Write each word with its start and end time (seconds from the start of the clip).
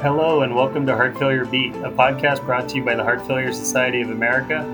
Hello, 0.00 0.42
and 0.42 0.54
welcome 0.54 0.86
to 0.86 0.94
Heart 0.94 1.18
Failure 1.18 1.44
Beat, 1.44 1.74
a 1.74 1.90
podcast 1.90 2.46
brought 2.46 2.68
to 2.68 2.76
you 2.76 2.84
by 2.84 2.94
the 2.94 3.02
Heart 3.02 3.26
Failure 3.26 3.52
Society 3.52 4.00
of 4.00 4.10
America, 4.10 4.64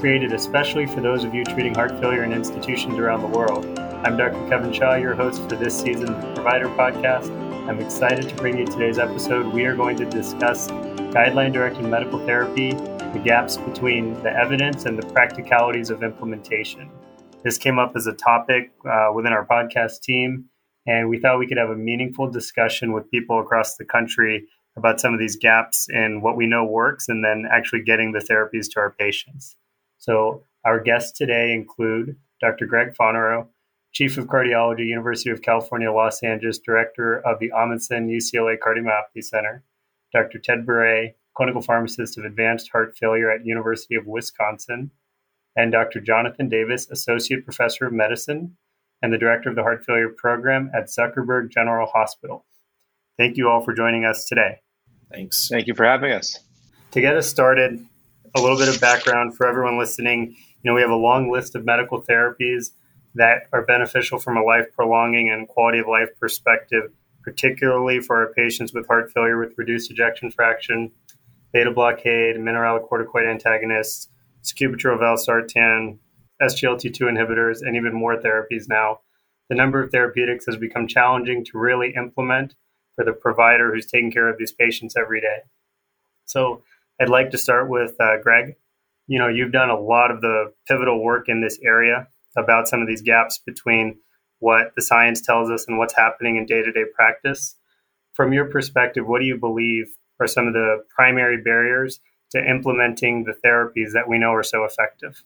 created 0.00 0.32
especially 0.32 0.86
for 0.86 1.02
those 1.02 1.22
of 1.22 1.34
you 1.34 1.44
treating 1.44 1.74
heart 1.74 1.90
failure 2.00 2.24
in 2.24 2.32
institutions 2.32 2.98
around 2.98 3.20
the 3.20 3.38
world. 3.38 3.78
I'm 3.78 4.16
Dr. 4.16 4.48
Kevin 4.48 4.72
Shaw, 4.72 4.94
your 4.94 5.14
host 5.14 5.42
for 5.42 5.56
this 5.56 5.78
season 5.78 6.06
season's 6.06 6.34
Provider 6.34 6.68
Podcast. 6.68 7.30
I'm 7.68 7.78
excited 7.78 8.26
to 8.30 8.34
bring 8.36 8.56
you 8.56 8.64
today's 8.64 8.98
episode. 8.98 9.52
We 9.52 9.66
are 9.66 9.76
going 9.76 9.98
to 9.98 10.06
discuss 10.06 10.68
guideline 10.68 11.52
directed 11.52 11.84
medical 11.84 12.18
therapy, 12.20 12.72
the 12.72 13.20
gaps 13.22 13.58
between 13.58 14.14
the 14.22 14.32
evidence 14.32 14.86
and 14.86 14.98
the 14.98 15.06
practicalities 15.08 15.90
of 15.90 16.02
implementation. 16.02 16.90
This 17.44 17.58
came 17.58 17.78
up 17.78 17.96
as 17.96 18.06
a 18.06 18.14
topic 18.14 18.72
uh, 18.90 19.10
within 19.14 19.34
our 19.34 19.46
podcast 19.46 20.00
team, 20.00 20.46
and 20.86 21.10
we 21.10 21.18
thought 21.18 21.38
we 21.38 21.46
could 21.46 21.58
have 21.58 21.68
a 21.68 21.76
meaningful 21.76 22.30
discussion 22.30 22.94
with 22.94 23.10
people 23.10 23.40
across 23.40 23.76
the 23.76 23.84
country 23.84 24.46
about 24.76 25.00
some 25.00 25.12
of 25.12 25.20
these 25.20 25.36
gaps 25.36 25.86
in 25.90 26.20
what 26.22 26.36
we 26.36 26.46
know 26.46 26.64
works 26.64 27.08
and 27.08 27.24
then 27.24 27.46
actually 27.50 27.82
getting 27.82 28.12
the 28.12 28.18
therapies 28.18 28.70
to 28.72 28.80
our 28.80 28.90
patients. 28.90 29.56
So, 29.98 30.44
our 30.64 30.80
guests 30.80 31.16
today 31.16 31.52
include 31.52 32.16
Dr. 32.40 32.66
Greg 32.66 32.94
Fonarow, 32.94 33.48
Chief 33.92 34.16
of 34.18 34.26
Cardiology, 34.26 34.86
University 34.86 35.30
of 35.30 35.42
California, 35.42 35.90
Los 35.90 36.22
Angeles, 36.22 36.58
Director 36.58 37.20
of 37.26 37.38
the 37.38 37.50
Ahmanson 37.50 38.08
UCLA 38.08 38.56
Cardiomyopathy 38.58 39.24
Center, 39.24 39.64
Dr. 40.12 40.38
Ted 40.38 40.64
Bure, 40.66 41.08
Clinical 41.36 41.62
Pharmacist 41.62 42.18
of 42.18 42.24
Advanced 42.24 42.70
Heart 42.70 42.96
Failure 42.98 43.30
at 43.30 43.46
University 43.46 43.94
of 43.94 44.06
Wisconsin, 44.06 44.90
and 45.56 45.72
Dr. 45.72 46.00
Jonathan 46.00 46.48
Davis, 46.48 46.88
Associate 46.90 47.44
Professor 47.44 47.86
of 47.86 47.92
Medicine 47.92 48.56
and 49.02 49.12
the 49.12 49.18
Director 49.18 49.48
of 49.48 49.56
the 49.56 49.62
Heart 49.62 49.84
Failure 49.84 50.10
Program 50.10 50.70
at 50.74 50.86
Zuckerberg 50.86 51.50
General 51.50 51.86
Hospital. 51.86 52.44
Thank 53.18 53.36
you 53.36 53.48
all 53.48 53.60
for 53.60 53.74
joining 53.74 54.04
us 54.04 54.24
today. 54.24 54.60
Thanks. 55.12 55.48
Thank 55.48 55.66
you 55.66 55.74
for 55.74 55.84
having 55.84 56.12
us. 56.12 56.38
To 56.92 57.00
get 57.00 57.16
us 57.16 57.28
started, 57.28 57.84
a 58.36 58.40
little 58.40 58.56
bit 58.56 58.68
of 58.68 58.80
background 58.80 59.36
for 59.36 59.46
everyone 59.46 59.78
listening. 59.78 60.36
You 60.62 60.70
know, 60.70 60.74
we 60.74 60.80
have 60.80 60.90
a 60.90 60.96
long 60.96 61.30
list 61.30 61.54
of 61.54 61.64
medical 61.64 62.02
therapies 62.02 62.70
that 63.14 63.42
are 63.52 63.62
beneficial 63.62 64.18
from 64.18 64.36
a 64.36 64.42
life 64.42 64.66
prolonging 64.72 65.30
and 65.30 65.48
quality 65.48 65.78
of 65.78 65.88
life 65.88 66.08
perspective, 66.20 66.92
particularly 67.22 68.00
for 68.00 68.16
our 68.16 68.32
patients 68.32 68.72
with 68.72 68.86
heart 68.86 69.12
failure 69.12 69.38
with 69.38 69.54
reduced 69.56 69.90
ejection 69.90 70.30
fraction, 70.30 70.92
beta 71.52 71.70
blockade, 71.70 72.36
mineralocorticoid 72.36 73.28
antagonists, 73.28 74.08
sacubitril 74.42 74.98
valsartan, 74.98 75.98
SGLT2 76.40 77.00
inhibitors, 77.02 77.60
and 77.62 77.76
even 77.76 77.92
more 77.92 78.16
therapies 78.16 78.68
now. 78.68 79.00
The 79.48 79.56
number 79.56 79.82
of 79.82 79.90
therapeutics 79.90 80.46
has 80.46 80.56
become 80.56 80.86
challenging 80.86 81.44
to 81.46 81.58
really 81.58 81.92
implement 81.96 82.54
for 82.96 83.04
the 83.04 83.12
provider 83.12 83.72
who's 83.72 83.86
taking 83.86 84.10
care 84.10 84.28
of 84.28 84.38
these 84.38 84.52
patients 84.52 84.94
every 84.96 85.20
day. 85.20 85.38
So 86.26 86.62
I'd 87.00 87.08
like 87.08 87.30
to 87.30 87.38
start 87.38 87.68
with 87.68 87.94
uh, 88.00 88.20
Greg. 88.22 88.56
You 89.06 89.18
know, 89.18 89.28
you've 89.28 89.52
done 89.52 89.70
a 89.70 89.78
lot 89.78 90.10
of 90.10 90.20
the 90.20 90.52
pivotal 90.68 91.02
work 91.02 91.28
in 91.28 91.40
this 91.40 91.58
area 91.64 92.08
about 92.36 92.68
some 92.68 92.80
of 92.80 92.86
these 92.86 93.02
gaps 93.02 93.38
between 93.38 93.98
what 94.38 94.74
the 94.76 94.82
science 94.82 95.20
tells 95.20 95.50
us 95.50 95.66
and 95.66 95.78
what's 95.78 95.96
happening 95.96 96.36
in 96.36 96.46
day 96.46 96.62
to 96.62 96.72
day 96.72 96.84
practice. 96.94 97.56
From 98.14 98.32
your 98.32 98.46
perspective, 98.46 99.06
what 99.06 99.20
do 99.20 99.26
you 99.26 99.36
believe 99.36 99.86
are 100.20 100.26
some 100.26 100.46
of 100.46 100.52
the 100.52 100.84
primary 100.94 101.42
barriers 101.42 102.00
to 102.30 102.38
implementing 102.38 103.24
the 103.24 103.34
therapies 103.44 103.92
that 103.92 104.08
we 104.08 104.18
know 104.18 104.32
are 104.32 104.42
so 104.42 104.64
effective? 104.64 105.24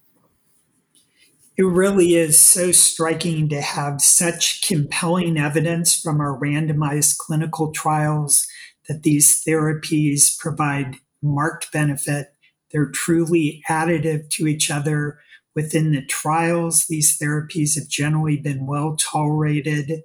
It 1.57 1.65
really 1.65 2.15
is 2.15 2.39
so 2.39 2.73
striking 2.73 3.49
to 3.49 3.61
have 3.61 4.01
such 4.01 4.67
compelling 4.67 5.39
evidence 5.39 5.99
from 5.99 6.21
our 6.21 6.39
randomized 6.39 7.19
clinical 7.19 7.71
trials 7.71 8.47
that 8.89 9.03
these 9.03 9.43
therapies 9.45 10.37
provide 10.39 10.97
marked 11.23 11.73
benefit. 11.73 12.35
They're 12.73 12.91
truly 12.91 13.63
additive 13.69 14.29
to 14.31 14.47
each 14.49 14.71
other. 14.71 15.21
Within 15.55 15.93
the 15.93 16.05
trials, 16.05 16.87
these 16.87 17.17
therapies 17.17 17.77
have 17.77 17.89
generally 17.89 18.37
been 18.37 18.67
well 18.67 18.97
tolerated 18.97 20.03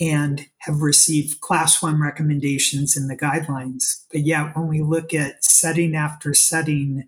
and 0.00 0.46
have 0.58 0.82
received 0.82 1.40
class 1.40 1.80
one 1.80 2.00
recommendations 2.00 2.96
in 2.96 3.06
the 3.06 3.16
guidelines. 3.16 4.02
But 4.10 4.22
yet, 4.22 4.56
when 4.56 4.66
we 4.66 4.82
look 4.82 5.14
at 5.14 5.44
setting 5.44 5.94
after 5.94 6.34
setting, 6.34 7.04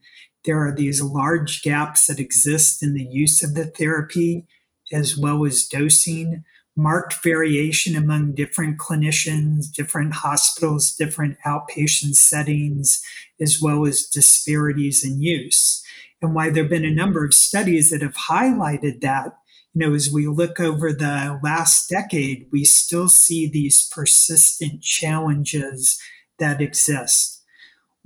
there 0.46 0.64
are 0.64 0.74
these 0.74 1.02
large 1.02 1.62
gaps 1.62 2.06
that 2.06 2.20
exist 2.20 2.82
in 2.82 2.94
the 2.94 3.04
use 3.04 3.42
of 3.42 3.54
the 3.54 3.66
therapy 3.66 4.46
as 4.92 5.16
well 5.16 5.44
as 5.44 5.66
dosing, 5.66 6.44
marked 6.76 7.22
variation 7.22 7.96
among 7.96 8.34
different 8.34 8.78
clinicians, 8.78 9.72
different 9.72 10.14
hospitals, 10.14 10.94
different 10.94 11.36
outpatient 11.44 12.14
settings, 12.14 13.02
as 13.40 13.58
well 13.60 13.86
as 13.86 14.06
disparities 14.06 15.04
in 15.04 15.20
use. 15.20 15.82
And 16.22 16.34
why 16.34 16.50
there 16.50 16.62
have 16.62 16.70
been 16.70 16.84
a 16.84 16.94
number 16.94 17.24
of 17.24 17.34
studies 17.34 17.90
that 17.90 18.02
have 18.02 18.14
highlighted 18.14 19.00
that, 19.00 19.32
you 19.74 19.86
know, 19.86 19.94
as 19.94 20.10
we 20.10 20.26
look 20.28 20.60
over 20.60 20.92
the 20.92 21.40
last 21.42 21.88
decade, 21.88 22.46
we 22.52 22.64
still 22.64 23.08
see 23.08 23.48
these 23.48 23.88
persistent 23.92 24.82
challenges 24.82 25.98
that 26.38 26.60
exist. 26.60 27.35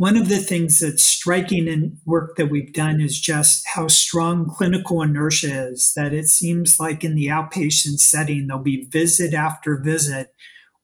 One 0.00 0.16
of 0.16 0.30
the 0.30 0.38
things 0.38 0.80
that's 0.80 1.04
striking 1.04 1.68
in 1.68 1.98
work 2.06 2.36
that 2.36 2.48
we've 2.48 2.72
done 2.72 3.02
is 3.02 3.20
just 3.20 3.62
how 3.74 3.88
strong 3.88 4.48
clinical 4.48 5.02
inertia 5.02 5.68
is, 5.68 5.92
that 5.94 6.14
it 6.14 6.28
seems 6.28 6.80
like 6.80 7.04
in 7.04 7.16
the 7.16 7.26
outpatient 7.26 7.98
setting, 7.98 8.46
there'll 8.46 8.62
be 8.62 8.86
visit 8.86 9.34
after 9.34 9.76
visit 9.76 10.32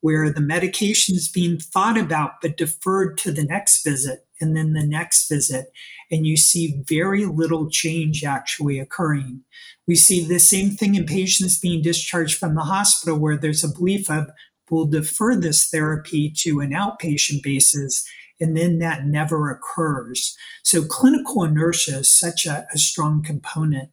where 0.02 0.30
the 0.30 0.42
medication 0.42 1.14
is 1.14 1.30
being 1.32 1.58
thought 1.58 1.96
about 1.96 2.42
but 2.42 2.58
deferred 2.58 3.16
to 3.16 3.32
the 3.32 3.44
next 3.44 3.82
visit 3.82 4.26
and 4.38 4.54
then 4.54 4.74
the 4.74 4.86
next 4.86 5.30
visit. 5.30 5.68
And 6.10 6.26
you 6.26 6.36
see 6.36 6.82
very 6.86 7.24
little 7.24 7.70
change 7.70 8.22
actually 8.22 8.78
occurring. 8.78 9.40
We 9.88 9.96
see 9.96 10.26
the 10.26 10.38
same 10.38 10.72
thing 10.72 10.94
in 10.94 11.06
patients 11.06 11.58
being 11.58 11.80
discharged 11.80 12.38
from 12.38 12.54
the 12.54 12.64
hospital 12.64 13.18
where 13.18 13.38
there's 13.38 13.64
a 13.64 13.72
belief 13.72 14.10
of 14.10 14.26
we'll 14.70 14.84
defer 14.84 15.34
this 15.34 15.70
therapy 15.70 16.30
to 16.40 16.60
an 16.60 16.72
outpatient 16.72 17.42
basis 17.42 18.06
and 18.40 18.56
then 18.56 18.78
that 18.78 19.06
never 19.06 19.50
occurs. 19.50 20.36
So 20.62 20.84
clinical 20.84 21.42
inertia 21.42 21.98
is 21.98 22.10
such 22.10 22.46
a, 22.46 22.66
a 22.72 22.78
strong 22.78 23.22
component. 23.22 23.90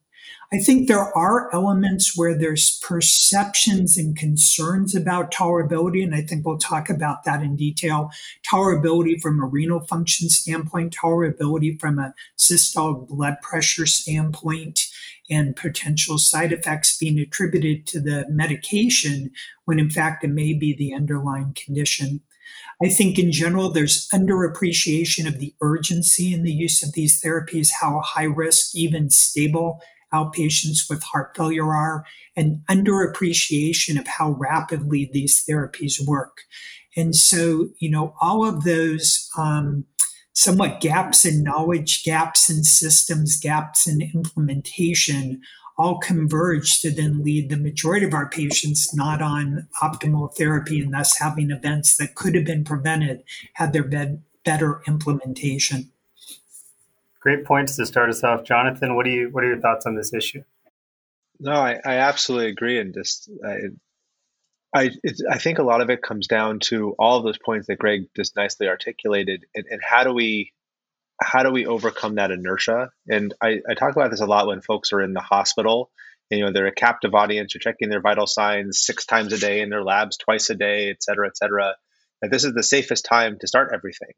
I 0.54 0.60
think 0.60 0.88
there 0.88 1.16
are 1.18 1.52
elements 1.52 2.16
where 2.16 2.38
there's 2.38 2.80
perceptions 2.84 3.98
and 3.98 4.16
concerns 4.16 4.96
about 4.96 5.34
tolerability, 5.34 6.04
and 6.04 6.14
I 6.14 6.22
think 6.22 6.46
we'll 6.46 6.60
talk 6.60 6.92
about 6.92 7.24
that 7.24 7.42
in 7.42 7.56
detail. 7.56 8.12
Tolerability 8.48 9.20
from 9.20 9.42
a 9.42 9.48
renal 9.48 9.80
function 9.80 10.30
standpoint, 10.30 10.96
tolerability 10.96 11.80
from 11.80 11.98
a 11.98 12.14
systolic 12.38 13.08
blood 13.08 13.38
pressure 13.42 13.88
standpoint, 13.88 14.82
and 15.28 15.56
potential 15.56 16.20
side 16.20 16.54
effects 16.54 16.98
being 16.98 17.18
attributed 17.18 17.88
to 17.88 18.00
the 18.00 18.26
medication 18.30 19.32
when 19.66 19.80
in 19.80 19.90
fact 19.90 20.24
it 20.24 20.30
may 20.30 20.54
be 20.54 20.76
the 20.76 20.94
underlying 20.94 21.56
condition. 21.56 22.22
I 22.82 22.90
think 22.90 23.20
in 23.20 23.32
general, 23.32 23.70
there's 23.70 24.08
underappreciation 24.10 25.28
of 25.28 25.40
the 25.40 25.54
urgency 25.62 26.34
in 26.34 26.44
the 26.44 26.52
use 26.52 26.84
of 26.84 26.94
these 26.94 27.22
therapies, 27.22 27.70
how 27.82 28.02
high 28.02 28.24
risk, 28.24 28.76
even 28.76 29.10
stable 29.10 29.80
outpatients 30.14 30.90
with 30.90 31.04
heart 31.04 31.36
failure 31.36 31.74
are, 31.74 32.06
and 32.36 32.62
underappreciation 32.70 34.00
of 34.00 34.08
how 34.08 34.32
rapidly 34.32 35.10
these 35.12 35.44
therapies 35.50 36.06
work. 36.06 36.42
And 36.96 37.16
so, 37.16 37.70
you 37.80 37.90
know, 37.90 38.14
all 38.22 38.46
of 38.46 38.64
those 38.64 39.30
um, 39.38 39.86
somewhat 40.34 40.82
gaps 40.82 41.26
in 41.26 41.44
knowledge, 41.44 42.04
gaps 42.04 42.50
in 42.50 42.64
systems, 42.64 43.40
gaps 43.40 43.88
in 43.88 44.02
implementation 44.02 45.42
all 45.78 45.98
converge 45.98 46.82
to 46.82 46.92
then 46.92 47.24
lead 47.24 47.50
the 47.50 47.58
majority 47.58 48.06
of 48.06 48.14
our 48.14 48.30
patients 48.30 48.94
not 48.94 49.22
on 49.22 49.68
optimal 49.82 50.36
therapy 50.36 50.82
and 50.82 50.94
thus 50.94 51.18
having 51.18 51.52
events 51.52 51.98
that 51.98 52.16
could 52.16 52.36
have 52.36 52.46
been 52.46 52.64
prevented 52.64 53.24
had 53.54 53.74
there 53.74 53.84
been 53.84 54.24
better 54.46 54.82
implementation. 54.88 55.92
Great 57.20 57.46
points 57.46 57.76
to 57.78 57.86
start 57.86 58.10
us 58.10 58.24
off, 58.24 58.44
Jonathan. 58.44 58.96
What 58.96 59.06
do 59.06 59.12
you 59.12 59.30
what 59.30 59.44
are 59.44 59.48
your 59.48 59.60
thoughts 59.60 59.86
on 59.86 59.96
this 59.96 60.14
issue? 60.14 60.44
No, 61.40 61.54
I, 61.54 61.80
I 61.84 61.96
absolutely 61.96 62.50
agree, 62.52 62.80
and 62.80 62.94
just 62.94 63.30
I, 63.46 63.70
I, 64.74 64.92
I 65.30 65.38
think 65.38 65.58
a 65.58 65.64
lot 65.64 65.82
of 65.82 65.90
it 65.90 66.02
comes 66.02 66.28
down 66.28 66.60
to 66.62 66.96
all 67.00 67.18
of 67.18 67.24
those 67.24 67.38
points 67.38 67.68
that 67.68 67.80
Greg 67.80 68.08
just 68.16 68.36
nicely 68.36 68.68
articulated, 68.68 69.46
and, 69.56 69.66
and 69.70 69.82
how 69.82 70.04
do 70.04 70.14
we 70.14 70.52
how 71.24 71.44
do 71.44 71.52
we 71.52 71.66
overcome 71.66 72.16
that 72.16 72.32
inertia? 72.32 72.90
And 73.10 73.34
I, 73.42 73.60
I 73.70 73.74
talk 73.74 73.96
about 73.96 74.12
this 74.12 74.22
a 74.22 74.26
lot 74.26 74.48
when 74.48 74.62
folks 74.62 74.94
are 74.94 75.02
in 75.02 75.14
the 75.14 75.22
hospital. 75.22 75.90
And, 76.30 76.40
you 76.40 76.46
know, 76.46 76.52
they're 76.52 76.68
a 76.68 76.74
captive 76.74 77.14
audience. 77.14 77.54
You're 77.54 77.60
checking 77.60 77.90
their 77.90 78.02
vital 78.02 78.28
signs 78.28 78.82
six 78.84 79.06
times 79.06 79.34
a 79.34 79.38
day 79.38 79.62
in 79.62 79.70
their 79.70 79.84
labs, 79.84 80.18
twice 80.18 80.50
a 80.50 80.56
day, 80.56 80.90
et 80.90 81.02
cetera, 81.02 81.28
et 81.28 81.38
cetera. 81.38 81.76
That 82.22 82.32
this 82.32 82.44
is 82.44 82.54
the 82.54 82.64
safest 82.64 83.06
time 83.06 83.38
to 83.40 83.48
start 83.48 83.72
everything. 83.74 84.14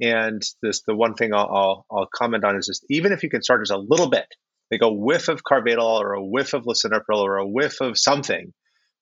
And 0.00 0.42
this, 0.62 0.82
the 0.86 0.96
one 0.96 1.14
thing 1.14 1.32
I'll, 1.32 1.48
I'll, 1.52 1.86
I'll 1.90 2.08
comment 2.12 2.44
on 2.44 2.56
is 2.56 2.66
just 2.66 2.84
even 2.90 3.12
if 3.12 3.22
you 3.22 3.30
can 3.30 3.42
start 3.42 3.62
just 3.62 3.72
a 3.72 3.78
little 3.78 4.08
bit, 4.08 4.26
like 4.70 4.82
a 4.82 4.92
whiff 4.92 5.28
of 5.28 5.44
carvedilol 5.44 6.00
or 6.00 6.14
a 6.14 6.24
whiff 6.24 6.52
of 6.54 6.64
lisinopril 6.64 7.20
or 7.20 7.36
a 7.36 7.48
whiff 7.48 7.80
of 7.80 7.98
something, 7.98 8.52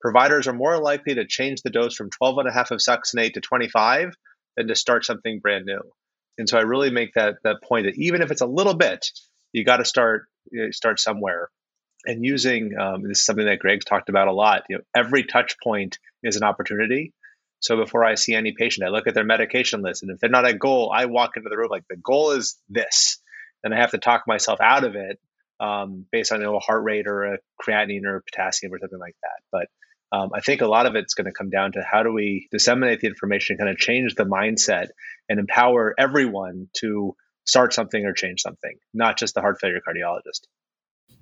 providers 0.01 0.47
are 0.47 0.53
more 0.53 0.79
likely 0.79 1.15
to 1.15 1.27
change 1.27 1.63
the 1.63 1.71
dose 1.71 1.95
from 1.95 2.11
12 2.11 2.39
and 2.39 2.49
a 2.49 2.53
half 2.53 2.71
of 2.71 2.81
succinate 2.81 3.35
to 3.35 3.41
25 3.41 4.13
than 4.57 4.69
to 4.69 4.75
start 4.75 5.05
something 5.05 5.41
brand 5.41 5.65
new. 5.65 5.81
And 6.39 6.49
so 6.49 6.59
I 6.59 6.63
really 6.63 6.91
make 6.91 7.15
that 7.15 7.37
that 7.45 7.63
point 7.63 7.87
that 7.87 7.97
even 7.97 8.23
if 8.23 8.31
it's 8.31 8.41
a 8.41 8.47
little 8.47 8.75
bit, 8.75 9.11
you 9.53 9.65
got 9.65 9.79
to 9.79 9.85
start 9.85 10.27
know, 10.53 10.71
start 10.71 11.01
somewhere. 11.01 11.49
And 12.05 12.25
using 12.25 12.77
um, 12.77 13.03
this 13.03 13.21
is 13.21 13.27
something 13.27 13.47
that 13.47 13.61
Greg's 13.61 13.85
talked 13.85 14.09
about 14.09 14.29
a 14.29 14.33
lot. 14.33 14.65
You 14.69 14.79
know, 14.79 14.83
every 14.95 15.25
touch 15.25 15.57
point 15.63 15.99
is 16.23 16.37
an 16.37 16.43
opportunity. 16.43 17.13
So 17.61 17.77
before 17.77 18.05
I 18.05 18.17
see 18.17 18.35
any 18.35 18.53
patient, 18.53 18.85
I 18.87 18.91
look 18.91 19.07
at 19.07 19.15
their 19.15 19.25
medication 19.25 19.83
list, 19.83 20.03
and 20.03 20.11
if 20.11 20.19
they're 20.19 20.29
not 20.29 20.45
at 20.45 20.59
goal, 20.59 20.91
I 20.93 21.05
walk 21.05 21.37
into 21.37 21.49
the 21.49 21.57
room 21.57 21.69
like 21.71 21.85
the 21.89 21.97
goal 21.97 22.33
is 22.33 22.59
this, 22.69 23.19
and 23.63 23.73
I 23.73 23.79
have 23.79 23.93
to 23.93 23.99
talk 23.99 24.25
myself 24.27 24.61
out 24.61 24.83
of 24.83 24.97
it 24.97 25.21
um, 25.61 26.07
based 26.11 26.33
on 26.33 26.41
you 26.41 26.47
know, 26.47 26.57
a 26.57 26.61
heart 26.61 26.83
rate 26.83 27.07
or 27.07 27.35
a 27.35 27.39
creatinine 27.65 28.05
or 28.05 28.21
potassium 28.21 28.75
or 28.75 28.81
something 28.81 28.99
like 28.99 29.15
that. 29.23 29.43
But 29.53 29.69
um, 30.13 30.31
I 30.35 30.41
think 30.41 30.61
a 30.61 30.67
lot 30.67 30.85
of 30.85 30.95
it's 30.95 31.15
going 31.15 31.25
to 31.25 31.33
come 31.33 31.49
down 31.49 31.73
to 31.73 31.83
how 31.83 32.03
do 32.03 32.13
we 32.13 32.49
disseminate 32.51 33.01
the 33.01 33.07
information, 33.07 33.57
kind 33.57 33.71
of 33.71 33.79
change 33.79 34.15
the 34.15 34.25
mindset, 34.25 34.89
and 35.29 35.41
empower 35.41 35.95
everyone 35.99 36.69
to 36.79 37.17
start 37.47 37.73
something 37.73 38.05
or 38.05 38.13
change 38.13 38.43
something, 38.43 38.77
not 38.93 39.19
just 39.19 39.35
the 39.35 39.41
heart 39.41 39.59
failure 39.59 39.81
cardiologist. 39.81 40.47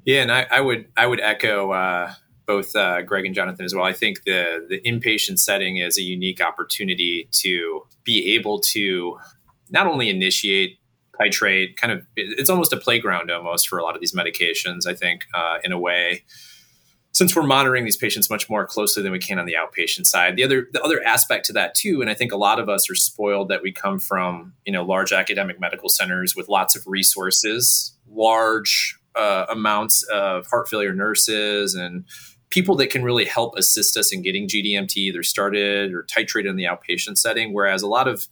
Yeah, 0.05 0.23
and 0.23 0.33
I, 0.33 0.47
I 0.51 0.61
would 0.61 0.87
I 0.97 1.07
would 1.07 1.21
echo 1.21 1.71
uh, 1.71 2.13
both 2.47 2.75
uh, 2.75 3.03
Greg 3.03 3.27
and 3.27 3.35
Jonathan 3.35 3.65
as 3.65 3.75
well. 3.75 3.85
I 3.85 3.93
think 3.93 4.25
the 4.25 4.67
the 4.69 4.81
inpatient 4.81 5.39
setting 5.39 5.77
is 5.77 5.97
a 5.97 6.03
unique 6.03 6.41
opportunity 6.41 7.29
to 7.33 7.83
be 8.03 8.35
able 8.35 8.61
to 8.61 9.19
not 9.71 9.87
only 9.87 10.11
initiate 10.11 10.79
titrate 11.21 11.77
kind 11.77 11.93
of 11.93 12.07
it's 12.17 12.49
almost 12.49 12.73
a 12.73 12.79
playground 12.79 13.31
almost 13.31 13.69
for 13.69 13.79
a 13.79 13.83
lot 13.83 13.95
of 13.95 14.01
these 14.01 14.15
medications 14.15 14.87
i 14.87 14.95
think 14.95 15.23
uh, 15.35 15.59
in 15.63 15.71
a 15.71 15.79
way 15.79 16.25
since 17.12 17.35
we're 17.35 17.43
monitoring 17.43 17.85
these 17.85 17.97
patients 17.97 18.31
much 18.31 18.49
more 18.49 18.67
closely 18.67 19.03
than 19.03 19.12
we 19.12 19.19
can 19.19 19.39
on 19.39 19.47
the 19.47 19.55
outpatient 19.55 20.07
side 20.07 20.37
the 20.37 20.45
other 20.45 20.69
the 20.73 20.83
other 20.83 21.03
aspect 21.05 21.47
to 21.47 21.53
that 21.53 21.75
too 21.75 22.01
and 22.01 22.11
i 22.11 22.15
think 22.15 22.33
a 22.33 22.37
lot 22.37 22.59
of 22.59 22.69
us 22.69 22.91
are 22.91 22.95
spoiled 22.95 23.49
that 23.49 23.62
we 23.62 23.73
come 23.73 23.99
from 23.99 24.53
you 24.65 24.73
know 24.73 24.83
large 24.83 25.12
academic 25.12 25.61
medical 25.61 25.89
centers 25.89 26.35
with 26.37 26.49
lots 26.49 26.77
of 26.77 26.87
resources 26.87 27.97
large 28.09 28.97
uh, 29.17 29.45
amounts 29.51 30.03
of 30.05 30.47
heart 30.47 30.69
failure 30.69 30.95
nurses 30.95 31.75
and 31.75 32.05
people 32.49 32.77
that 32.77 32.91
can 32.91 33.03
really 33.03 33.25
help 33.25 33.57
assist 33.57 33.97
us 33.97 34.12
in 34.12 34.23
getting 34.23 34.47
gdmt 34.47 34.97
either 34.97 35.23
started 35.23 35.93
or 35.93 36.05
titrated 36.05 36.49
in 36.49 36.57
the 36.57 36.65
outpatient 36.65 37.19
setting 37.19 37.53
whereas 37.53 37.83
a 37.83 37.89
lot 37.89 38.07
of 38.07 38.29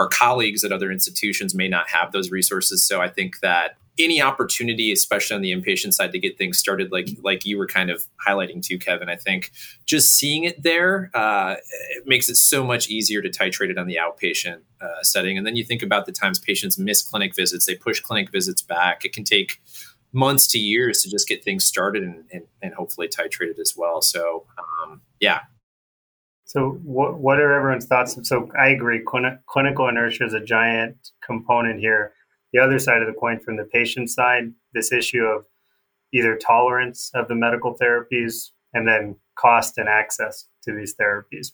our 0.00 0.08
colleagues 0.08 0.64
at 0.64 0.72
other 0.72 0.90
institutions 0.90 1.54
may 1.54 1.68
not 1.68 1.88
have 1.90 2.10
those 2.12 2.30
resources. 2.30 2.82
So 2.82 3.02
I 3.02 3.08
think 3.08 3.40
that 3.40 3.76
any 4.04 4.20
opportunity, 4.20 4.92
especially 4.92 5.36
on 5.36 5.42
the 5.42 5.52
inpatient 5.52 5.94
side, 5.94 6.12
to 6.12 6.18
get 6.18 6.38
things 6.38 6.58
started, 6.58 6.92
like 6.92 7.08
like 7.22 7.44
you 7.44 7.58
were 7.58 7.66
kind 7.66 7.90
of 7.90 8.04
highlighting 8.26 8.62
too, 8.62 8.78
Kevin. 8.78 9.08
I 9.08 9.16
think 9.16 9.52
just 9.86 10.14
seeing 10.14 10.44
it 10.44 10.62
there 10.62 11.10
uh, 11.14 11.56
it 11.96 12.06
makes 12.06 12.28
it 12.28 12.36
so 12.36 12.64
much 12.64 12.88
easier 12.88 13.22
to 13.22 13.28
titrate 13.28 13.70
it 13.70 13.78
on 13.78 13.86
the 13.86 13.96
outpatient 13.96 14.60
uh, 14.80 15.02
setting. 15.02 15.36
And 15.38 15.46
then 15.46 15.56
you 15.56 15.64
think 15.64 15.82
about 15.82 16.06
the 16.06 16.12
times 16.12 16.38
patients 16.38 16.78
miss 16.78 17.02
clinic 17.02 17.34
visits; 17.34 17.66
they 17.66 17.74
push 17.74 18.00
clinic 18.00 18.30
visits 18.30 18.62
back. 18.62 19.04
It 19.04 19.12
can 19.12 19.24
take 19.24 19.60
months 20.12 20.46
to 20.48 20.58
years 20.58 21.02
to 21.02 21.10
just 21.10 21.28
get 21.28 21.44
things 21.44 21.64
started 21.64 22.02
and, 22.02 22.24
and, 22.32 22.42
and 22.60 22.74
hopefully 22.74 23.06
titrated 23.06 23.60
as 23.60 23.74
well. 23.76 24.02
So 24.02 24.44
um, 24.58 25.02
yeah, 25.20 25.42
so, 26.50 26.70
what 26.82 27.20
what 27.20 27.38
are 27.38 27.52
everyone's 27.52 27.86
thoughts? 27.86 28.18
So, 28.28 28.48
I 28.60 28.70
agree. 28.70 29.04
clinical 29.46 29.86
inertia 29.88 30.24
is 30.24 30.34
a 30.34 30.40
giant 30.40 30.96
component 31.24 31.78
here. 31.78 32.12
The 32.52 32.60
other 32.60 32.78
side 32.78 33.02
of 33.02 33.06
the 33.06 33.18
coin, 33.18 33.40
from 33.40 33.56
the 33.56 33.64
patient 33.64 34.10
side, 34.10 34.52
this 34.74 34.92
issue 34.92 35.22
of 35.22 35.44
either 36.12 36.36
tolerance 36.36 37.10
of 37.14 37.28
the 37.28 37.34
medical 37.34 37.76
therapies 37.76 38.50
and 38.74 38.86
then 38.86 39.16
cost 39.36 39.78
and 39.78 39.88
access 39.88 40.46
to 40.64 40.74
these 40.74 40.94
therapies. 40.96 41.52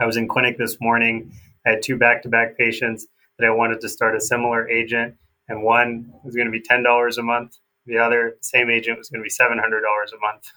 I 0.00 0.06
was 0.06 0.16
in 0.16 0.28
clinic 0.28 0.58
this 0.58 0.78
morning. 0.80 1.32
I 1.66 1.70
had 1.70 1.82
two 1.82 1.96
back 1.96 2.22
to 2.22 2.28
back 2.28 2.56
patients 2.56 3.06
that 3.38 3.46
I 3.46 3.50
wanted 3.50 3.80
to 3.80 3.88
start 3.88 4.16
a 4.16 4.20
similar 4.20 4.68
agent, 4.68 5.14
and 5.48 5.62
one 5.62 6.12
was 6.24 6.34
going 6.34 6.46
to 6.46 6.52
be 6.52 6.60
ten 6.60 6.82
dollars 6.82 7.18
a 7.18 7.22
month. 7.22 7.56
The 7.86 7.98
other 7.98 8.36
same 8.42 8.70
agent 8.70 8.98
was 8.98 9.08
going 9.08 9.20
to 9.20 9.24
be 9.24 9.30
seven 9.30 9.58
hundred 9.58 9.82
dollars 9.82 10.12
a 10.12 10.20
month. 10.20 10.44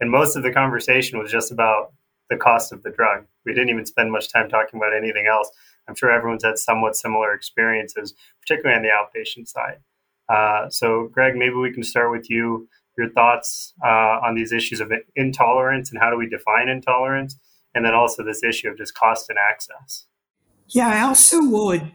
And 0.00 0.10
most 0.12 0.36
of 0.36 0.44
the 0.44 0.52
conversation 0.52 1.18
was 1.18 1.32
just 1.32 1.50
about 1.50 1.92
the 2.30 2.36
cost 2.36 2.72
of 2.72 2.82
the 2.84 2.90
drug. 2.90 3.26
We 3.44 3.52
didn't 3.52 3.70
even 3.70 3.86
spend 3.86 4.12
much 4.12 4.32
time 4.32 4.48
talking 4.48 4.78
about 4.78 4.96
anything 4.96 5.26
else. 5.26 5.50
I'm 5.88 5.94
sure 5.94 6.10
everyone's 6.10 6.44
had 6.44 6.58
somewhat 6.58 6.96
similar 6.96 7.32
experiences, 7.32 8.14
particularly 8.46 8.76
on 8.76 8.82
the 8.82 8.90
outpatient 8.90 9.48
side. 9.48 9.78
Uh, 10.28 10.68
so, 10.68 11.08
Greg, 11.12 11.34
maybe 11.36 11.54
we 11.54 11.72
can 11.72 11.82
start 11.82 12.10
with 12.10 12.28
you. 12.28 12.68
Your 12.96 13.08
thoughts 13.10 13.74
uh, 13.84 14.18
on 14.22 14.34
these 14.34 14.52
issues 14.52 14.80
of 14.80 14.92
intolerance 15.14 15.90
and 15.90 16.00
how 16.00 16.10
do 16.10 16.16
we 16.16 16.28
define 16.28 16.68
intolerance, 16.68 17.38
and 17.74 17.84
then 17.84 17.94
also 17.94 18.24
this 18.24 18.42
issue 18.42 18.68
of 18.68 18.76
just 18.76 18.94
cost 18.94 19.30
and 19.30 19.38
access. 19.38 20.06
Yeah, 20.68 20.88
I 20.88 21.00
also 21.02 21.42
would 21.48 21.92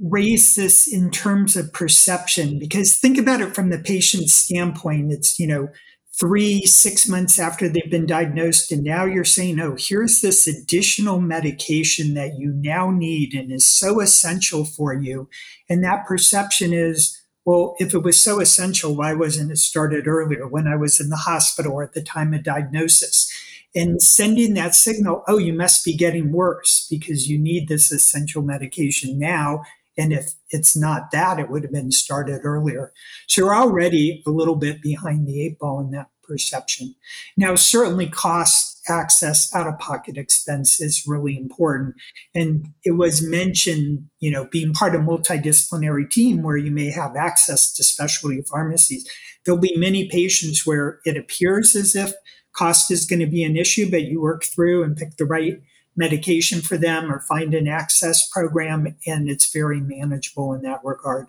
raise 0.00 0.54
this 0.56 0.90
in 0.90 1.10
terms 1.10 1.56
of 1.56 1.72
perception 1.72 2.58
because 2.58 2.98
think 2.98 3.18
about 3.18 3.42
it 3.42 3.54
from 3.54 3.70
the 3.70 3.78
patient's 3.78 4.32
standpoint. 4.32 5.12
It's 5.12 5.38
you 5.38 5.46
know 5.46 5.68
three, 6.18 6.64
six 6.66 7.08
months 7.08 7.38
after 7.38 7.68
they've 7.68 7.90
been 7.90 8.06
diagnosed. 8.06 8.70
And 8.70 8.84
now 8.84 9.04
you're 9.04 9.24
saying, 9.24 9.58
oh, 9.60 9.76
here's 9.78 10.20
this 10.20 10.46
additional 10.46 11.20
medication 11.20 12.14
that 12.14 12.38
you 12.38 12.52
now 12.54 12.90
need 12.90 13.34
and 13.34 13.50
is 13.50 13.66
so 13.66 14.00
essential 14.00 14.64
for 14.64 14.92
you. 14.92 15.28
And 15.70 15.82
that 15.82 16.06
perception 16.06 16.72
is, 16.72 17.18
well, 17.44 17.74
if 17.78 17.94
it 17.94 18.02
was 18.02 18.20
so 18.20 18.40
essential, 18.40 18.94
why 18.94 19.14
wasn't 19.14 19.50
it 19.50 19.58
started 19.58 20.06
earlier 20.06 20.46
when 20.46 20.68
I 20.68 20.76
was 20.76 21.00
in 21.00 21.08
the 21.08 21.16
hospital 21.16 21.72
or 21.72 21.82
at 21.82 21.94
the 21.94 22.02
time 22.02 22.34
of 22.34 22.44
diagnosis? 22.44 23.30
And 23.74 24.02
sending 24.02 24.54
that 24.54 24.74
signal, 24.74 25.24
oh, 25.26 25.38
you 25.38 25.54
must 25.54 25.84
be 25.84 25.96
getting 25.96 26.30
worse 26.30 26.86
because 26.90 27.28
you 27.28 27.38
need 27.38 27.68
this 27.68 27.90
essential 27.90 28.42
medication 28.42 29.18
now. 29.18 29.62
And 29.96 30.12
if 30.12 30.34
it's 30.50 30.76
not 30.76 31.10
that, 31.12 31.38
it 31.38 31.50
would 31.50 31.62
have 31.62 31.72
been 31.72 31.92
started 31.92 32.40
earlier. 32.44 32.92
So 33.28 33.44
we're 33.44 33.54
already 33.54 34.22
a 34.26 34.30
little 34.30 34.56
bit 34.56 34.82
behind 34.82 35.26
the 35.26 35.44
eight 35.44 35.58
ball 35.58 35.80
in 35.80 35.90
that 35.90 36.08
perception. 36.22 36.94
Now, 37.36 37.54
certainly 37.56 38.08
cost, 38.08 38.80
access, 38.88 39.54
out 39.54 39.66
of 39.66 39.78
pocket 39.78 40.16
expense 40.16 40.80
is 40.80 41.04
really 41.06 41.36
important. 41.36 41.94
And 42.34 42.68
it 42.84 42.92
was 42.92 43.22
mentioned, 43.22 44.06
you 44.20 44.30
know, 44.30 44.48
being 44.50 44.72
part 44.72 44.94
of 44.94 45.02
a 45.02 45.04
multidisciplinary 45.04 46.08
team 46.08 46.42
where 46.42 46.56
you 46.56 46.70
may 46.70 46.90
have 46.90 47.16
access 47.16 47.72
to 47.74 47.84
specialty 47.84 48.42
pharmacies. 48.42 49.06
There'll 49.44 49.60
be 49.60 49.76
many 49.76 50.08
patients 50.08 50.66
where 50.66 51.00
it 51.04 51.16
appears 51.16 51.76
as 51.76 51.94
if 51.94 52.12
cost 52.54 52.90
is 52.90 53.04
going 53.04 53.20
to 53.20 53.26
be 53.26 53.44
an 53.44 53.56
issue, 53.56 53.90
but 53.90 54.02
you 54.02 54.20
work 54.20 54.44
through 54.44 54.84
and 54.84 54.96
pick 54.96 55.16
the 55.16 55.24
right 55.24 55.60
medication 55.96 56.60
for 56.60 56.76
them 56.76 57.12
or 57.12 57.20
find 57.20 57.54
an 57.54 57.68
access 57.68 58.28
program, 58.28 58.96
and 59.06 59.28
it's 59.28 59.52
very 59.52 59.80
manageable 59.80 60.52
in 60.52 60.62
that 60.62 60.80
regard. 60.84 61.26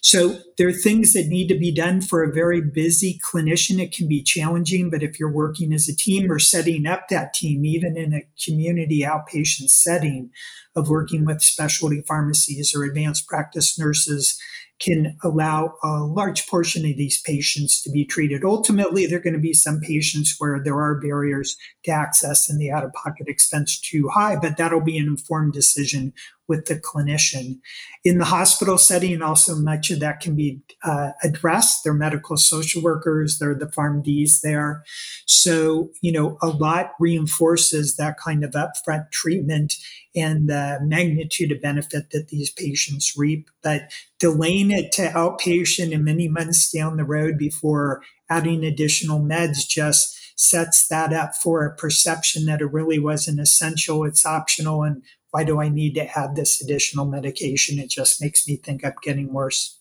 So 0.00 0.38
there 0.56 0.68
are 0.68 0.72
things 0.72 1.12
that 1.14 1.26
need 1.26 1.48
to 1.48 1.58
be 1.58 1.74
done 1.74 2.00
for 2.00 2.22
a 2.22 2.32
very 2.32 2.60
busy 2.60 3.18
clinician. 3.28 3.80
It 3.80 3.92
can 3.92 4.06
be 4.08 4.22
challenging, 4.22 4.90
but 4.90 5.02
if 5.02 5.18
you're 5.18 5.32
working 5.32 5.72
as 5.72 5.88
a 5.88 5.96
team 5.96 6.30
or 6.30 6.38
setting 6.38 6.86
up 6.86 7.08
that 7.08 7.34
team, 7.34 7.64
even 7.64 7.96
in 7.96 8.12
a 8.12 8.26
community 8.44 9.00
outpatient 9.00 9.70
setting 9.70 10.30
of 10.76 10.88
working 10.88 11.24
with 11.24 11.42
specialty 11.42 12.02
pharmacies 12.06 12.74
or 12.74 12.84
advanced 12.84 13.26
practice 13.26 13.78
nurses, 13.78 14.38
can 14.78 15.16
allow 15.24 15.74
a 15.82 16.00
large 16.00 16.46
portion 16.46 16.88
of 16.88 16.96
these 16.96 17.20
patients 17.22 17.80
to 17.82 17.90
be 17.90 18.04
treated. 18.04 18.44
Ultimately, 18.44 19.06
there 19.06 19.18
are 19.18 19.22
going 19.22 19.32
to 19.32 19.40
be 19.40 19.54
some 19.54 19.80
patients 19.80 20.34
where 20.38 20.62
there 20.62 20.78
are 20.80 21.00
barriers 21.00 21.56
to 21.84 21.90
access 21.90 22.50
and 22.50 22.60
the 22.60 22.70
out 22.70 22.84
of 22.84 22.92
pocket 22.92 23.26
expense 23.26 23.80
too 23.80 24.08
high, 24.08 24.36
but 24.36 24.56
that'll 24.56 24.82
be 24.82 24.98
an 24.98 25.06
informed 25.06 25.54
decision 25.54 26.12
with 26.48 26.66
the 26.66 26.76
clinician. 26.76 27.58
In 28.04 28.18
the 28.18 28.24
hospital 28.24 28.78
setting, 28.78 29.22
also 29.22 29.56
much 29.56 29.90
of 29.90 30.00
that 30.00 30.20
can 30.20 30.36
be 30.36 30.60
uh, 30.84 31.12
addressed. 31.22 31.82
They're 31.82 31.94
medical 31.94 32.36
social 32.36 32.82
workers, 32.82 33.38
they're 33.38 33.54
the 33.54 33.66
PharmDs 33.66 34.40
there. 34.42 34.84
So, 35.26 35.90
you 36.02 36.12
know, 36.12 36.38
a 36.42 36.48
lot 36.48 36.92
reinforces 37.00 37.96
that 37.96 38.16
kind 38.18 38.44
of 38.44 38.52
upfront 38.52 39.10
treatment 39.10 39.74
and 40.14 40.48
the 40.48 40.78
magnitude 40.82 41.52
of 41.52 41.60
benefit 41.60 42.10
that 42.10 42.28
these 42.28 42.50
patients 42.50 43.14
reap. 43.16 43.50
But 43.62 43.90
delaying 44.18 44.70
it 44.70 44.92
to 44.92 45.08
outpatient 45.08 45.94
and 45.94 46.04
many 46.04 46.28
months 46.28 46.70
down 46.70 46.96
the 46.96 47.04
road 47.04 47.36
before 47.36 48.02
adding 48.30 48.64
additional 48.64 49.20
meds 49.20 49.68
just 49.68 50.16
sets 50.36 50.86
that 50.88 51.12
up 51.12 51.34
for 51.34 51.64
a 51.64 51.74
perception 51.74 52.44
that 52.44 52.60
it 52.60 52.72
really 52.72 52.98
wasn't 52.98 53.40
essential, 53.40 54.04
it's 54.04 54.26
optional, 54.26 54.82
and 54.82 55.02
why 55.36 55.44
do 55.44 55.60
I 55.60 55.68
need 55.68 55.96
to 55.96 56.18
add 56.18 56.34
this 56.34 56.62
additional 56.62 57.04
medication? 57.04 57.78
It 57.78 57.90
just 57.90 58.22
makes 58.22 58.48
me 58.48 58.56
think 58.56 58.86
I'm 58.86 58.94
getting 59.02 59.34
worse. 59.34 59.78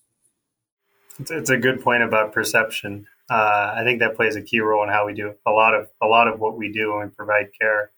It's, 1.17 1.49
a 1.49 1.55
good 1.55 1.81
point 1.81 2.03
about 2.03 2.33
perception. 2.33 3.07
Uh, 3.29 3.73
I 3.73 3.83
think 3.85 4.01
that 4.01 4.17
plays 4.17 4.35
a 4.35 4.41
key 4.41 4.59
role 4.59 4.83
in 4.83 4.89
how 4.89 5.05
we 5.05 5.13
do 5.13 5.33
a 5.47 5.51
lot 5.51 5.73
of 5.73 5.87
a 6.03 6.07
lot 6.07 6.27
of 6.27 6.41
what 6.41 6.57
we 6.57 6.73
do 6.73 6.91
when 6.91 7.07
we 7.07 7.09
provide 7.15 7.47
care. 7.57 7.91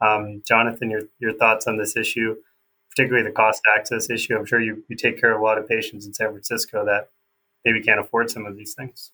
Um, 0.00 0.42
Jonathan, 0.48 0.90
your 0.90 1.02
your 1.20 1.34
thoughts 1.34 1.68
on 1.68 1.76
this 1.78 1.96
issue, 1.96 2.34
particularly 2.90 3.24
the 3.24 3.32
cost 3.32 3.62
access 3.78 4.10
issue. 4.10 4.36
I'm 4.36 4.44
sure 4.44 4.60
you, 4.60 4.82
you 4.88 4.96
take 4.96 5.20
care 5.20 5.32
of 5.32 5.40
a 5.40 5.44
lot 5.44 5.58
of 5.58 5.68
patients 5.68 6.06
in 6.06 6.12
San 6.12 6.30
Francisco 6.30 6.84
that 6.86 7.10
maybe 7.64 7.80
can't 7.82 8.00
afford 8.00 8.32
some 8.32 8.46
of 8.46 8.56
these 8.56 8.74
things. 8.74 9.12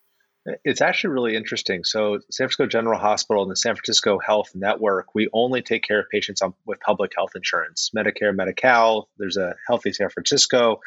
It's 0.64 0.80
actually 0.80 1.10
really 1.10 1.36
interesting. 1.36 1.84
So, 1.84 2.18
San 2.30 2.46
Francisco 2.46 2.66
General 2.66 2.98
Hospital 2.98 3.42
and 3.42 3.50
the 3.50 3.56
San 3.56 3.76
Francisco 3.76 4.18
Health 4.18 4.50
Network, 4.54 5.14
we 5.14 5.28
only 5.32 5.62
take 5.62 5.84
care 5.84 6.00
of 6.00 6.06
patients 6.10 6.42
on, 6.42 6.54
with 6.66 6.80
public 6.80 7.12
health 7.16 7.30
insurance, 7.36 7.90
Medicare, 7.96 8.34
Medi-Cal. 8.34 9.08
There's 9.18 9.36
a 9.36 9.54
Healthy 9.68 9.92
San 9.92 10.10
Francisco, 10.10 10.80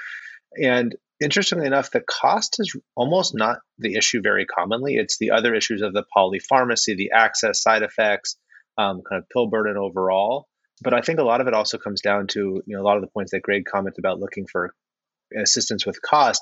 and 0.61 0.93
interestingly 1.21 1.67
enough, 1.67 1.91
the 1.91 2.01
cost 2.01 2.57
is 2.59 2.75
almost 2.95 3.33
not 3.33 3.59
the 3.77 3.95
issue 3.95 4.21
very 4.21 4.45
commonly. 4.45 4.95
It's 4.95 5.17
the 5.17 5.31
other 5.31 5.55
issues 5.55 5.81
of 5.81 5.93
the 5.93 6.03
polypharmacy, 6.15 6.97
the 6.97 7.11
access, 7.13 7.61
side 7.61 7.83
effects, 7.83 8.37
um, 8.77 9.01
kind 9.07 9.21
of 9.21 9.29
pill 9.29 9.47
burden 9.47 9.77
overall. 9.77 10.47
But 10.81 10.93
I 10.93 11.01
think 11.01 11.19
a 11.19 11.23
lot 11.23 11.39
of 11.39 11.47
it 11.47 11.53
also 11.53 11.77
comes 11.77 12.01
down 12.01 12.27
to 12.27 12.61
you 12.65 12.75
know 12.75 12.81
a 12.81 12.85
lot 12.85 12.97
of 12.97 13.01
the 13.01 13.09
points 13.09 13.31
that 13.31 13.41
Greg 13.41 13.63
commented 13.65 13.99
about 13.99 14.19
looking 14.19 14.47
for 14.47 14.73
assistance 15.35 15.85
with 15.85 16.01
cost 16.01 16.41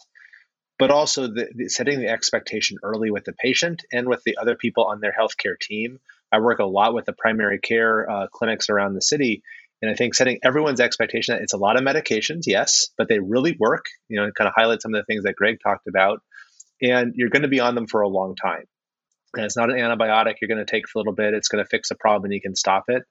but 0.80 0.92
also 0.92 1.28
the, 1.28 1.50
the, 1.56 1.70
setting 1.70 2.00
the 2.00 2.08
expectation 2.08 2.78
early 2.84 3.12
with 3.12 3.26
the 3.26 3.34
patient 3.34 3.84
and 3.92 4.08
with 4.08 4.24
the 4.26 4.38
other 4.38 4.56
people 4.56 4.86
on 4.86 5.00
their 5.00 5.14
healthcare 5.18 5.60
team. 5.60 6.00
I 6.32 6.40
work 6.40 6.60
a 6.60 6.66
lot 6.66 6.94
with 6.94 7.06
the 7.06 7.14
primary 7.14 7.60
care 7.60 8.10
uh, 8.10 8.28
clinics 8.28 8.70
around 8.70 8.96
the 8.96 9.02
city, 9.02 9.44
and 9.82 9.92
I 9.92 9.96
think 9.96 10.16
setting 10.16 10.40
everyone's 10.44 10.80
expectation 10.80 11.36
that 11.36 11.44
it's 11.44 11.54
a 11.54 11.58
lot 11.58 11.76
of 11.76 11.84
medications, 11.84 12.44
yes, 12.48 12.90
but 12.98 13.08
they 13.08 13.20
really 13.20 13.56
work. 13.60 13.86
You 14.10 14.20
know, 14.20 14.32
kind 14.32 14.48
of 14.48 14.54
highlight 14.56 14.82
some 14.82 14.96
of 14.96 15.02
the 15.02 15.06
things 15.06 15.26
that 15.26 15.36
Greg 15.36 15.60
talked 15.62 15.88
about, 15.88 16.22
and 16.82 17.14
you're 17.16 17.30
going 17.30 17.44
to 17.44 17.48
be 17.48 17.60
on 17.60 17.76
them 17.76 17.88
for 17.88 18.02
a 18.02 18.08
long 18.08 18.36
time. 18.36 18.66
And 19.36 19.46
it's 19.46 19.58
not 19.58 19.72
an 19.72 19.78
antibiotic 19.78 20.36
you're 20.42 20.48
going 20.48 20.64
to 20.64 20.72
take 20.72 20.88
for 20.88 21.00
a 21.00 21.02
little 21.02 21.14
bit. 21.14 21.34
It's 21.34 21.48
going 21.48 21.64
to 21.64 21.70
fix 21.70 21.92
a 21.92 21.96
problem 21.96 22.26
and 22.26 22.34
you 22.34 22.42
can 22.42 22.56
stop 22.56 22.86
it. 22.88 23.04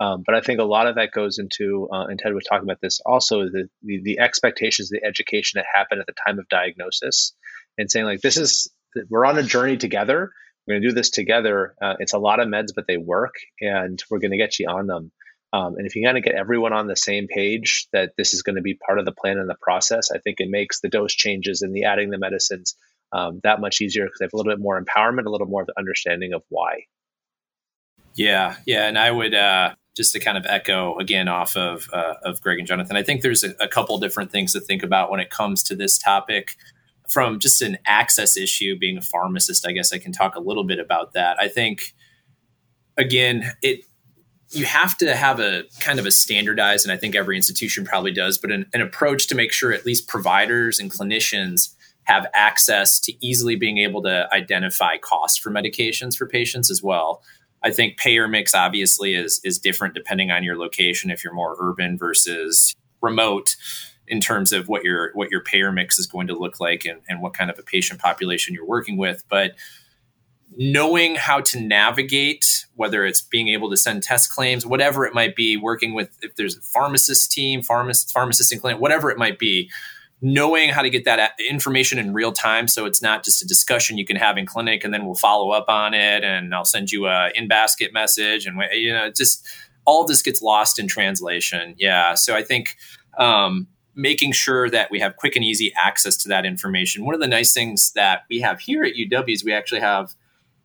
Um, 0.00 0.22
but 0.24 0.34
I 0.34 0.40
think 0.40 0.60
a 0.60 0.64
lot 0.64 0.86
of 0.86 0.94
that 0.94 1.10
goes 1.10 1.38
into, 1.38 1.88
uh, 1.92 2.06
and 2.06 2.18
Ted 2.18 2.32
was 2.32 2.44
talking 2.44 2.64
about 2.64 2.80
this 2.80 3.00
also, 3.04 3.44
the, 3.44 3.68
the, 3.82 4.00
the 4.02 4.20
expectations, 4.20 4.90
the 4.90 5.04
education 5.04 5.58
that 5.58 5.66
happened 5.72 6.00
at 6.00 6.06
the 6.06 6.14
time 6.26 6.38
of 6.38 6.48
diagnosis, 6.48 7.34
and 7.76 7.90
saying 7.90 8.06
like, 8.06 8.20
this 8.20 8.36
is 8.36 8.70
we're 9.08 9.26
on 9.26 9.38
a 9.38 9.42
journey 9.42 9.76
together. 9.76 10.32
We're 10.66 10.74
going 10.74 10.82
to 10.82 10.88
do 10.88 10.94
this 10.94 11.10
together. 11.10 11.74
Uh, 11.80 11.94
it's 11.98 12.12
a 12.12 12.18
lot 12.18 12.40
of 12.40 12.48
meds, 12.48 12.68
but 12.74 12.86
they 12.86 12.96
work, 12.96 13.34
and 13.60 14.02
we're 14.10 14.18
going 14.18 14.32
to 14.32 14.36
get 14.36 14.58
you 14.58 14.68
on 14.68 14.86
them. 14.86 15.10
Um, 15.52 15.76
and 15.78 15.86
if 15.86 15.96
you 15.96 16.04
kind 16.04 16.18
of 16.18 16.24
get 16.24 16.34
everyone 16.34 16.74
on 16.74 16.86
the 16.86 16.96
same 16.96 17.26
page 17.26 17.88
that 17.92 18.12
this 18.18 18.34
is 18.34 18.42
going 18.42 18.56
to 18.56 18.62
be 18.62 18.74
part 18.74 18.98
of 18.98 19.06
the 19.06 19.12
plan 19.12 19.38
and 19.38 19.48
the 19.48 19.56
process, 19.60 20.10
I 20.14 20.18
think 20.18 20.40
it 20.40 20.50
makes 20.50 20.80
the 20.80 20.90
dose 20.90 21.14
changes 21.14 21.62
and 21.62 21.74
the 21.74 21.84
adding 21.84 22.10
the 22.10 22.18
medicines 22.18 22.76
um, 23.12 23.40
that 23.44 23.60
much 23.60 23.80
easier 23.80 24.04
because 24.04 24.18
they 24.18 24.26
have 24.26 24.34
a 24.34 24.36
little 24.36 24.52
bit 24.52 24.60
more 24.60 24.82
empowerment, 24.82 25.24
a 25.24 25.30
little 25.30 25.46
more 25.46 25.62
of 25.62 25.66
the 25.66 25.78
understanding 25.78 26.34
of 26.34 26.42
why. 26.50 26.84
Yeah, 28.14 28.56
yeah, 28.66 28.86
and 28.86 28.98
I 28.98 29.10
would 29.10 29.34
uh, 29.34 29.74
just 29.98 30.12
to 30.12 30.20
kind 30.20 30.38
of 30.38 30.46
echo 30.46 30.96
again 30.98 31.28
off 31.28 31.56
of 31.56 31.90
uh, 31.92 32.14
of 32.22 32.40
Greg 32.40 32.58
and 32.58 32.66
Jonathan, 32.66 32.96
I 32.96 33.02
think 33.02 33.20
there's 33.20 33.44
a, 33.44 33.54
a 33.60 33.68
couple 33.68 33.98
different 33.98 34.30
things 34.30 34.52
to 34.54 34.60
think 34.60 34.82
about 34.82 35.10
when 35.10 35.20
it 35.20 35.28
comes 35.28 35.62
to 35.64 35.74
this 35.76 35.98
topic. 35.98 36.56
From 37.08 37.38
just 37.38 37.62
an 37.62 37.78
access 37.86 38.36
issue, 38.36 38.78
being 38.78 38.98
a 38.98 39.02
pharmacist, 39.02 39.66
I 39.66 39.72
guess 39.72 39.94
I 39.94 39.98
can 39.98 40.12
talk 40.12 40.36
a 40.36 40.40
little 40.40 40.64
bit 40.64 40.78
about 40.78 41.14
that. 41.14 41.40
I 41.40 41.48
think 41.48 41.94
again, 42.98 43.50
it 43.62 43.84
you 44.50 44.66
have 44.66 44.96
to 44.98 45.16
have 45.16 45.40
a 45.40 45.64
kind 45.80 45.98
of 45.98 46.06
a 46.06 46.10
standardized, 46.10 46.86
and 46.86 46.92
I 46.92 46.96
think 46.96 47.14
every 47.14 47.36
institution 47.36 47.84
probably 47.84 48.12
does, 48.12 48.38
but 48.38 48.52
an, 48.52 48.66
an 48.72 48.80
approach 48.82 49.26
to 49.28 49.34
make 49.34 49.52
sure 49.52 49.72
at 49.72 49.84
least 49.84 50.06
providers 50.06 50.78
and 50.78 50.90
clinicians 50.90 51.74
have 52.04 52.26
access 52.34 52.98
to 53.00 53.12
easily 53.26 53.56
being 53.56 53.78
able 53.78 54.02
to 54.02 54.28
identify 54.32 54.96
costs 54.96 55.36
for 55.36 55.50
medications 55.50 56.16
for 56.16 56.26
patients 56.26 56.70
as 56.70 56.82
well. 56.82 57.22
I 57.62 57.70
think 57.70 57.98
payer 57.98 58.28
mix 58.28 58.54
obviously 58.54 59.14
is 59.14 59.40
is 59.44 59.58
different 59.58 59.94
depending 59.94 60.30
on 60.30 60.44
your 60.44 60.56
location. 60.56 61.10
If 61.10 61.24
you're 61.24 61.34
more 61.34 61.56
urban 61.58 61.98
versus 61.98 62.74
remote, 63.00 63.56
in 64.08 64.20
terms 64.20 64.52
of 64.52 64.68
what 64.68 64.84
your 64.84 65.10
what 65.14 65.30
your 65.30 65.40
payer 65.40 65.70
mix 65.70 65.98
is 65.98 66.06
going 66.06 66.26
to 66.28 66.34
look 66.34 66.60
like 66.60 66.84
and, 66.84 67.00
and 67.08 67.20
what 67.20 67.34
kind 67.34 67.50
of 67.50 67.58
a 67.58 67.62
patient 67.62 68.00
population 68.00 68.54
you're 68.54 68.66
working 68.66 68.96
with, 68.96 69.22
but 69.28 69.54
knowing 70.56 71.14
how 71.14 71.40
to 71.40 71.60
navigate 71.60 72.66
whether 72.74 73.04
it's 73.04 73.20
being 73.20 73.48
able 73.48 73.68
to 73.68 73.76
send 73.76 74.02
test 74.02 74.30
claims 74.30 74.64
whatever 74.64 75.04
it 75.04 75.12
might 75.12 75.36
be 75.36 75.58
working 75.58 75.92
with 75.92 76.08
if 76.22 76.34
there's 76.36 76.56
a 76.56 76.60
pharmacist 76.62 77.30
team 77.30 77.60
pharmacist 77.60 78.10
pharmacist 78.12 78.50
and 78.50 78.60
clinic 78.60 78.80
whatever 78.80 79.10
it 79.10 79.18
might 79.18 79.38
be 79.38 79.70
knowing 80.20 80.70
how 80.70 80.82
to 80.82 80.90
get 80.90 81.04
that 81.04 81.32
information 81.48 81.98
in 81.98 82.12
real 82.12 82.32
time 82.32 82.66
so 82.66 82.86
it's 82.86 83.00
not 83.00 83.24
just 83.24 83.42
a 83.42 83.46
discussion 83.46 83.96
you 83.96 84.04
can 84.04 84.16
have 84.16 84.36
in 84.36 84.44
clinic 84.44 84.82
and 84.82 84.92
then 84.92 85.06
we'll 85.06 85.14
follow 85.14 85.50
up 85.50 85.68
on 85.68 85.94
it 85.94 86.24
and 86.24 86.54
i'll 86.54 86.64
send 86.64 86.90
you 86.90 87.06
a 87.06 87.30
in 87.34 87.46
basket 87.46 87.92
message 87.92 88.46
and 88.46 88.60
you 88.72 88.92
know 88.92 89.10
just 89.10 89.46
all 89.84 90.04
this 90.04 90.20
gets 90.20 90.42
lost 90.42 90.78
in 90.78 90.86
translation. 90.86 91.74
Yeah 91.78 92.14
so 92.14 92.34
i 92.34 92.42
think 92.42 92.76
um, 93.18 93.66
making 93.98 94.30
sure 94.30 94.70
that 94.70 94.90
we 94.92 95.00
have 95.00 95.16
quick 95.16 95.34
and 95.34 95.44
easy 95.44 95.72
access 95.76 96.16
to 96.16 96.28
that 96.28 96.46
information. 96.46 97.04
One 97.04 97.14
of 97.14 97.20
the 97.20 97.26
nice 97.26 97.52
things 97.52 97.90
that 97.92 98.22
we 98.30 98.40
have 98.40 98.60
here 98.60 98.84
at 98.84 98.94
uw 98.94 99.34
is 99.34 99.44
we 99.44 99.52
actually 99.52 99.80
have 99.80 100.14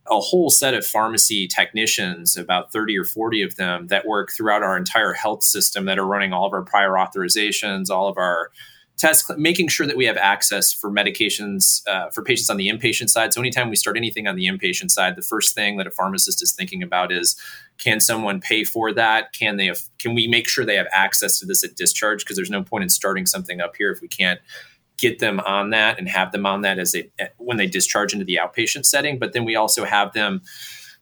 a 0.08 0.20
whole 0.20 0.52
set 0.52 0.76
of 0.76 0.86
pharmacy 0.86 1.48
technicians, 1.48 2.38
about 2.38 2.72
30 2.72 2.96
or 2.98 3.06
40 3.06 3.42
of 3.42 3.56
them, 3.56 3.88
that 3.88 4.06
work 4.06 4.32
throughout 4.32 4.62
our 4.62 4.78
entire 4.78 5.14
health 5.14 5.42
system 5.44 5.86
that 5.86 5.98
are 5.98 6.06
running 6.06 6.32
all 6.32 6.46
of 6.46 6.54
our 6.54 6.62
prior 6.62 6.92
authorizations, 6.92 7.90
all 7.90 8.08
of 8.08 8.18
our 8.18 8.52
test 8.98 9.30
making 9.38 9.68
sure 9.68 9.88
that 9.88 9.98
we 9.98 10.06
have 10.06 10.18
access 10.18 10.72
for 10.72 10.92
medications 10.92 11.82
uh, 11.88 12.10
for 12.10 12.24
patients 12.24 12.50
on 12.50 12.58
the 12.58 12.68
inpatient 12.70 13.10
side. 13.10 13.34
So 13.34 13.42
anytime 13.42 13.70
we 13.70 13.76
start 13.76 13.98
anything 13.98 14.28
on 14.28 14.36
the 14.36 14.48
inpatient 14.48 14.92
side 14.92 15.16
the 15.16 15.22
first 15.22 15.56
thing 15.56 15.78
that 15.78 15.88
a 15.88 15.92
pharmacist 15.92 16.42
is 16.42 16.54
thinking 16.54 16.84
about 16.84 17.12
is 17.12 17.36
can 17.78 18.00
someone 18.00 18.40
pay 18.40 18.64
for 18.64 18.94
that? 18.94 19.34
Can 19.34 19.58
they 19.58 19.74
can 20.00 20.14
we 20.14 20.28
make 20.28 20.48
sure 20.48 20.66
they 20.66 20.76
have 20.76 20.88
access 20.92 21.40
to 21.40 21.46
this 21.46 21.64
at 21.64 21.76
discharge? 21.76 22.24
Because 22.24 22.36
there's 22.36 22.50
no 22.50 22.64
point 22.64 22.84
in 22.84 22.90
starting 22.90 23.26
something 23.26 23.62
up 23.62 23.76
here 23.76 23.92
if 23.92 24.02
we 24.02 24.08
can't 24.08 24.40
get 24.98 25.20
them 25.20 25.40
on 25.42 25.72
that 25.72 25.98
and 25.98 26.08
have 26.08 26.32
them 26.32 26.46
on 26.46 26.62
that 26.62 26.80
as 26.80 26.92
they 26.92 27.10
when 27.38 27.58
they 27.58 27.68
discharge 27.68 28.14
into 28.14 28.26
the 28.26 28.40
outpatient 28.42 28.86
setting. 28.86 29.18
But 29.18 29.34
then 29.34 29.44
we 29.44 29.56
also 29.56 29.86
have 29.86 30.14
them 30.14 30.42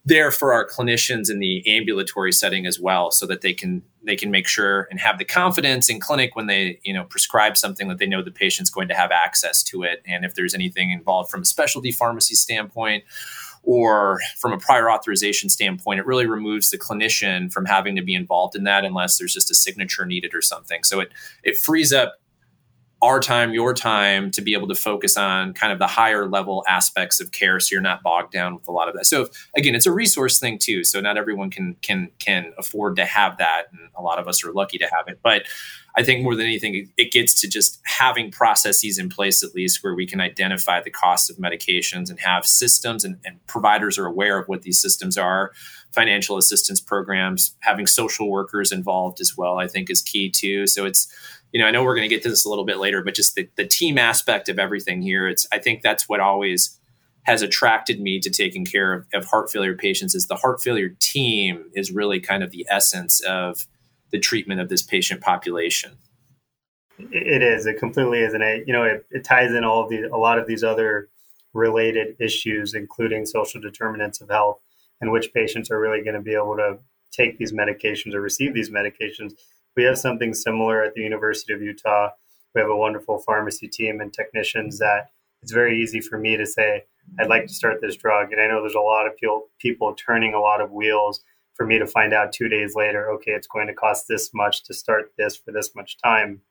there 0.04 0.32
for 0.32 0.52
our 0.54 0.68
clinicians 0.68 1.30
in 1.30 1.40
the 1.40 1.64
ambulatory 1.78 2.32
setting 2.32 2.66
as 2.66 2.80
well 2.80 3.12
so 3.12 3.26
that 3.28 3.42
they 3.42 3.54
can 3.54 3.84
they 4.04 4.16
can 4.16 4.32
make 4.32 4.48
sure 4.48 4.88
and 4.90 5.00
have 5.00 5.20
the 5.20 5.26
confidence 5.26 5.90
in 5.90 6.00
clinic 6.00 6.36
when 6.36 6.48
they 6.48 6.80
you 6.84 6.94
know 6.94 7.04
prescribe 7.04 7.56
something 7.56 7.88
that 7.88 8.00
they 8.00 8.08
know 8.08 8.24
the 8.24 8.32
patient's 8.32 8.70
going 8.70 8.88
to 8.88 8.96
have 8.96 9.12
access 9.12 9.62
to 9.62 9.84
it. 9.84 10.02
And 10.06 10.26
if 10.26 10.34
there's 10.34 10.56
anything 10.56 10.90
involved 10.90 11.30
from 11.30 11.44
a 11.44 11.46
specialty 11.46 11.92
pharmacy 11.92 12.36
standpoint 12.36 13.04
or 13.64 14.20
from 14.40 14.54
a 14.54 14.58
prior 14.58 14.90
authorization 14.90 15.48
standpoint 15.48 16.00
it 16.00 16.06
really 16.08 16.26
removes 16.26 16.72
the 16.72 16.80
clinician 16.80 17.54
from 17.54 17.66
having 17.66 17.96
to 17.96 18.02
be 18.02 18.16
involved 18.16 18.56
in 18.56 18.64
that 18.64 18.84
unless 18.84 19.20
there's 19.20 19.36
just 19.36 19.52
a 19.52 19.56
signature 19.56 20.06
needed 20.06 20.34
or 20.34 20.42
something. 20.42 20.84
So 20.84 21.00
it 21.00 21.12
it 21.44 21.58
frees 21.58 21.94
up 21.94 22.16
our 23.02 23.20
time, 23.20 23.52
your 23.54 23.74
time 23.74 24.30
to 24.32 24.42
be 24.42 24.54
able 24.54 24.68
to 24.68 24.76
focus 24.76 25.18
on 25.18 25.54
kind 25.54 25.74
of 25.74 25.80
the 25.80 25.88
higher 25.88 26.28
level 26.28 26.64
aspects 26.68 27.20
of 27.20 27.32
care 27.32 27.60
so 27.60 27.74
you're 27.74 27.82
not 27.82 28.04
bogged 28.04 28.32
down 28.32 28.54
with 28.54 28.68
a 28.68 28.72
lot 28.72 28.88
of 28.88 28.96
that. 28.96 29.06
So 29.06 29.28
again, 29.56 29.74
it's 29.74 29.88
a 29.88 29.92
resource 29.92 30.40
thing 30.40 30.60
too. 30.60 30.84
So 30.84 31.02
not 31.02 31.18
everyone 31.18 31.50
can 31.50 31.76
can 31.82 32.12
can 32.20 32.54
afford 32.60 32.96
to 32.98 33.06
have 33.06 33.38
that 33.38 33.64
and 33.72 33.90
a 33.96 34.02
lot 34.02 34.20
of 34.20 34.28
us 34.28 34.44
are 34.46 34.54
lucky 34.54 34.78
to 34.78 34.86
have 34.86 35.08
it. 35.08 35.20
But 35.24 35.44
I 35.96 36.04
think 36.04 36.24
more 36.24 36.36
than 36.36 36.46
anything 36.46 36.90
it 36.96 37.12
gets 37.12 37.42
to 37.42 37.50
just 37.50 37.82
having 37.84 38.30
processes 38.32 39.00
in 39.00 39.10
place 39.10 39.44
at 39.44 39.56
least 39.56 39.84
where 39.84 39.96
we 39.96 40.06
can 40.06 40.22
identify 40.22 40.82
the 40.82 40.92
costs 40.92 41.30
of 41.30 41.38
medications 41.38 42.10
and 42.10 42.20
have 42.20 42.46
systems 42.46 43.04
and, 43.04 43.18
and 43.26 43.46
providers 43.48 43.98
are 43.98 44.06
aware 44.06 44.38
of 44.38 44.48
what 44.48 44.62
these 44.62 44.80
systems 44.80 45.18
are 45.18 45.52
financial 45.92 46.38
assistance 46.38 46.80
programs 46.80 47.56
having 47.60 47.86
social 47.86 48.30
workers 48.30 48.72
involved 48.72 49.20
as 49.20 49.36
well 49.36 49.60
i 49.60 49.68
think 49.68 49.90
is 49.90 50.02
key 50.02 50.30
too 50.30 50.66
so 50.66 50.86
it's 50.86 51.14
you 51.52 51.62
know, 51.62 51.68
I 51.68 51.72
know 51.72 51.84
we're 51.84 51.96
going 51.96 52.08
to 52.08 52.14
get 52.14 52.24
to 52.24 52.30
this 52.30 52.46
a 52.46 52.50
little 52.50 52.66
bit 52.66 52.78
later, 52.78 53.04
but 53.04 53.14
just 53.14 53.36
the, 53.36 53.50
the 53.56 53.68
team 53.68 53.98
aspect 53.98 54.50
of 54.50 54.58
everything 54.58 55.02
here, 55.02 55.28
it's, 55.28 55.48
I 55.52 55.60
think 55.60 55.82
that's 55.82 56.08
what 56.08 56.20
always 56.20 56.80
has 57.24 57.42
attracted 57.42 58.00
me 58.00 58.20
to 58.20 58.30
taking 58.30 58.66
care 58.66 58.94
of, 58.94 59.08
of 59.14 59.26
heart 59.26 59.52
failure 59.52 59.76
patients 59.76 60.16
is 60.16 60.28
the 60.28 60.36
heart 60.36 60.62
failure 60.62 60.96
team 61.00 61.66
is 61.76 61.92
really 61.92 62.20
kind 62.20 62.42
of 62.42 62.52
the 62.52 62.66
essence 62.70 63.22
of 63.22 63.68
the 64.12 64.20
treatment 64.20 64.60
of 64.60 64.70
this 64.70 64.82
patient 64.82 65.22
population. 65.22 65.98
It 66.98 67.42
is. 67.42 67.66
It 67.66 67.80
completely 67.80 68.20
is, 68.20 68.34
and 68.34 68.44
it, 68.44 68.68
you 68.68 68.74
know, 68.74 68.84
it, 68.84 69.06
it 69.10 69.24
ties 69.24 69.52
in 69.52 69.64
all 69.64 69.84
of 69.84 69.90
the 69.90 70.04
a 70.04 70.18
lot 70.18 70.38
of 70.38 70.46
these 70.46 70.64
other 70.64 71.10
related 71.54 72.16
issues, 72.20 72.74
including 72.74 73.26
social 73.26 73.60
determinants 73.60 74.22
of 74.22 74.30
health, 74.30 74.60
and 75.00 75.12
which 75.12 75.34
patients 75.34 75.72
are 75.72 75.80
really 75.80 76.04
going 76.04 76.16
to 76.16 76.22
be 76.22 76.36
able 76.36 76.56
to 76.58 76.78
take 77.12 77.38
these 77.38 77.54
medications 77.54 78.14
or 78.14 78.22
receive 78.22 78.54
these 78.54 78.70
medications 78.70 79.34
we 79.76 79.84
have 79.84 79.98
something 79.98 80.34
similar 80.34 80.84
at 80.84 80.94
the 80.94 81.02
University 81.02 81.54
of 81.54 81.62
Utah. 81.62 82.10
We 82.54 82.62
have 82.62 82.70
a 82.70 82.76
wonderful 82.76 83.20
pharmacy 83.20 83.68
team 83.68 84.02
and 84.02 84.14
technicians 84.14 84.76
mm-hmm. 84.76 84.86
that 84.86 85.12
it's 85.42 85.52
very 85.52 85.82
easy 85.82 86.02
for 86.02 86.18
me 86.18 86.38
to 86.38 86.46
say, 86.46 86.84
I'd 87.20 87.30
like 87.30 87.48
to 87.48 87.54
start 87.54 87.82
this 87.82 87.96
drug. 87.96 88.32
And 88.32 88.42
I 88.42 88.48
know 88.48 88.62
there's 88.62 88.76
a 88.76 88.80
lot 88.80 89.08
of 89.08 89.18
people, 89.18 89.48
people 89.60 89.96
turning 89.96 90.34
a 90.34 90.40
lot 90.40 90.62
of 90.62 90.72
wheels 90.72 91.22
for 91.56 91.66
me 91.66 91.80
to 91.80 91.88
find 91.88 92.14
out 92.14 92.32
two 92.32 92.48
days 92.48 92.76
later, 92.76 93.10
okay, 93.12 93.32
it's 93.32 93.48
going 93.48 93.68
to 93.68 93.74
cost 93.74 94.06
this 94.08 94.32
much 94.34 94.64
to 94.66 94.74
start 94.74 95.12
this 95.18 95.36
for 95.36 95.52
this 95.52 95.76
much 95.76 95.98
time. 95.98 96.42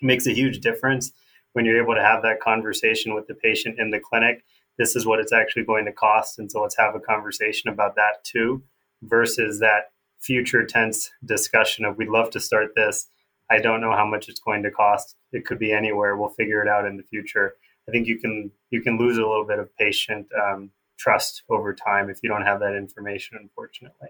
It 0.00 0.06
makes 0.06 0.26
a 0.26 0.34
huge 0.34 0.60
difference 0.60 1.12
when 1.54 1.64
you're 1.64 1.82
able 1.82 1.94
to 1.94 2.02
have 2.02 2.22
that 2.22 2.40
conversation 2.40 3.14
with 3.14 3.26
the 3.26 3.34
patient 3.34 3.78
in 3.78 3.90
the 3.90 4.00
clinic. 4.00 4.44
This 4.78 4.94
is 4.94 5.06
what 5.06 5.20
it's 5.20 5.32
actually 5.32 5.64
going 5.64 5.86
to 5.86 5.92
cost. 5.92 6.38
And 6.38 6.52
so 6.52 6.60
let's 6.60 6.76
have 6.76 6.94
a 6.94 7.00
conversation 7.00 7.70
about 7.70 7.96
that 7.96 8.22
too, 8.24 8.62
versus 9.02 9.58
that 9.60 9.92
future 10.26 10.64
tense 10.66 11.10
discussion 11.24 11.84
of 11.84 11.96
we'd 11.96 12.08
love 12.08 12.30
to 12.30 12.40
start 12.40 12.74
this. 12.74 13.06
I 13.48 13.60
don't 13.60 13.80
know 13.80 13.92
how 13.92 14.04
much 14.04 14.28
it's 14.28 14.40
going 14.40 14.64
to 14.64 14.70
cost. 14.70 15.14
It 15.32 15.46
could 15.46 15.58
be 15.58 15.72
anywhere. 15.72 16.16
We'll 16.16 16.30
figure 16.30 16.60
it 16.60 16.68
out 16.68 16.84
in 16.84 16.96
the 16.96 17.04
future. 17.04 17.54
I 17.88 17.92
think 17.92 18.08
you 18.08 18.18
can 18.18 18.50
you 18.70 18.82
can 18.82 18.98
lose 18.98 19.18
a 19.18 19.26
little 19.26 19.46
bit 19.46 19.60
of 19.60 19.74
patient 19.76 20.26
um, 20.34 20.70
trust 20.98 21.42
over 21.48 21.72
time 21.72 22.10
if 22.10 22.18
you 22.22 22.28
don't 22.28 22.42
have 22.42 22.58
that 22.60 22.74
information. 22.74 23.38
Unfortunately, 23.40 24.08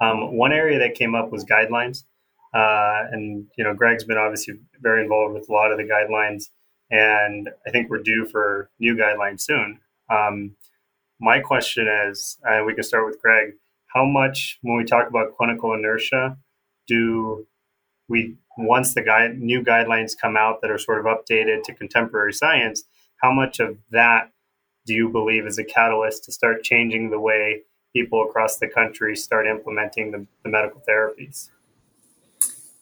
um, 0.00 0.36
one 0.36 0.52
area 0.52 0.78
that 0.78 0.94
came 0.94 1.14
up 1.14 1.30
was 1.30 1.44
guidelines, 1.44 2.04
uh, 2.54 3.04
and 3.12 3.46
you 3.58 3.64
know 3.64 3.74
Greg's 3.74 4.04
been 4.04 4.16
obviously 4.16 4.54
very 4.80 5.02
involved 5.02 5.34
with 5.34 5.48
a 5.50 5.52
lot 5.52 5.70
of 5.70 5.76
the 5.76 5.84
guidelines, 5.84 6.48
and 6.90 7.50
I 7.66 7.70
think 7.70 7.90
we're 7.90 8.02
due 8.02 8.26
for 8.26 8.70
new 8.80 8.96
guidelines 8.96 9.42
soon. 9.42 9.80
Um, 10.08 10.56
my 11.20 11.40
question 11.40 11.86
is, 12.08 12.38
and 12.42 12.64
we 12.64 12.74
can 12.74 12.82
start 12.82 13.06
with 13.06 13.20
Greg. 13.20 13.52
How 13.94 14.04
much, 14.04 14.58
when 14.62 14.76
we 14.76 14.84
talk 14.84 15.08
about 15.08 15.36
clinical 15.36 15.74
inertia, 15.74 16.36
do 16.86 17.46
we 18.08 18.36
once 18.58 18.94
the 18.94 19.02
guide, 19.02 19.38
new 19.38 19.62
guidelines 19.62 20.12
come 20.18 20.36
out 20.36 20.60
that 20.60 20.70
are 20.70 20.78
sort 20.78 20.98
of 20.98 21.06
updated 21.06 21.62
to 21.64 21.74
contemporary 21.74 22.32
science, 22.32 22.84
how 23.22 23.32
much 23.32 23.60
of 23.60 23.78
that 23.90 24.30
do 24.86 24.94
you 24.94 25.08
believe 25.08 25.46
is 25.46 25.58
a 25.58 25.64
catalyst 25.64 26.24
to 26.24 26.32
start 26.32 26.62
changing 26.62 27.10
the 27.10 27.20
way 27.20 27.62
people 27.94 28.22
across 28.22 28.58
the 28.58 28.68
country 28.68 29.14
start 29.14 29.46
implementing 29.46 30.10
the, 30.10 30.26
the 30.42 30.50
medical 30.50 30.82
therapies? 30.88 31.50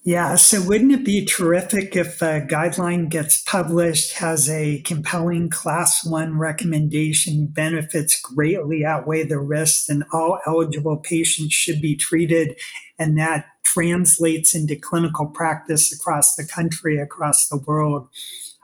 Yeah, 0.03 0.37
so 0.37 0.63
wouldn't 0.63 0.93
it 0.93 1.05
be 1.05 1.27
terrific 1.27 1.95
if 1.95 2.23
a 2.23 2.41
guideline 2.41 3.11
gets 3.11 3.43
published, 3.43 4.15
has 4.15 4.49
a 4.49 4.81
compelling 4.81 5.51
class 5.51 6.07
one 6.07 6.39
recommendation, 6.39 7.47
benefits 7.47 8.19
greatly 8.19 8.83
outweigh 8.83 9.25
the 9.25 9.39
risks, 9.39 9.91
and 9.91 10.05
all 10.11 10.39
eligible 10.47 10.97
patients 10.97 11.53
should 11.53 11.83
be 11.83 11.97
treated, 11.97 12.59
and 12.99 13.19
that 13.19 13.45
translates 13.63 14.55
into 14.55 14.75
clinical 14.75 15.27
practice 15.27 15.93
across 15.93 16.35
the 16.35 16.47
country, 16.47 16.99
across 16.99 17.49
the 17.49 17.59
world. 17.59 18.09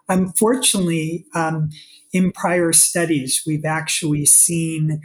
Unfortunately, 0.08 1.26
um, 1.34 1.68
in 2.14 2.32
prior 2.32 2.72
studies, 2.72 3.42
we've 3.46 3.66
actually 3.66 4.24
seen 4.24 5.02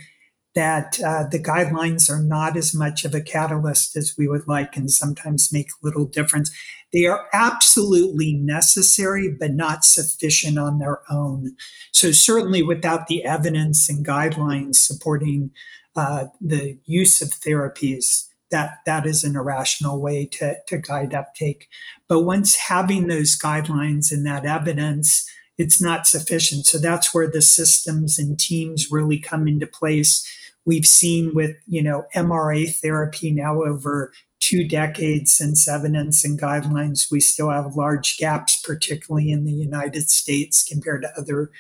that 0.54 1.00
uh, 1.02 1.24
the 1.32 1.42
guidelines 1.42 2.10
are 2.10 2.22
not 2.22 2.58
as 2.58 2.74
much 2.74 3.06
of 3.06 3.16
a 3.16 3.22
catalyst 3.22 3.96
as 3.96 4.16
we 4.18 4.28
would 4.28 4.48
like 4.48 4.76
and 4.76 4.92
sometimes 4.92 5.54
make 5.54 5.70
little 5.82 6.06
difference. 6.06 6.52
They 6.92 7.06
are 7.06 7.28
absolutely 7.32 8.34
necessary, 8.34 9.34
but 9.40 9.54
not 9.54 9.86
sufficient 9.86 10.58
on 10.60 10.80
their 10.80 11.00
own. 11.10 11.56
So, 11.94 12.12
certainly, 12.12 12.62
without 12.62 13.08
the 13.08 13.24
evidence 13.24 13.90
and 13.90 14.06
guidelines 14.06 14.76
supporting 14.76 15.52
uh, 15.96 16.26
the 16.42 16.80
use 16.86 17.22
of 17.22 17.30
therapies, 17.30 18.28
that 18.50 18.80
that 18.86 19.06
is 19.06 19.24
an 19.24 19.38
irrational 19.38 20.02
way 20.02 20.26
to, 20.34 20.58
to 20.68 20.78
guide 20.78 21.14
uptake. 21.14 21.70
But 22.10 22.24
once 22.24 22.56
having 22.56 23.08
those 23.08 23.40
guidelines 23.40 24.12
and 24.12 24.26
that 24.26 24.46
evidence, 24.46 25.26
it's 25.58 25.82
not 25.82 26.08
sufficient. 26.08 26.66
So 26.66 26.78
that's 26.78 27.14
where 27.14 27.30
the 27.30 27.42
systems 27.42 28.20
and 28.20 28.38
teams 28.38 28.92
really 28.92 29.20
come 29.20 29.48
into 29.48 29.68
place 29.68 30.28
we've 30.66 30.86
seen 30.86 31.34
with 31.34 31.56
you 31.68 31.84
know 31.84 32.06
MRA 32.16 32.74
therapy 32.74 33.32
now 33.32 33.64
over 33.64 34.12
two 34.40 34.68
decades 34.68 35.34
since 35.34 35.68
evidence 35.68 36.26
and 36.26 36.40
guidelines, 36.40 37.12
we 37.12 37.20
still 37.20 37.52
have 37.52 37.76
large 37.76 38.18
gaps, 38.18 38.60
particularly 38.62 39.32
in 39.32 39.46
the 39.46 39.54
United 39.54 40.10
States 40.10 40.64
compared 40.64 41.04
to 41.04 41.14
other 41.18 41.52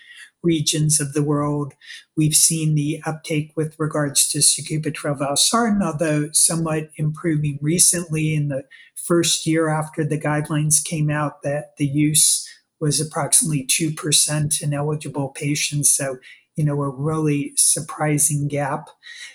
regions 0.43 0.99
of 0.99 1.13
the 1.13 1.23
world. 1.23 1.73
We've 2.17 2.33
seen 2.33 2.73
the 2.73 3.01
uptake 3.05 3.53
with 3.55 3.75
regards 3.79 4.27
to 4.29 4.39
sacubitril 4.39 5.19
valsartan, 5.19 5.83
although 5.83 6.29
somewhat 6.33 6.89
improving 6.97 7.59
recently 7.61 8.33
in 8.33 8.49
the 8.49 8.63
first 8.95 9.45
year 9.45 9.69
after 9.69 10.03
the 10.03 10.19
guidelines 10.19 10.83
came 10.83 11.09
out 11.09 11.43
that 11.43 11.77
the 11.77 11.85
use 11.85 12.47
was 12.79 12.99
approximately 12.99 13.65
2% 13.67 14.61
in 14.61 14.73
eligible 14.73 15.29
patients. 15.29 15.95
So 15.95 16.17
you 16.61 16.67
know, 16.67 16.83
a 16.83 16.89
really 16.89 17.53
surprising 17.55 18.47
gap. 18.47 18.87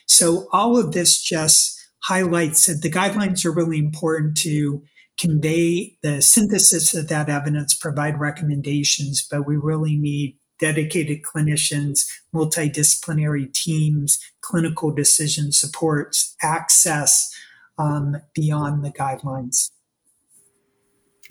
So 0.07 0.47
all 0.53 0.79
of 0.79 0.93
this 0.93 1.21
just 1.21 1.77
highlights 2.05 2.67
that 2.67 2.83
the 2.83 2.91
guidelines 2.91 3.45
are 3.45 3.51
really 3.51 3.81
important 3.81 4.37
to 4.39 4.85
convey 5.19 5.99
the 6.05 6.23
synthesis 6.23 6.95
of 6.95 7.09
that 7.09 7.29
evidence, 7.29 7.75
provide 7.75 8.21
recommendations, 8.21 9.27
but 9.29 9.45
we 9.45 9.57
really 9.57 9.97
need 9.97 10.37
dedicated 10.61 11.23
clinicians, 11.23 12.09
multidisciplinary 12.33 13.53
teams, 13.53 14.21
clinical 14.41 14.93
decision 14.93 15.51
supports, 15.51 16.37
access 16.41 17.35
um, 17.77 18.19
beyond 18.37 18.85
the 18.85 18.93
guidelines. 18.93 19.73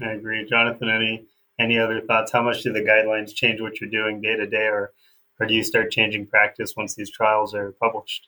I 0.01 0.12
agree. 0.12 0.45
Jonathan, 0.45 0.89
any 0.89 1.25
any 1.58 1.79
other 1.79 2.01
thoughts? 2.01 2.34
How 2.34 2.43
much 2.43 2.63
do 2.63 2.73
the 2.73 2.81
guidelines 2.81 3.34
change 3.34 3.62
what 3.62 3.79
you're 3.79 3.89
doing 3.89 4.19
day 4.19 4.36
to 4.36 4.45
day 4.45 4.67
or 4.67 4.91
or 5.39 5.48
do 5.48 5.54
you 5.54 5.63
start 5.63 5.91
changing 5.91 6.28
practice 6.28 6.74
once 6.76 6.95
these 6.95 7.12
trials 7.12 7.54
are 7.54 7.74
published? 7.82 8.28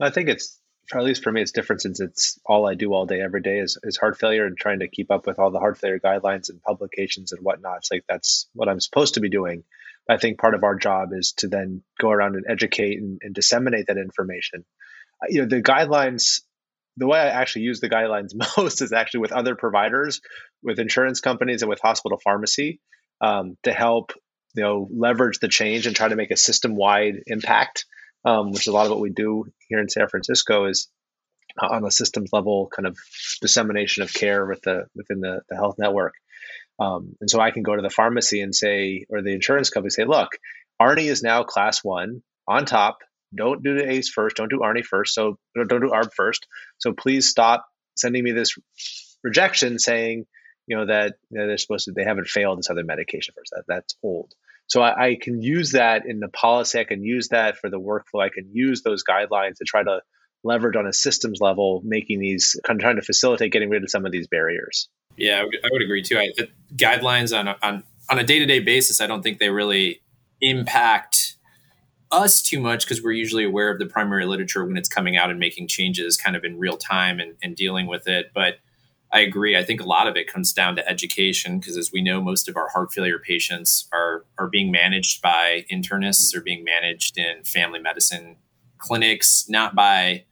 I 0.00 0.10
think 0.10 0.28
it's 0.28 0.60
at 0.94 1.04
least 1.04 1.22
for 1.22 1.30
me, 1.30 1.42
it's 1.42 1.52
different 1.52 1.82
since 1.82 2.00
it's 2.00 2.38
all 2.46 2.66
I 2.66 2.74
do 2.74 2.94
all 2.94 3.04
day, 3.04 3.20
every 3.20 3.42
day 3.42 3.58
is, 3.58 3.78
is 3.82 3.98
heart 3.98 4.18
failure 4.18 4.46
and 4.46 4.56
trying 4.56 4.78
to 4.78 4.88
keep 4.88 5.10
up 5.10 5.26
with 5.26 5.38
all 5.38 5.50
the 5.50 5.58
heart 5.58 5.78
failure 5.78 5.98
guidelines 5.98 6.48
and 6.48 6.62
publications 6.62 7.32
and 7.32 7.42
whatnot. 7.42 7.78
It's 7.78 7.90
like 7.90 8.04
that's 8.08 8.48
what 8.54 8.68
I'm 8.68 8.80
supposed 8.80 9.14
to 9.14 9.20
be 9.20 9.28
doing. 9.28 9.64
I 10.08 10.16
think 10.16 10.38
part 10.38 10.54
of 10.54 10.64
our 10.64 10.76
job 10.76 11.10
is 11.12 11.32
to 11.38 11.48
then 11.48 11.82
go 12.00 12.10
around 12.10 12.36
and 12.36 12.46
educate 12.48 12.98
and, 12.98 13.18
and 13.22 13.34
disseminate 13.34 13.88
that 13.88 13.98
information. 13.98 14.64
Uh, 15.22 15.26
you 15.28 15.42
know, 15.42 15.48
the 15.48 15.60
guidelines, 15.60 16.40
the 16.96 17.06
way 17.06 17.18
I 17.18 17.28
actually 17.28 17.62
use 17.62 17.80
the 17.80 17.90
guidelines 17.90 18.30
most 18.56 18.80
is 18.80 18.92
actually 18.92 19.20
with 19.20 19.32
other 19.32 19.54
providers, 19.54 20.22
with 20.62 20.78
insurance 20.78 21.20
companies, 21.20 21.60
and 21.60 21.68
with 21.68 21.80
hospital 21.82 22.18
pharmacy 22.18 22.80
um, 23.20 23.58
to 23.64 23.72
help 23.72 24.12
you 24.58 24.64
know 24.64 24.88
leverage 24.90 25.38
the 25.38 25.48
change 25.48 25.86
and 25.86 25.94
try 25.94 26.08
to 26.08 26.16
make 26.16 26.32
a 26.32 26.36
system 26.36 26.74
wide 26.74 27.22
impact, 27.28 27.86
um, 28.24 28.50
which 28.50 28.62
is 28.62 28.66
a 28.66 28.72
lot 28.72 28.86
of 28.86 28.90
what 28.90 29.00
we 29.00 29.10
do 29.10 29.44
here 29.68 29.78
in 29.78 29.88
San 29.88 30.08
Francisco 30.08 30.66
is 30.66 30.88
uh, 31.62 31.68
on 31.68 31.84
a 31.84 31.90
systems 31.92 32.30
level 32.32 32.68
kind 32.74 32.86
of 32.86 32.98
dissemination 33.40 34.02
of 34.02 34.12
care 34.12 34.44
with 34.46 34.60
the 34.62 34.86
within 34.96 35.20
the, 35.20 35.42
the 35.48 35.54
health 35.54 35.76
network. 35.78 36.14
Um, 36.80 37.14
and 37.20 37.30
so 37.30 37.40
I 37.40 37.52
can 37.52 37.62
go 37.62 37.76
to 37.76 37.82
the 37.82 37.90
pharmacy 37.90 38.40
and 38.40 38.54
say, 38.54 39.06
or 39.08 39.22
the 39.22 39.32
insurance 39.32 39.70
company 39.70 39.90
say, 39.90 40.04
look, 40.04 40.30
ARNI 40.80 41.06
is 41.08 41.22
now 41.22 41.42
class 41.44 41.82
one 41.82 42.22
on 42.46 42.64
top. 42.64 42.98
Don't 43.36 43.62
do 43.62 43.74
the 43.74 43.88
ACE 43.88 44.08
first. 44.08 44.36
Don't 44.36 44.50
do 44.50 44.62
ARNI 44.62 44.82
first. 44.82 45.14
So 45.14 45.38
don't 45.54 45.68
do 45.68 45.90
ARB 45.90 46.12
first. 46.14 46.46
So 46.78 46.92
please 46.92 47.28
stop 47.28 47.66
sending 47.96 48.24
me 48.24 48.32
this 48.32 48.56
rejection 49.22 49.78
saying, 49.78 50.26
you 50.66 50.76
know, 50.76 50.86
that 50.86 51.14
you 51.30 51.38
know, 51.38 51.46
they're 51.46 51.58
supposed 51.58 51.86
to, 51.86 51.92
they 51.92 52.04
haven't 52.04 52.28
failed 52.28 52.58
this 52.58 52.70
other 52.70 52.84
medication 52.84 53.34
first. 53.36 53.52
That 53.54 53.64
that's 53.66 53.96
old. 54.02 54.32
So 54.68 54.82
I, 54.82 55.06
I, 55.06 55.18
can 55.20 55.42
use 55.42 55.72
that 55.72 56.04
in 56.06 56.20
the 56.20 56.28
policy. 56.28 56.78
I 56.78 56.84
can 56.84 57.02
use 57.02 57.28
that 57.28 57.56
for 57.56 57.70
the 57.70 57.80
workflow. 57.80 58.22
I 58.22 58.28
can 58.28 58.50
use 58.52 58.82
those 58.82 59.02
guidelines 59.02 59.56
to 59.56 59.64
try 59.66 59.82
to 59.82 60.00
leverage 60.44 60.76
on 60.76 60.86
a 60.86 60.92
systems 60.92 61.38
level, 61.40 61.80
making 61.84 62.20
these 62.20 62.54
kind 62.66 62.78
of 62.78 62.82
trying 62.82 62.96
to 62.96 63.02
facilitate 63.02 63.50
getting 63.50 63.70
rid 63.70 63.82
of 63.82 63.90
some 63.90 64.04
of 64.06 64.12
these 64.12 64.28
barriers. 64.28 64.88
Yeah, 65.16 65.40
I 65.40 65.44
would, 65.44 65.56
I 65.64 65.68
would 65.72 65.82
agree 65.82 66.02
too. 66.02 66.18
I, 66.18 66.28
guidelines 66.76 67.36
on 67.36 67.48
a, 67.48 67.56
on 67.62 67.82
on 68.10 68.18
a 68.18 68.24
day 68.24 68.38
to 68.38 68.46
day 68.46 68.60
basis, 68.60 69.00
I 69.00 69.06
don't 69.06 69.22
think 69.22 69.38
they 69.38 69.50
really 69.50 70.00
impact 70.40 71.34
us 72.10 72.40
too 72.40 72.60
much 72.60 72.84
because 72.84 73.02
we're 73.02 73.12
usually 73.12 73.44
aware 73.44 73.70
of 73.70 73.78
the 73.78 73.86
primary 73.86 74.24
literature 74.24 74.64
when 74.64 74.76
it's 74.76 74.88
coming 74.88 75.16
out 75.16 75.30
and 75.30 75.38
making 75.38 75.68
changes 75.68 76.16
kind 76.16 76.36
of 76.36 76.44
in 76.44 76.58
real 76.58 76.76
time 76.76 77.20
and, 77.20 77.34
and 77.42 77.54
dealing 77.54 77.86
with 77.86 78.08
it. 78.08 78.30
But 78.34 78.54
I 79.10 79.20
agree. 79.20 79.56
I 79.56 79.64
think 79.64 79.80
a 79.80 79.86
lot 79.86 80.06
of 80.06 80.16
it 80.16 80.30
comes 80.30 80.52
down 80.52 80.76
to 80.76 80.88
education 80.88 81.58
because, 81.58 81.76
as 81.76 81.90
we 81.90 82.02
know, 82.02 82.20
most 82.20 82.48
of 82.48 82.56
our 82.56 82.68
heart 82.68 82.92
failure 82.92 83.18
patients 83.18 83.88
are 83.92 84.26
are 84.38 84.48
being 84.48 84.70
managed 84.70 85.22
by 85.22 85.64
internists 85.72 86.34
or 86.34 86.42
being 86.42 86.62
managed 86.62 87.16
in 87.16 87.42
family 87.42 87.78
medicine 87.78 88.36
clinics, 88.76 89.46
not 89.48 89.74
by 89.74 90.24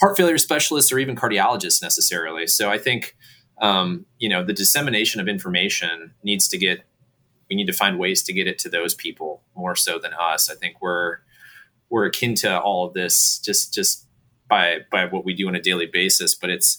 heart 0.00 0.16
failure 0.16 0.38
specialists 0.38 0.90
or 0.90 0.98
even 0.98 1.14
cardiologists 1.14 1.82
necessarily. 1.82 2.46
So 2.46 2.70
I 2.70 2.78
think 2.78 3.16
um, 3.60 4.06
you 4.18 4.30
know 4.30 4.42
the 4.42 4.54
dissemination 4.54 5.20
of 5.20 5.28
information 5.28 6.14
needs 6.22 6.48
to 6.48 6.58
get. 6.58 6.84
We 7.50 7.56
need 7.56 7.66
to 7.66 7.74
find 7.74 7.98
ways 7.98 8.22
to 8.22 8.32
get 8.32 8.46
it 8.46 8.58
to 8.60 8.70
those 8.70 8.94
people 8.94 9.42
more 9.54 9.76
so 9.76 9.98
than 9.98 10.12
us. 10.14 10.48
I 10.48 10.54
think 10.54 10.80
we're 10.80 11.18
we're 11.90 12.06
akin 12.06 12.34
to 12.36 12.58
all 12.58 12.86
of 12.86 12.94
this 12.94 13.38
just 13.44 13.74
just 13.74 14.06
by 14.48 14.78
by 14.90 15.04
what 15.04 15.26
we 15.26 15.34
do 15.34 15.48
on 15.48 15.54
a 15.54 15.60
daily 15.60 15.84
basis, 15.84 16.34
but 16.34 16.48
it's 16.48 16.78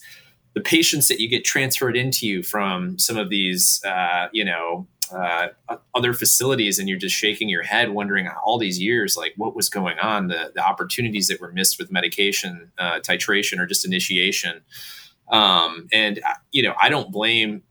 the 0.53 0.61
patients 0.61 1.07
that 1.07 1.19
you 1.19 1.27
get 1.27 1.43
transferred 1.43 1.97
into 1.97 2.27
you 2.27 2.43
from 2.43 2.99
some 2.99 3.17
of 3.17 3.29
these, 3.29 3.81
uh, 3.85 4.27
you 4.31 4.45
know, 4.45 4.87
uh, 5.11 5.47
other 5.93 6.13
facilities, 6.13 6.79
and 6.79 6.87
you're 6.87 6.97
just 6.97 7.15
shaking 7.15 7.49
your 7.49 7.63
head, 7.63 7.89
wondering 7.89 8.27
all 8.43 8.57
these 8.57 8.79
years, 8.79 9.15
like 9.17 9.33
what 9.37 9.55
was 9.55 9.69
going 9.69 9.99
on, 9.99 10.27
the 10.27 10.51
the 10.55 10.65
opportunities 10.65 11.27
that 11.27 11.39
were 11.39 11.51
missed 11.51 11.77
with 11.77 11.91
medication 11.91 12.71
uh, 12.77 12.99
titration 12.99 13.59
or 13.59 13.65
just 13.65 13.85
initiation. 13.85 14.61
Um, 15.29 15.87
and 15.91 16.19
uh, 16.19 16.33
you 16.51 16.63
know, 16.63 16.73
I 16.81 16.89
don't 16.89 17.11
blame 17.11 17.63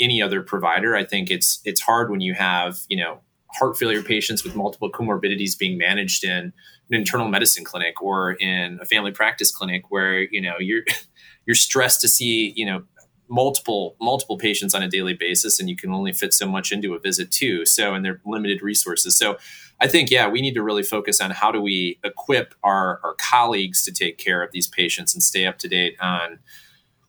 any 0.00 0.22
other 0.22 0.42
provider. 0.42 0.96
I 0.96 1.04
think 1.04 1.30
it's 1.30 1.60
it's 1.64 1.80
hard 1.80 2.10
when 2.10 2.20
you 2.20 2.34
have 2.34 2.78
you 2.88 2.96
know 2.96 3.20
heart 3.52 3.76
failure 3.76 4.02
patients 4.02 4.44
with 4.44 4.56
multiple 4.56 4.90
comorbidities 4.90 5.58
being 5.58 5.76
managed 5.76 6.24
in 6.24 6.52
an 6.90 6.96
internal 6.96 7.28
medicine 7.28 7.64
clinic 7.64 8.00
or 8.02 8.32
in 8.32 8.78
a 8.80 8.84
family 8.84 9.12
practice 9.12 9.50
clinic 9.50 9.90
where 9.90 10.20
you 10.22 10.40
know 10.40 10.54
you're 10.58 10.82
you're 11.50 11.56
stressed 11.56 12.00
to 12.00 12.06
see, 12.06 12.52
you 12.54 12.64
know, 12.64 12.84
multiple 13.28 13.96
multiple 14.00 14.38
patients 14.38 14.72
on 14.72 14.84
a 14.84 14.88
daily 14.88 15.14
basis 15.14 15.58
and 15.58 15.68
you 15.68 15.74
can 15.74 15.92
only 15.92 16.12
fit 16.12 16.32
so 16.32 16.46
much 16.46 16.70
into 16.70 16.94
a 16.94 16.98
visit 17.00 17.32
too 17.32 17.64
so 17.64 17.92
and 17.92 18.04
they're 18.04 18.20
limited 18.24 18.62
resources. 18.62 19.16
So 19.16 19.36
i 19.80 19.88
think 19.88 20.10
yeah 20.10 20.28
we 20.28 20.40
need 20.40 20.54
to 20.54 20.62
really 20.62 20.82
focus 20.82 21.20
on 21.20 21.30
how 21.30 21.50
do 21.50 21.60
we 21.60 21.98
equip 22.04 22.54
our, 22.62 23.00
our 23.02 23.14
colleagues 23.18 23.82
to 23.84 23.92
take 23.92 24.18
care 24.18 24.42
of 24.42 24.52
these 24.52 24.68
patients 24.68 25.14
and 25.14 25.22
stay 25.22 25.44
up 25.46 25.58
to 25.58 25.68
date 25.68 25.96
on 26.00 26.38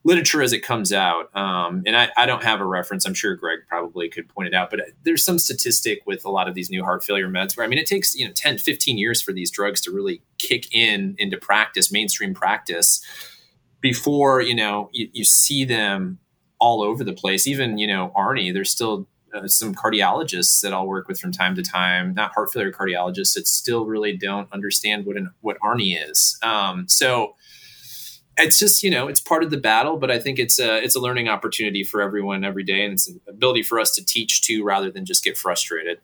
literature 0.04 0.42
as 0.42 0.52
it 0.52 0.62
comes 0.62 0.92
out. 0.92 1.30
Um, 1.36 1.84
and 1.86 1.96
I, 1.96 2.10
I 2.18 2.26
don't 2.26 2.44
have 2.44 2.60
a 2.60 2.66
reference. 2.66 3.06
I'm 3.06 3.14
sure 3.14 3.36
greg 3.36 3.60
probably 3.68 4.10
could 4.10 4.28
point 4.30 4.48
it 4.48 4.54
out 4.54 4.70
but 4.70 4.80
there's 5.04 5.24
some 5.24 5.40
statistic 5.40 6.02
with 6.06 6.24
a 6.26 6.30
lot 6.30 6.48
of 6.48 6.56
these 6.56 6.70
new 6.70 6.84
heart 6.84 7.04
failure 7.04 7.30
meds 7.30 7.56
where 7.56 7.66
i 7.66 7.70
mean 7.70 7.80
it 7.80 7.88
takes 7.88 8.14
you 8.16 8.26
know 8.26 8.34
10 8.34 8.58
15 8.58 8.98
years 8.98 9.22
for 9.22 9.32
these 9.32 9.50
drugs 9.50 9.82
to 9.82 9.92
really 9.92 10.22
kick 10.38 10.74
in 10.74 11.16
into 11.18 11.38
practice 11.38 11.92
mainstream 11.92 12.34
practice 12.34 13.04
before 13.82 14.42
you 14.42 14.56
know 14.56 14.90
you, 14.94 15.10
you 15.12 15.24
see 15.24 15.66
them 15.66 16.20
all 16.60 16.82
over 16.82 17.04
the 17.04 17.14
place. 17.14 17.48
Even 17.48 17.78
you 17.78 17.88
know 17.88 18.12
ARNI, 18.16 18.54
there's 18.54 18.70
still 18.70 19.08
uh, 19.34 19.48
some 19.48 19.74
cardiologists 19.74 20.62
that 20.62 20.74
I'll 20.74 20.88
work 20.88 21.08
with 21.08 21.20
from 21.20 21.32
time 21.32 21.56
to 21.56 21.64
time, 21.64 22.14
not 22.14 22.34
heart 22.34 22.52
failure 22.54 22.72
cardiologists 22.72 23.34
that 23.34 23.48
still 23.48 23.86
really 23.86 24.16
don't 24.16 24.52
understand 24.52 25.06
what 25.06 25.18
an, 25.18 25.32
what 25.42 25.58
ARNI 25.62 25.98
is. 26.10 26.38
Um, 26.44 26.88
so 26.88 27.36
it's 28.38 28.60
just 28.60 28.84
you 28.84 28.90
know 28.90 29.08
it's 29.08 29.20
part 29.20 29.44
of 29.44 29.50
the 29.50 29.58
battle, 29.58 29.98
but 29.98 30.12
I 30.12 30.20
think 30.20 30.40
it's 30.40 30.60
a 30.60 30.82
it's 30.82 30.96
a 30.96 31.00
learning 31.00 31.28
opportunity 31.28 31.84
for 31.84 32.02
everyone 32.02 32.44
every 32.44 32.64
day, 32.64 32.84
and 32.84 32.94
it's 32.94 33.10
an 33.10 33.20
ability 33.28 33.64
for 33.64 33.80
us 33.80 33.94
to 33.96 34.06
teach 34.06 34.42
too, 34.42 34.64
rather 34.64 34.92
than 34.92 35.06
just 35.06 35.24
get 35.24 35.38
frustrated. 35.38 36.00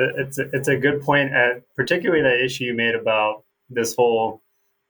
It's 0.00 0.38
a, 0.38 0.48
it's 0.52 0.68
a 0.68 0.76
good 0.76 1.02
point, 1.02 1.32
at, 1.32 1.62
particularly 1.74 2.22
that 2.22 2.44
issue 2.44 2.64
you 2.64 2.74
made 2.74 2.94
about 2.94 3.42
this 3.68 3.96
whole 3.96 4.42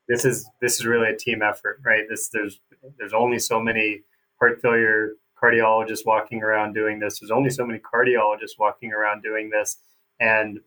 this 0.09 0.25
is 0.25 0.49
this 0.61 0.81
is 0.81 0.87
really 0.87 1.11
a 1.11 1.17
team 1.17 1.43
effort, 1.43 1.81
right? 1.85 2.05
This 2.09 2.29
there's 2.29 2.61
there's 2.99 3.13
only 3.13 3.39
so 3.39 3.61
many 3.61 4.03
heart 4.41 4.61
failure 4.61 5.13
cardiologists 5.41 6.05
walking 6.05 6.43
around 6.43 6.73
doing 6.73 6.99
this. 6.99 7.21
There's 7.21 7.31
only 7.31 7.51
so 7.51 7.65
many 7.65 7.79
cardiologists 7.79 8.59
walking 8.59 8.93
around 8.93 9.23
doing 9.23 9.51
this, 9.51 9.77
and 10.19 10.61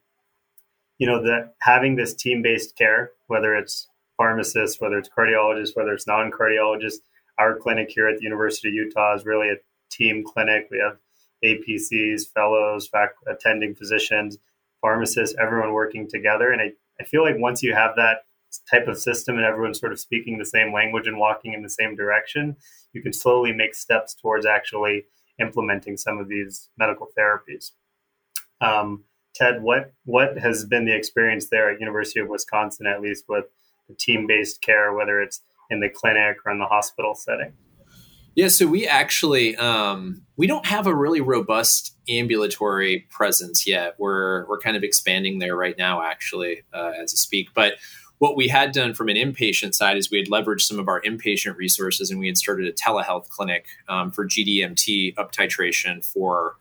you 0.98 1.08
know 1.08 1.22
that 1.24 1.56
having 1.62 1.96
this 1.96 2.14
team 2.14 2.42
based 2.42 2.78
care, 2.78 3.12
whether 3.28 3.56
it's 3.56 3.88
pharmacists, 4.18 4.80
whether 4.80 4.98
it's 4.98 5.10
cardiologists, 5.10 5.76
whether 5.76 5.94
it's 5.94 6.08
non 6.08 6.32
cardiologists, 6.32 7.00
our 7.40 7.58
clinic 7.58 7.90
here 7.90 8.08
at 8.08 8.18
the 8.18 8.24
University 8.24 8.68
of 8.68 8.76
Utah 8.76 9.16
is 9.16 9.26
really 9.26 9.50
a 9.50 9.56
team 9.90 10.24
clinic. 10.24 10.68
We 10.70 10.80
have 10.80 10.98
APCs, 11.44 12.32
fellows, 12.32 12.88
fact, 12.88 13.16
attending 13.28 13.74
physicians, 13.74 14.38
pharmacists, 14.80 15.36
everyone 15.42 15.74
working 15.74 16.08
together. 16.08 16.52
And 16.52 16.62
I, 16.62 16.72
I 17.00 17.04
feel 17.04 17.24
like 17.24 17.36
once 17.38 17.64
you 17.64 17.74
have 17.74 17.96
that 17.96 18.26
type 18.70 18.88
of 18.88 18.98
system 18.98 19.38
and 19.38 19.46
everyone's 19.46 19.80
sort 19.80 19.92
of 19.92 20.00
speaking 20.00 20.38
the 20.38 20.46
same 20.46 20.74
language 20.74 21.08
and 21.08 21.18
walking 21.18 21.54
in 21.54 21.62
the 21.62 21.70
same 21.70 21.96
direction, 21.96 22.56
you 22.94 23.02
can 23.02 23.14
slowly 23.14 23.52
make 23.52 23.76
steps 23.76 24.14
towards 24.14 24.46
actually 24.46 25.06
implementing 25.40 25.98
some 25.98 26.20
of 26.20 26.28
these 26.28 26.70
medical 26.78 27.08
therapies. 27.18 27.72
Um, 28.60 29.04
Ted, 29.34 29.62
what 29.62 29.94
what 30.06 30.38
has 30.38 30.66
been 30.66 30.86
the 30.86 30.96
experience 30.96 31.48
there 31.50 31.72
at 31.72 31.80
University 31.80 32.20
of 32.20 32.28
Wisconsin, 32.28 32.86
at 32.86 33.02
least 33.02 33.26
with 33.30 33.46
the 33.88 33.96
team-based 33.96 34.62
care, 34.62 34.94
whether 34.94 35.22
it's 35.22 35.42
in 35.70 35.80
the 35.80 35.90
clinic 35.90 36.38
or 36.46 36.52
in 36.52 36.60
the 36.60 36.66
hospital 36.66 37.16
setting? 37.16 37.54
Yeah, 38.36 38.48
so 38.48 38.66
we 38.66 38.88
actually 38.88 39.58
um, 39.58 40.22
we 40.38 40.48
don't 40.48 40.66
have 40.66 40.88
a 40.88 40.96
really 40.96 41.22
robust 41.22 41.98
ambulatory 42.08 43.08
presence 43.10 43.68
yet. 43.68 43.96
We're 43.98 44.46
we're 44.48 44.60
kind 44.60 44.78
of 44.78 44.84
expanding 44.84 45.40
there 45.40 45.56
right 45.56 45.78
now, 45.78 46.02
actually, 46.02 46.62
uh, 46.74 46.92
as 47.02 47.14
I 47.14 47.18
speak. 47.18 47.50
But 47.54 47.74
what 48.22 48.38
we 48.38 48.48
had 48.48 48.72
done 48.72 48.94
from 48.94 49.10
an 49.10 49.16
inpatient 49.16 49.74
side 49.74 49.98
is 49.98 50.12
we 50.12 50.20
had 50.20 50.28
leveraged 50.28 50.62
some 50.62 50.78
of 50.78 50.88
our 50.88 51.02
inpatient 51.02 51.58
resources 51.58 52.12
and 52.12 52.20
we 52.20 52.28
had 52.28 52.38
started 52.38 52.68
a 52.68 52.72
telehealth 52.72 53.28
clinic 53.30 53.66
um, 53.90 54.12
for 54.12 54.28
GDMT 54.28 55.18
up 55.18 55.32
titration 55.32 56.06
for 56.06 56.56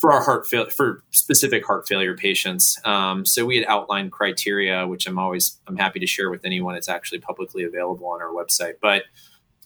for 0.00 0.10
our 0.10 0.20
heart 0.20 0.44
for 0.48 1.04
specific 1.12 1.64
heart 1.64 1.86
failure 1.86 2.16
patients. 2.16 2.80
Um, 2.84 3.24
so 3.24 3.46
we 3.46 3.56
had 3.56 3.64
outlined 3.68 4.10
criteria, 4.10 4.88
which 4.88 5.06
I'm 5.06 5.20
always 5.20 5.56
I'm 5.68 5.76
happy 5.76 6.00
to 6.00 6.06
share 6.08 6.30
with 6.30 6.44
anyone. 6.44 6.74
It's 6.74 6.88
actually 6.88 7.20
publicly 7.20 7.62
available 7.62 8.08
on 8.08 8.20
our 8.20 8.32
website, 8.32 8.74
but 8.82 9.04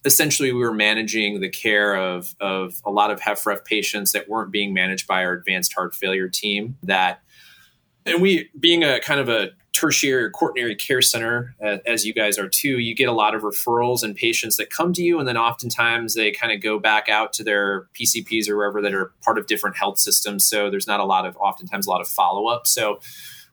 essentially 0.05 0.53
we 0.53 0.61
were 0.61 0.75
managing 0.75 1.41
the 1.41 1.49
care 1.49 1.97
of, 1.97 2.37
of 2.41 2.83
a 2.85 2.91
lot 2.91 3.11
of 3.11 3.21
HFrEF 3.21 3.65
patients 3.65 4.13
that 4.13 4.29
weren't 4.29 4.51
being 4.51 4.75
managed 4.75 5.07
by 5.07 5.25
our 5.25 5.33
advanced 5.33 5.73
heart 5.73 5.95
failure 5.95 6.29
team 6.29 6.77
that 6.83 7.23
and 8.05 8.21
we 8.21 8.51
being 8.61 8.85
a 8.85 9.01
kind 9.01 9.19
of 9.19 9.31
a 9.31 9.49
tertiary 9.77 10.25
or 10.25 10.31
quaternary 10.31 10.75
care 10.75 11.03
center, 11.03 11.55
uh, 11.63 11.79
as 11.87 12.07
you 12.07 12.15
guys 12.15 12.39
are 12.39 12.49
too, 12.49 12.79
you 12.79 12.95
get 12.95 13.09
a 13.09 13.13
lot 13.13 13.35
of 13.35 13.43
referrals 13.43 14.03
and 14.03 14.17
patients 14.17 14.57
that 14.57 14.71
come 14.71 14.95
to 14.95 15.03
you, 15.03 15.19
and 15.19 15.29
then 15.29 15.37
oftentimes 15.37 16.15
they 16.15 16.31
kind 16.31 16.53
of 16.53 16.63
go 16.63 16.79
back 16.79 17.09
out 17.09 17.33
to 17.35 17.45
their 17.45 17.89
PCPs 17.95 18.49
or 18.49 18.57
wherever 18.57 18.81
that 18.81 18.95
are 18.95 19.13
part 19.23 19.37
of 19.37 19.47
different 19.47 19.77
health 19.77 19.99
systems. 19.99 20.45
So 20.45 20.71
there's 20.71 20.87
not 20.87 21.01
a 21.01 21.05
lot 21.05 21.27
of, 21.27 21.37
oftentimes, 21.37 21.87
a 21.87 21.91
lot 21.91 22.01
of 22.01 22.09
follow 22.09 22.47
up. 22.47 22.67
So 22.67 23.01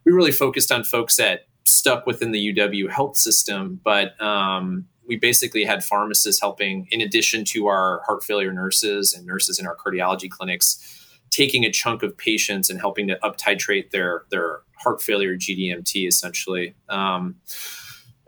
we 0.06 0.14
really 0.14 0.32
focused 0.32 0.72
on 0.72 0.86
folks 0.86 1.18
that 1.18 1.48
stuck 1.66 2.06
within 2.06 2.32
the 2.32 2.54
UW 2.54 2.90
health 2.90 3.18
system, 3.18 3.82
but 3.84 4.20
um, 4.22 4.86
we 5.06 5.18
basically 5.18 5.66
had 5.66 5.84
pharmacists 5.84 6.40
helping, 6.40 6.88
in 6.92 7.02
addition 7.02 7.44
to 7.46 7.68
our 7.68 8.02
heart 8.06 8.24
failure 8.24 8.54
nurses 8.54 9.14
and 9.14 9.26
nurses 9.26 9.60
in 9.60 9.68
our 9.68 9.76
cardiology 9.76 10.30
clinics 10.30 11.03
taking 11.34 11.66
a 11.66 11.72
chunk 11.72 12.04
of 12.04 12.16
patients 12.18 12.70
and 12.70 12.80
helping 12.80 13.08
to 13.08 13.26
up 13.26 13.38
titrate 13.38 13.90
their 13.92 14.24
their 14.30 14.62
heart 14.78 15.02
failure 15.02 15.36
GDMT 15.36 16.08
essentially. 16.08 16.76
Um, 16.90 17.36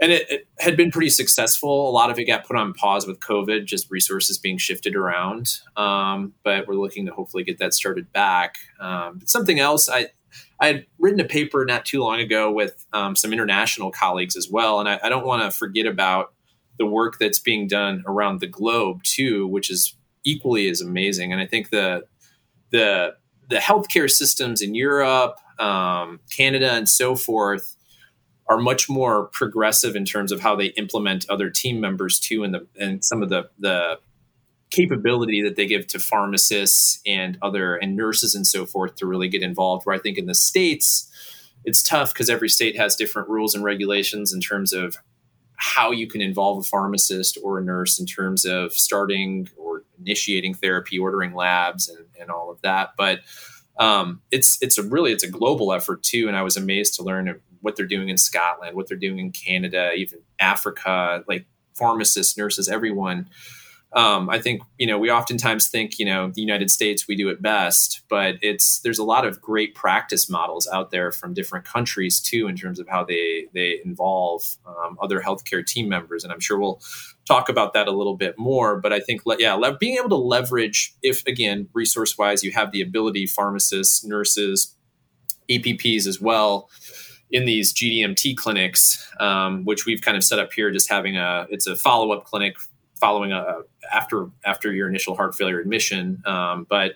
and 0.02 0.12
it, 0.12 0.30
it, 0.30 0.48
had 0.60 0.76
been 0.76 0.92
pretty 0.92 1.10
successful. 1.10 1.90
A 1.90 1.92
lot 1.92 2.10
of 2.10 2.20
it 2.20 2.26
got 2.26 2.46
put 2.46 2.58
on 2.58 2.74
pause 2.74 3.08
with 3.08 3.20
COVID, 3.22 3.66
just 3.66 3.90
resources 3.90 4.38
being 4.38 4.58
shifted 4.58 4.96
around. 4.96 5.60
Um, 5.78 6.34
but 6.44 6.68
we're 6.68 6.76
looking 6.76 7.06
to 7.06 7.14
hopefully 7.14 7.44
get 7.44 7.60
that 7.60 7.74
started 7.74 8.12
back. 8.12 8.56
Um, 8.80 9.20
but 9.20 9.30
something 9.30 9.60
else, 9.60 9.88
I 9.88 10.10
I 10.60 10.68
had 10.68 10.86
written 11.00 11.20
a 11.20 11.26
paper 11.26 11.64
not 11.66 11.86
too 11.86 12.02
long 12.02 12.20
ago 12.20 12.52
with 12.52 12.86
um, 12.92 13.16
some 13.16 13.32
international 13.32 13.92
colleagues 13.92 14.36
as 14.36 14.50
well, 14.50 14.80
and 14.80 14.90
I, 14.90 15.00
I 15.04 15.10
don't 15.10 15.26
want 15.26 15.44
to 15.44 15.58
forget 15.58 15.86
about 15.86 16.34
the 16.78 16.86
work 16.86 17.18
that's 17.20 17.40
being 17.40 17.68
done 17.68 18.04
around 18.06 18.42
the 18.42 18.48
globe 18.48 19.04
too, 19.04 19.48
which 19.48 19.70
is 19.70 19.96
equally 20.26 20.68
as 20.68 20.82
amazing. 20.82 21.32
And 21.32 21.40
I 21.40 21.46
think 21.46 21.70
the 21.70 22.04
the 22.76 23.16
the 23.48 23.58
healthcare 23.58 24.10
systems 24.10 24.62
in 24.62 24.74
Europe, 24.74 25.36
um, 25.60 26.20
Canada, 26.36 26.72
and 26.72 26.90
so 26.90 27.16
forth 27.16 27.76
are 28.48 28.58
much 28.58 28.90
more 28.90 29.26
progressive 29.28 29.96
in 29.96 30.06
terms 30.06 30.32
of 30.32 30.40
how 30.40 30.56
they 30.56 30.68
implement 30.78 31.30
other 31.30 31.50
team 31.50 31.80
members 31.80 32.20
too, 32.20 32.44
and 32.44 32.54
the 32.54 32.68
and 32.80 33.04
some 33.04 33.24
of 33.24 33.30
the 33.30 33.50
the 33.60 34.00
capability 34.72 35.42
that 35.42 35.56
they 35.56 35.66
give 35.66 35.88
to 35.88 36.00
pharmacists 36.00 37.00
and 37.06 37.38
other 37.42 37.76
and 37.76 37.96
nurses 37.96 38.36
and 38.36 38.46
so 38.46 38.66
forth 38.66 38.96
to 38.96 39.06
really 39.06 39.30
get 39.30 39.42
involved. 39.42 39.86
Where 39.86 39.96
I 39.96 40.00
think 40.00 40.18
in 40.18 40.26
the 40.26 40.36
states, 40.36 41.10
it's 41.64 41.82
tough 41.82 42.14
because 42.14 42.30
every 42.30 42.50
state 42.50 42.78
has 42.78 42.96
different 42.96 43.30
rules 43.30 43.56
and 43.56 43.64
regulations 43.64 44.34
in 44.34 44.42
terms 44.42 44.74
of 44.74 44.98
how 45.58 45.92
you 45.92 46.08
can 46.08 46.22
involve 46.22 46.60
a 46.60 46.68
pharmacist 46.68 47.38
or 47.42 47.60
a 47.60 47.64
nurse 47.64 48.00
in 48.00 48.06
terms 48.06 48.44
of 48.44 48.74
starting 48.74 49.48
initiating 50.06 50.54
therapy, 50.54 51.00
ordering 51.00 51.34
labs, 51.34 51.90
and, 51.90 52.06
and 52.20 52.30
all 52.30 52.52
of 52.52 52.62
that. 52.62 52.92
But 52.98 53.22
um, 53.78 54.22
it's 54.32 54.58
it's 54.62 54.78
a 54.78 54.84
really 54.84 55.12
it's 55.12 55.24
a 55.24 55.30
global 55.30 55.74
effort 55.74 56.04
too, 56.04 56.28
and 56.28 56.38
I 56.38 56.42
was 56.42 56.56
amazed 56.56 56.96
to 56.96 57.04
learn 57.04 57.40
what 57.62 57.76
they're 57.76 57.88
doing 57.88 58.10
in 58.10 58.18
Scotland, 58.18 58.76
what 58.76 58.88
they're 58.88 58.98
doing 58.98 59.20
in 59.20 59.32
Canada, 59.32 59.92
even 59.94 60.20
Africa, 60.40 61.24
like 61.28 61.46
pharmacists, 61.74 62.38
nurses, 62.38 62.70
everyone 62.70 63.28
um, 63.96 64.30
I 64.30 64.40
think 64.40 64.62
you 64.78 64.86
know 64.86 65.00
we 65.00 65.10
oftentimes 65.10 65.70
think 65.70 65.98
you 66.00 66.06
know 66.06 66.30
the 66.30 66.42
United 66.42 66.70
States 66.70 67.08
we 67.08 67.16
do 67.16 67.30
it 67.30 67.42
best, 67.42 68.02
but 68.10 68.36
it's 68.42 68.80
there's 68.80 69.00
a 69.00 69.06
lot 69.06 69.26
of 69.26 69.42
great 69.42 69.74
practice 69.74 70.30
models 70.30 70.68
out 70.72 70.92
there 70.92 71.14
from 71.14 71.34
different 71.34 71.64
countries 71.64 72.20
too 72.20 72.48
in 72.48 72.58
terms 72.58 72.78
of 72.78 72.90
how 72.90 73.06
they 73.06 73.46
they 73.54 73.80
involve 73.86 74.58
um, 74.68 74.98
other 75.02 75.22
healthcare 75.22 75.66
team 75.66 75.88
members, 75.88 76.26
and 76.26 76.34
I'm 76.34 76.42
sure 76.42 76.60
we'll 76.60 76.82
talk 77.26 77.48
about 77.48 77.72
that 77.74 77.88
a 77.88 77.92
little 77.92 78.18
bit 78.18 78.38
more. 78.38 78.82
But 78.82 78.92
I 78.92 79.00
think 79.00 79.22
yeah, 79.40 79.54
le- 79.54 79.78
being 79.78 79.96
able 79.98 80.10
to 80.10 80.16
leverage 80.16 80.94
if 81.02 81.26
again 81.26 81.70
resource 81.74 82.18
wise 82.18 82.44
you 82.44 82.52
have 82.52 82.74
the 82.74 82.82
ability, 82.82 83.28
pharmacists, 83.28 84.04
nurses, 84.04 84.76
APPs 85.50 86.06
as 86.06 86.20
well 86.20 86.70
in 87.32 87.46
these 87.46 87.74
GDMT 87.74 88.36
clinics, 88.36 89.10
um, 89.20 89.64
which 89.64 89.86
we've 89.86 90.02
kind 90.02 90.18
of 90.18 90.24
set 90.24 90.38
up 90.38 90.52
here, 90.52 90.70
just 90.70 90.90
having 90.90 91.16
a 91.16 91.48
it's 91.50 91.66
a 91.66 91.78
follow 91.78 92.12
up 92.12 92.26
clinic 92.26 92.58
following 93.00 93.32
a, 93.32 93.62
after 93.92 94.30
after 94.46 94.74
your 94.74 94.90
initial 94.90 95.16
heart 95.16 95.36
failure 95.36 95.60
admission. 95.60 96.22
Um, 96.26 96.66
but 96.70 96.94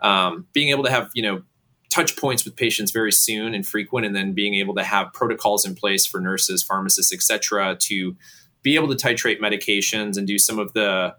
um, 0.00 0.46
being 0.52 0.68
able 0.68 0.84
to 0.84 0.90
have 0.90 1.10
you 1.14 1.22
know 1.22 1.42
touch 1.88 2.16
points 2.16 2.44
with 2.44 2.56
patients 2.56 2.90
very 2.90 3.12
soon 3.12 3.54
and 3.54 3.66
frequent, 3.66 4.06
and 4.06 4.14
then 4.14 4.32
being 4.32 4.54
able 4.54 4.74
to 4.74 4.84
have 4.84 5.12
protocols 5.12 5.64
in 5.64 5.74
place 5.74 6.06
for 6.06 6.20
nurses, 6.20 6.62
pharmacists, 6.62 7.12
etc., 7.12 7.76
to 7.80 8.16
be 8.62 8.74
able 8.74 8.88
to 8.88 8.94
titrate 8.94 9.40
medications 9.40 10.16
and 10.16 10.26
do 10.26 10.38
some 10.38 10.58
of 10.58 10.72
the 10.72 11.14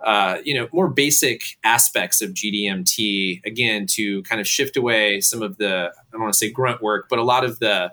uh, 0.00 0.38
you 0.44 0.54
know 0.54 0.68
more 0.72 0.88
basic 0.88 1.42
aspects 1.64 2.22
of 2.22 2.30
GDMT 2.30 3.44
again 3.44 3.86
to 3.90 4.22
kind 4.22 4.40
of 4.40 4.46
shift 4.46 4.76
away 4.76 5.20
some 5.20 5.42
of 5.42 5.58
the 5.58 5.90
I 5.94 6.12
don't 6.12 6.22
want 6.22 6.32
to 6.32 6.38
say 6.38 6.50
grunt 6.50 6.82
work, 6.82 7.06
but 7.08 7.18
a 7.18 7.24
lot 7.24 7.44
of 7.44 7.58
the 7.58 7.92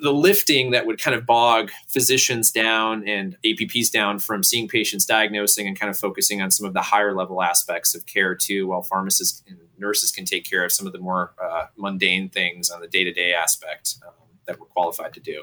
the 0.00 0.12
lifting 0.12 0.70
that 0.72 0.86
would 0.86 1.00
kind 1.00 1.14
of 1.14 1.26
bog 1.26 1.70
physicians 1.88 2.50
down 2.50 3.06
and 3.08 3.36
APPs 3.44 3.90
down 3.90 4.18
from 4.18 4.42
seeing 4.42 4.68
patients 4.68 5.06
diagnosing 5.06 5.66
and 5.66 5.78
kind 5.78 5.90
of 5.90 5.98
focusing 5.98 6.42
on 6.42 6.50
some 6.50 6.66
of 6.66 6.74
the 6.74 6.82
higher 6.82 7.14
level 7.14 7.42
aspects 7.42 7.94
of 7.94 8.06
care 8.06 8.34
too, 8.34 8.66
while 8.66 8.82
pharmacists 8.82 9.42
and 9.48 9.58
nurses 9.78 10.10
can 10.10 10.24
take 10.24 10.48
care 10.48 10.64
of 10.64 10.72
some 10.72 10.86
of 10.86 10.92
the 10.92 10.98
more 10.98 11.32
uh, 11.42 11.66
mundane 11.76 12.28
things 12.28 12.70
on 12.70 12.80
the 12.80 12.88
day 12.88 13.04
to 13.04 13.12
day 13.12 13.32
aspect 13.32 13.96
um, 14.06 14.12
that 14.46 14.60
we're 14.60 14.66
qualified 14.66 15.12
to 15.14 15.20
do. 15.20 15.42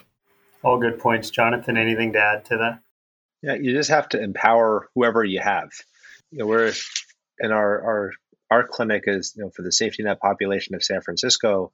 All 0.63 0.79
good 0.79 0.99
points. 0.99 1.29
Jonathan, 1.29 1.77
anything 1.77 2.13
to 2.13 2.19
add 2.19 2.45
to 2.45 2.57
that? 2.57 2.79
Yeah, 3.41 3.55
you 3.55 3.73
just 3.73 3.89
have 3.89 4.07
to 4.09 4.21
empower 4.21 4.89
whoever 4.95 5.23
you 5.23 5.41
have. 5.41 5.69
You 6.31 6.39
know, 6.39 6.47
we're 6.47 6.73
in 7.39 7.51
our, 7.51 7.81
our 7.81 8.11
our 8.49 8.67
clinic 8.67 9.03
is 9.07 9.33
you 9.35 9.43
know 9.43 9.49
for 9.49 9.63
the 9.63 9.71
safety 9.71 10.03
net 10.03 10.19
population 10.19 10.75
of 10.75 10.83
San 10.83 11.01
Francisco, 11.01 11.71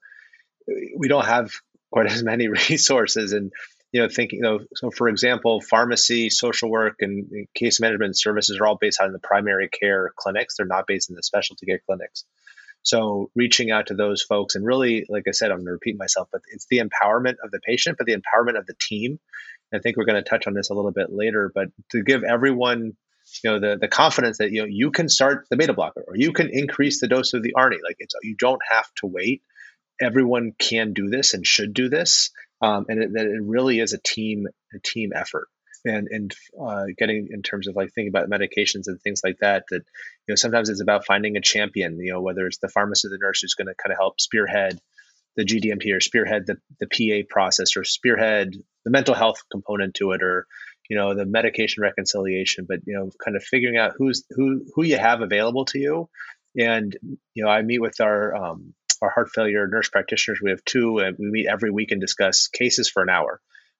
we 0.98 1.08
don't 1.08 1.26
have 1.26 1.52
quite 1.92 2.08
as 2.08 2.24
many 2.24 2.48
resources 2.70 3.34
and 3.34 3.52
you 3.92 4.02
know 4.02 4.10
thinking 4.10 4.38
you 4.38 4.44
know 4.44 4.60
so 4.76 4.92
for 4.92 5.10
example 5.10 5.62
pharmacy 5.62 6.30
social 6.30 6.70
work 6.70 6.96
and 7.02 7.48
case 7.56 7.80
management 7.80 8.18
services 8.18 8.60
are 8.60 8.68
all 8.68 8.78
based 8.80 9.00
out 9.02 9.08
in 9.08 9.14
the 9.14 9.20
primary 9.20 9.70
care 9.70 10.12
clinics 10.16 10.56
they're 10.58 10.66
not 10.66 10.88
based 10.88 11.10
in 11.10 11.16
the 11.16 11.24
specialty 11.24 11.66
care 11.66 11.82
clinics 11.86 12.26
so 12.82 13.30
reaching 13.36 13.72
out 13.72 13.88
to 13.88 13.94
those 13.96 14.22
folks 14.22 14.56
and 14.56 14.66
really 14.66 15.06
like 15.10 15.24
i 15.28 15.32
said 15.32 15.52
i'm 15.52 15.58
going 15.58 15.66
to 15.66 15.72
repeat 15.72 15.98
myself 15.98 16.28
but 16.32 16.42
it's 16.54 16.68
the 16.70 16.80
empowerment 16.80 17.36
of 17.44 17.52
the 17.52 17.60
patient 17.60 17.98
but 17.98 18.06
the 18.06 18.16
empowerment 18.16 18.58
of 18.58 18.66
the 18.66 18.76
team 18.80 19.20
i 19.74 19.80
think 19.80 19.98
we're 19.98 20.06
going 20.06 20.22
to 20.22 20.30
touch 20.30 20.48
on 20.48 20.54
this 20.54 20.70
a 20.70 20.74
little 20.74 20.92
bit 20.92 21.08
later 21.12 21.52
but 21.54 21.68
to 21.90 22.04
give 22.04 22.24
everyone 22.24 22.94
you 23.44 23.52
know 23.52 23.60
the 23.60 23.78
the 23.78 23.88
confidence 23.88 24.38
that 24.38 24.52
you 24.52 24.62
know 24.62 24.68
you 24.70 24.92
can 24.92 25.10
start 25.10 25.46
the 25.50 25.58
beta 25.58 25.74
blocker 25.74 26.04
or 26.08 26.16
you 26.16 26.34
can 26.34 26.50
increase 26.52 27.00
the 27.00 27.08
dose 27.08 27.34
of 27.34 27.44
the 27.44 27.54
ARNI. 27.56 27.78
Like 27.84 27.98
it's 28.00 28.16
you 28.24 28.36
don't 28.38 28.62
have 28.70 28.88
to 28.96 29.08
wait. 29.08 29.42
Everyone 30.02 30.54
can 30.58 30.94
do 30.94 31.10
this 31.10 31.34
and 31.34 31.46
should 31.46 31.74
do 31.74 31.90
this, 31.90 32.32
um, 32.62 32.86
and 32.90 33.04
it, 33.04 33.14
that 33.14 33.26
it 33.26 33.42
really 33.42 33.80
is 33.80 33.94
a 33.94 34.00
team 34.00 34.48
a 34.74 34.80
team 34.80 35.12
effort. 35.16 35.48
And 35.86 36.10
and 36.12 36.36
uh, 36.62 36.86
getting 36.98 37.30
in 37.32 37.42
terms 37.42 37.70
of 37.70 37.76
like 37.76 37.94
thinking 37.94 38.10
about 38.10 38.30
medications 38.30 38.88
and 38.88 39.00
things 39.02 39.22
like 39.24 39.38
that. 39.40 39.64
That 39.70 39.84
you 40.28 40.32
know 40.32 40.36
sometimes 40.36 40.70
it's 40.70 40.82
about 40.82 41.06
finding 41.06 41.38
a 41.38 41.42
champion. 41.42 42.00
You 42.00 42.14
know 42.14 42.22
whether 42.22 42.48
it's 42.48 42.58
the 42.58 42.68
pharmacist, 42.68 43.06
or 43.06 43.10
the 43.10 43.18
nurse 43.22 43.42
who's 43.42 43.54
going 43.54 43.68
to 43.68 43.76
kind 43.76 43.94
of 43.94 43.98
help 43.98 44.20
spearhead 44.20 44.80
the 45.38 45.46
GDMT 45.46 45.96
or 45.96 46.02
spearhead 46.02 46.48
the, 46.48 46.58
the 46.82 46.88
PA 46.88 47.26
process 47.30 47.78
or 47.78 47.86
spearhead 47.86 48.56
the 48.84 48.92
mental 48.92 49.16
health 49.16 49.44
component 49.50 49.94
to 49.96 50.12
it 50.12 50.22
or 50.22 50.48
you 50.90 50.98
know 50.98 51.14
the 51.14 51.26
medication 51.26 51.82
reconciliation 51.82 52.66
but 52.68 52.80
you 52.86 52.98
know 52.98 53.10
kind 53.24 53.38
of 53.38 53.44
figuring 53.44 53.78
out 53.78 53.94
who's 53.98 54.26
who 54.32 54.66
who 54.76 54.84
you 54.84 54.98
have 54.98 55.22
available 55.22 55.66
to 55.66 55.80
you 55.80 56.10
and 56.58 56.98
you 57.34 57.44
know 57.44 57.50
i 57.50 57.62
meet 57.62 57.80
with 57.80 58.02
our 58.02 58.36
um, 58.36 58.74
our 59.02 59.10
heart 59.10 59.30
failure 59.34 59.68
nurse 59.68 59.90
practitioners 59.90 60.40
we 60.42 60.52
have 60.52 60.64
two 60.66 61.00
and 61.00 61.16
we 61.20 61.30
meet 61.30 61.48
every 61.48 61.72
week 61.72 61.92
and 61.92 62.02
discuss 62.02 62.48
cases 62.48 62.90
for 62.90 63.04
an 63.04 63.10
hour. 63.10 63.40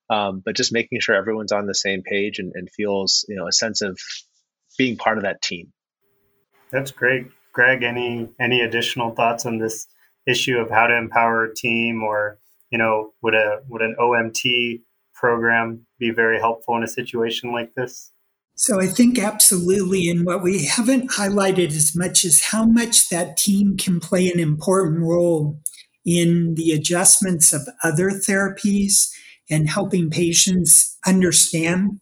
Um, 0.10 0.42
but 0.44 0.56
just 0.56 0.74
making 0.74 1.00
sure 1.02 1.16
everyone's 1.16 1.52
on 1.52 1.68
the 1.68 1.76
same 1.76 2.02
page 2.02 2.40
and, 2.40 2.52
and 2.56 2.70
feels 2.70 3.26
you 3.30 3.36
know 3.36 3.48
a 3.48 3.52
sense 3.52 3.82
of 3.82 4.00
being 4.78 4.98
part 4.98 5.18
of 5.18 5.24
that 5.24 5.42
team. 5.42 5.72
That's 6.72 6.92
great. 6.92 7.28
Greg 7.54 7.84
any 7.84 8.30
any 8.40 8.62
additional 8.62 9.12
thoughts 9.12 9.46
on 9.46 9.58
this 9.58 9.88
issue 10.28 10.58
of 10.58 10.70
how 10.70 10.88
to 10.88 10.96
empower 10.96 11.46
a 11.46 11.54
team 11.54 12.04
or 12.04 12.40
you 12.72 12.78
know 12.78 13.14
would 13.22 13.36
a 13.36 13.62
would 13.68 13.82
an 13.82 13.96
omt 14.00 14.82
program 15.14 15.86
be 16.00 16.12
very 16.12 16.40
helpful 16.40 16.76
in 16.78 16.84
a 16.84 16.88
situation 16.88 17.52
like 17.52 17.74
this? 17.76 18.12
So 18.60 18.78
I 18.82 18.88
think 18.88 19.18
absolutely. 19.18 20.10
And 20.10 20.26
what 20.26 20.44
we 20.44 20.66
haven't 20.66 21.12
highlighted 21.12 21.70
as 21.70 21.96
much 21.96 22.26
is 22.26 22.44
how 22.44 22.66
much 22.66 23.08
that 23.08 23.38
team 23.38 23.78
can 23.78 24.02
play 24.02 24.30
an 24.30 24.38
important 24.38 25.00
role 25.00 25.62
in 26.06 26.56
the 26.56 26.72
adjustments 26.72 27.54
of 27.54 27.70
other 27.86 28.10
therapies 28.10 29.08
and 29.50 29.70
helping 29.70 30.10
patients 30.10 30.98
understand 31.08 32.02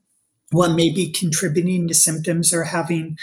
what 0.50 0.74
may 0.74 0.92
be 0.92 1.12
contributing 1.12 1.88
to 1.90 1.94
symptoms 1.94 2.52
or 2.52 2.64
having 2.64 3.18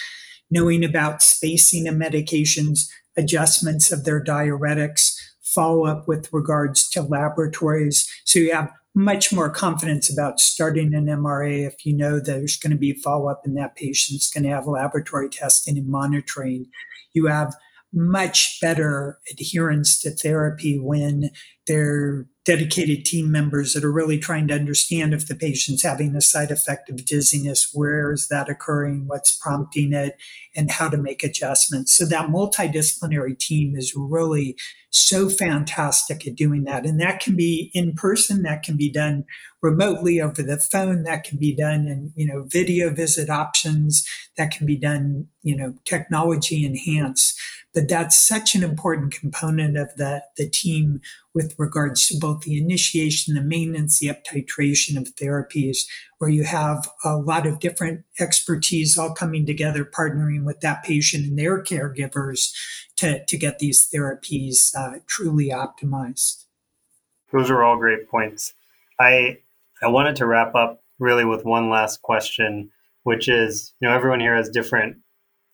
knowing 0.48 0.84
about 0.84 1.20
spacing 1.20 1.88
of 1.88 1.96
medications, 1.96 2.86
adjustments 3.16 3.90
of 3.90 4.04
their 4.04 4.22
diuretics, 4.22 5.12
follow 5.42 5.86
up 5.86 6.06
with 6.06 6.32
regards 6.32 6.88
to 6.90 7.02
laboratories. 7.02 8.08
So 8.24 8.38
you 8.38 8.52
have 8.52 8.70
much 8.94 9.32
more 9.32 9.50
confidence 9.50 10.10
about 10.10 10.38
starting 10.38 10.94
an 10.94 11.06
MRA 11.06 11.66
if 11.66 11.84
you 11.84 11.96
know 11.96 12.20
there's 12.20 12.56
going 12.56 12.70
to 12.70 12.76
be 12.76 12.92
follow 12.92 13.28
up 13.28 13.42
and 13.44 13.56
that 13.56 13.74
patient's 13.74 14.30
going 14.30 14.44
to 14.44 14.50
have 14.50 14.66
laboratory 14.66 15.28
testing 15.28 15.76
and 15.76 15.88
monitoring. 15.88 16.66
You 17.12 17.26
have 17.26 17.54
much 17.92 18.58
better 18.60 19.18
adherence 19.30 20.00
to 20.00 20.10
therapy 20.10 20.78
when 20.78 21.30
they're 21.66 22.26
dedicated 22.44 23.06
team 23.06 23.30
members 23.30 23.72
that 23.72 23.84
are 23.84 23.92
really 23.92 24.18
trying 24.18 24.46
to 24.46 24.54
understand 24.54 25.14
if 25.14 25.26
the 25.26 25.34
patient's 25.34 25.82
having 25.82 26.14
a 26.14 26.20
side 26.20 26.50
effect 26.50 26.90
of 26.90 27.04
dizziness, 27.06 27.70
where 27.72 28.12
is 28.12 28.28
that 28.28 28.50
occurring, 28.50 29.04
what's 29.06 29.34
prompting 29.34 29.94
it, 29.94 30.16
and 30.54 30.70
how 30.70 30.88
to 30.88 30.98
make 30.98 31.24
adjustments. 31.24 31.96
So 31.96 32.04
that 32.04 32.28
multidisciplinary 32.28 33.38
team 33.38 33.74
is 33.76 33.94
really 33.96 34.56
so 34.90 35.28
fantastic 35.30 36.26
at 36.26 36.36
doing 36.36 36.64
that. 36.64 36.84
And 36.84 37.00
that 37.00 37.20
can 37.20 37.34
be 37.34 37.70
in 37.72 37.94
person, 37.94 38.42
that 38.42 38.62
can 38.62 38.76
be 38.76 38.92
done 38.92 39.24
remotely 39.62 40.20
over 40.20 40.42
the 40.42 40.58
phone, 40.58 41.02
that 41.04 41.24
can 41.24 41.38
be 41.38 41.56
done 41.56 41.88
in, 41.88 42.12
you 42.14 42.26
know, 42.26 42.44
video 42.46 42.90
visit 42.90 43.30
options, 43.30 44.06
that 44.36 44.50
can 44.50 44.66
be 44.66 44.76
done, 44.76 45.26
you 45.42 45.56
know, 45.56 45.74
technology 45.86 46.64
enhanced. 46.64 47.40
But 47.72 47.88
that's 47.88 48.24
such 48.24 48.54
an 48.54 48.62
important 48.62 49.14
component 49.14 49.76
of 49.76 49.88
the, 49.96 50.22
the 50.36 50.48
team 50.48 51.00
with 51.34 51.54
regards 51.58 52.06
to 52.06 52.18
both 52.18 52.42
the 52.42 52.56
initiation, 52.56 53.34
the 53.34 53.42
maintenance, 53.42 53.98
the 53.98 54.06
uptitration 54.06 54.96
of 54.96 55.14
therapies, 55.16 55.78
where 56.18 56.30
you 56.30 56.44
have 56.44 56.88
a 57.04 57.16
lot 57.16 57.46
of 57.46 57.58
different 57.58 58.04
expertise 58.20 58.96
all 58.96 59.12
coming 59.12 59.44
together, 59.44 59.84
partnering 59.84 60.44
with 60.44 60.60
that 60.60 60.84
patient 60.84 61.26
and 61.26 61.38
their 61.38 61.62
caregivers 61.62 62.52
to, 62.96 63.24
to 63.26 63.36
get 63.36 63.58
these 63.58 63.88
therapies 63.92 64.74
uh, 64.76 65.00
truly 65.06 65.48
optimized. 65.48 66.44
Those 67.32 67.50
are 67.50 67.64
all 67.64 67.76
great 67.76 68.08
points. 68.08 68.54
I 69.00 69.38
I 69.82 69.88
wanted 69.88 70.16
to 70.16 70.26
wrap 70.26 70.54
up 70.54 70.82
really 70.98 71.24
with 71.24 71.44
one 71.44 71.68
last 71.68 72.00
question, 72.00 72.70
which 73.02 73.28
is, 73.28 73.74
you 73.80 73.88
know, 73.88 73.94
everyone 73.94 74.20
here 74.20 74.36
has 74.36 74.48
different 74.48 74.98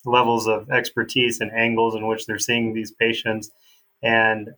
levels 0.04 0.46
of 0.46 0.70
expertise 0.70 1.40
and 1.40 1.50
angles 1.52 1.94
in 1.94 2.06
which 2.06 2.26
they're 2.26 2.38
seeing 2.38 2.74
these 2.74 2.92
patients. 2.92 3.50
And 4.02 4.50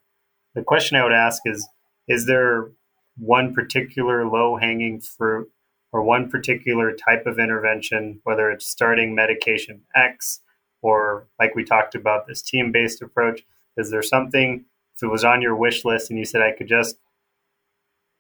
the 0.55 0.63
question 0.63 0.97
I 0.97 1.05
would 1.05 1.13
ask 1.13 1.43
is 1.45 1.67
Is 2.09 2.27
there 2.27 2.71
one 3.17 3.55
particular 3.55 4.27
low 4.27 4.57
hanging 4.57 5.01
fruit 5.01 5.51
or 5.93 6.03
one 6.03 6.31
particular 6.31 6.93
type 6.93 7.27
of 7.27 7.39
intervention, 7.39 8.21
whether 8.25 8.51
it's 8.51 8.67
starting 8.67 9.15
medication 9.15 9.83
X 9.95 10.41
or 10.81 11.29
like 11.39 11.55
we 11.55 11.65
talked 11.65 11.95
about, 11.95 12.27
this 12.27 12.43
team 12.43 12.73
based 12.73 13.03
approach? 13.03 13.43
Is 13.77 13.91
there 13.91 14.03
something, 14.03 14.65
if 14.97 15.03
it 15.03 15.11
was 15.11 15.25
on 15.25 15.43
your 15.43 15.57
wish 15.57 15.85
list 15.85 16.11
and 16.11 16.19
you 16.19 16.25
said, 16.25 16.43
I 16.43 16.53
could 16.53 16.69
just 16.69 16.97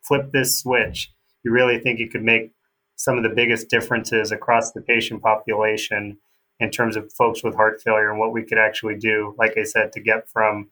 flip 0.02 0.32
this 0.32 0.58
switch, 0.58 1.12
you 1.44 1.50
really 1.50 1.78
think 1.78 2.00
it 2.00 2.10
could 2.10 2.22
make 2.24 2.52
some 2.96 3.16
of 3.16 3.22
the 3.22 3.28
biggest 3.28 3.68
differences 3.68 4.30
across 4.30 4.72
the 4.72 4.80
patient 4.80 5.22
population 5.22 6.18
in 6.60 6.70
terms 6.70 6.96
of 6.96 7.12
folks 7.12 7.42
with 7.42 7.54
heart 7.56 7.82
failure 7.82 8.10
and 8.10 8.18
what 8.18 8.32
we 8.32 8.42
could 8.42 8.58
actually 8.58 8.96
do, 8.96 9.34
like 9.38 9.56
I 9.58 9.64
said, 9.64 9.92
to 9.92 10.00
get 10.00 10.28
from 10.28 10.68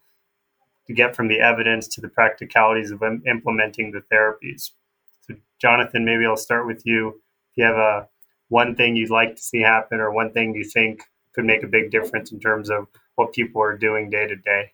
to 0.91 0.97
get 0.97 1.15
from 1.15 1.29
the 1.29 1.39
evidence 1.39 1.87
to 1.87 2.01
the 2.01 2.09
practicalities 2.09 2.91
of 2.91 3.01
implementing 3.25 3.93
the 3.93 4.03
therapies. 4.13 4.73
So, 5.21 5.35
Jonathan, 5.61 6.05
maybe 6.05 6.27
I'll 6.27 6.37
start 6.37 6.67
with 6.67 6.83
you. 6.85 7.21
If 7.53 7.59
you 7.59 7.65
have 7.65 7.77
a 7.77 8.09
one 8.49 8.75
thing 8.75 8.97
you'd 8.97 9.11
like 9.11 9.37
to 9.37 9.43
see 9.43 9.61
happen, 9.61 10.01
or 10.01 10.11
one 10.11 10.33
thing 10.33 10.53
you 10.55 10.65
think 10.65 11.03
could 11.33 11.45
make 11.45 11.63
a 11.63 11.69
big 11.69 11.93
difference 11.93 12.33
in 12.33 12.41
terms 12.41 12.71
of 12.71 12.89
what 13.15 13.33
people 13.33 13.63
are 13.63 13.79
doing 13.79 14.11
day 14.11 14.27
to 14.27 14.35
day. 14.35 14.73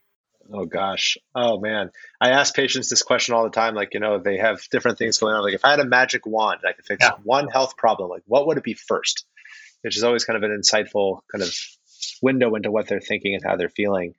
Oh 0.51 0.65
gosh. 0.65 1.19
Oh 1.35 1.61
man. 1.61 1.91
I 2.19 2.31
ask 2.31 2.55
patients 2.55 2.89
this 2.89 3.03
question 3.03 3.35
all 3.35 3.45
the 3.45 3.51
time. 3.51 3.75
Like, 3.75 3.93
you 3.93 4.01
know, 4.01 4.19
they 4.19 4.39
have 4.39 4.63
different 4.71 4.97
things 4.97 5.19
going 5.19 5.35
on. 5.35 5.43
Like 5.43 5.55
if 5.55 5.65
I 5.65 5.71
had 5.71 5.81
a 5.81 5.85
magic 5.85 6.25
wand, 6.25 6.61
I 6.67 6.73
could 6.73 6.87
fix 6.87 7.05
yeah. 7.05 7.17
one 7.25 7.49
health 7.49 7.77
problem. 7.77 8.09
Like 8.09 8.23
what 8.27 8.47
would 8.47 8.57
it 8.57 8.65
be 8.65 8.75
first? 8.75 9.27
Which 9.83 9.97
is 9.97 10.05
always 10.05 10.25
kind 10.25 10.43
of 10.43 10.49
an 10.49 10.59
insightful 10.59 11.21
kind 11.31 11.43
of 11.43 11.55
window 12.23 12.55
into 12.55 12.71
what 12.71 12.87
they're 12.89 13.01
thinking 13.01 13.35
and 13.35 13.45
how 13.45 13.57
they're 13.57 13.69
feeling. 13.69 14.15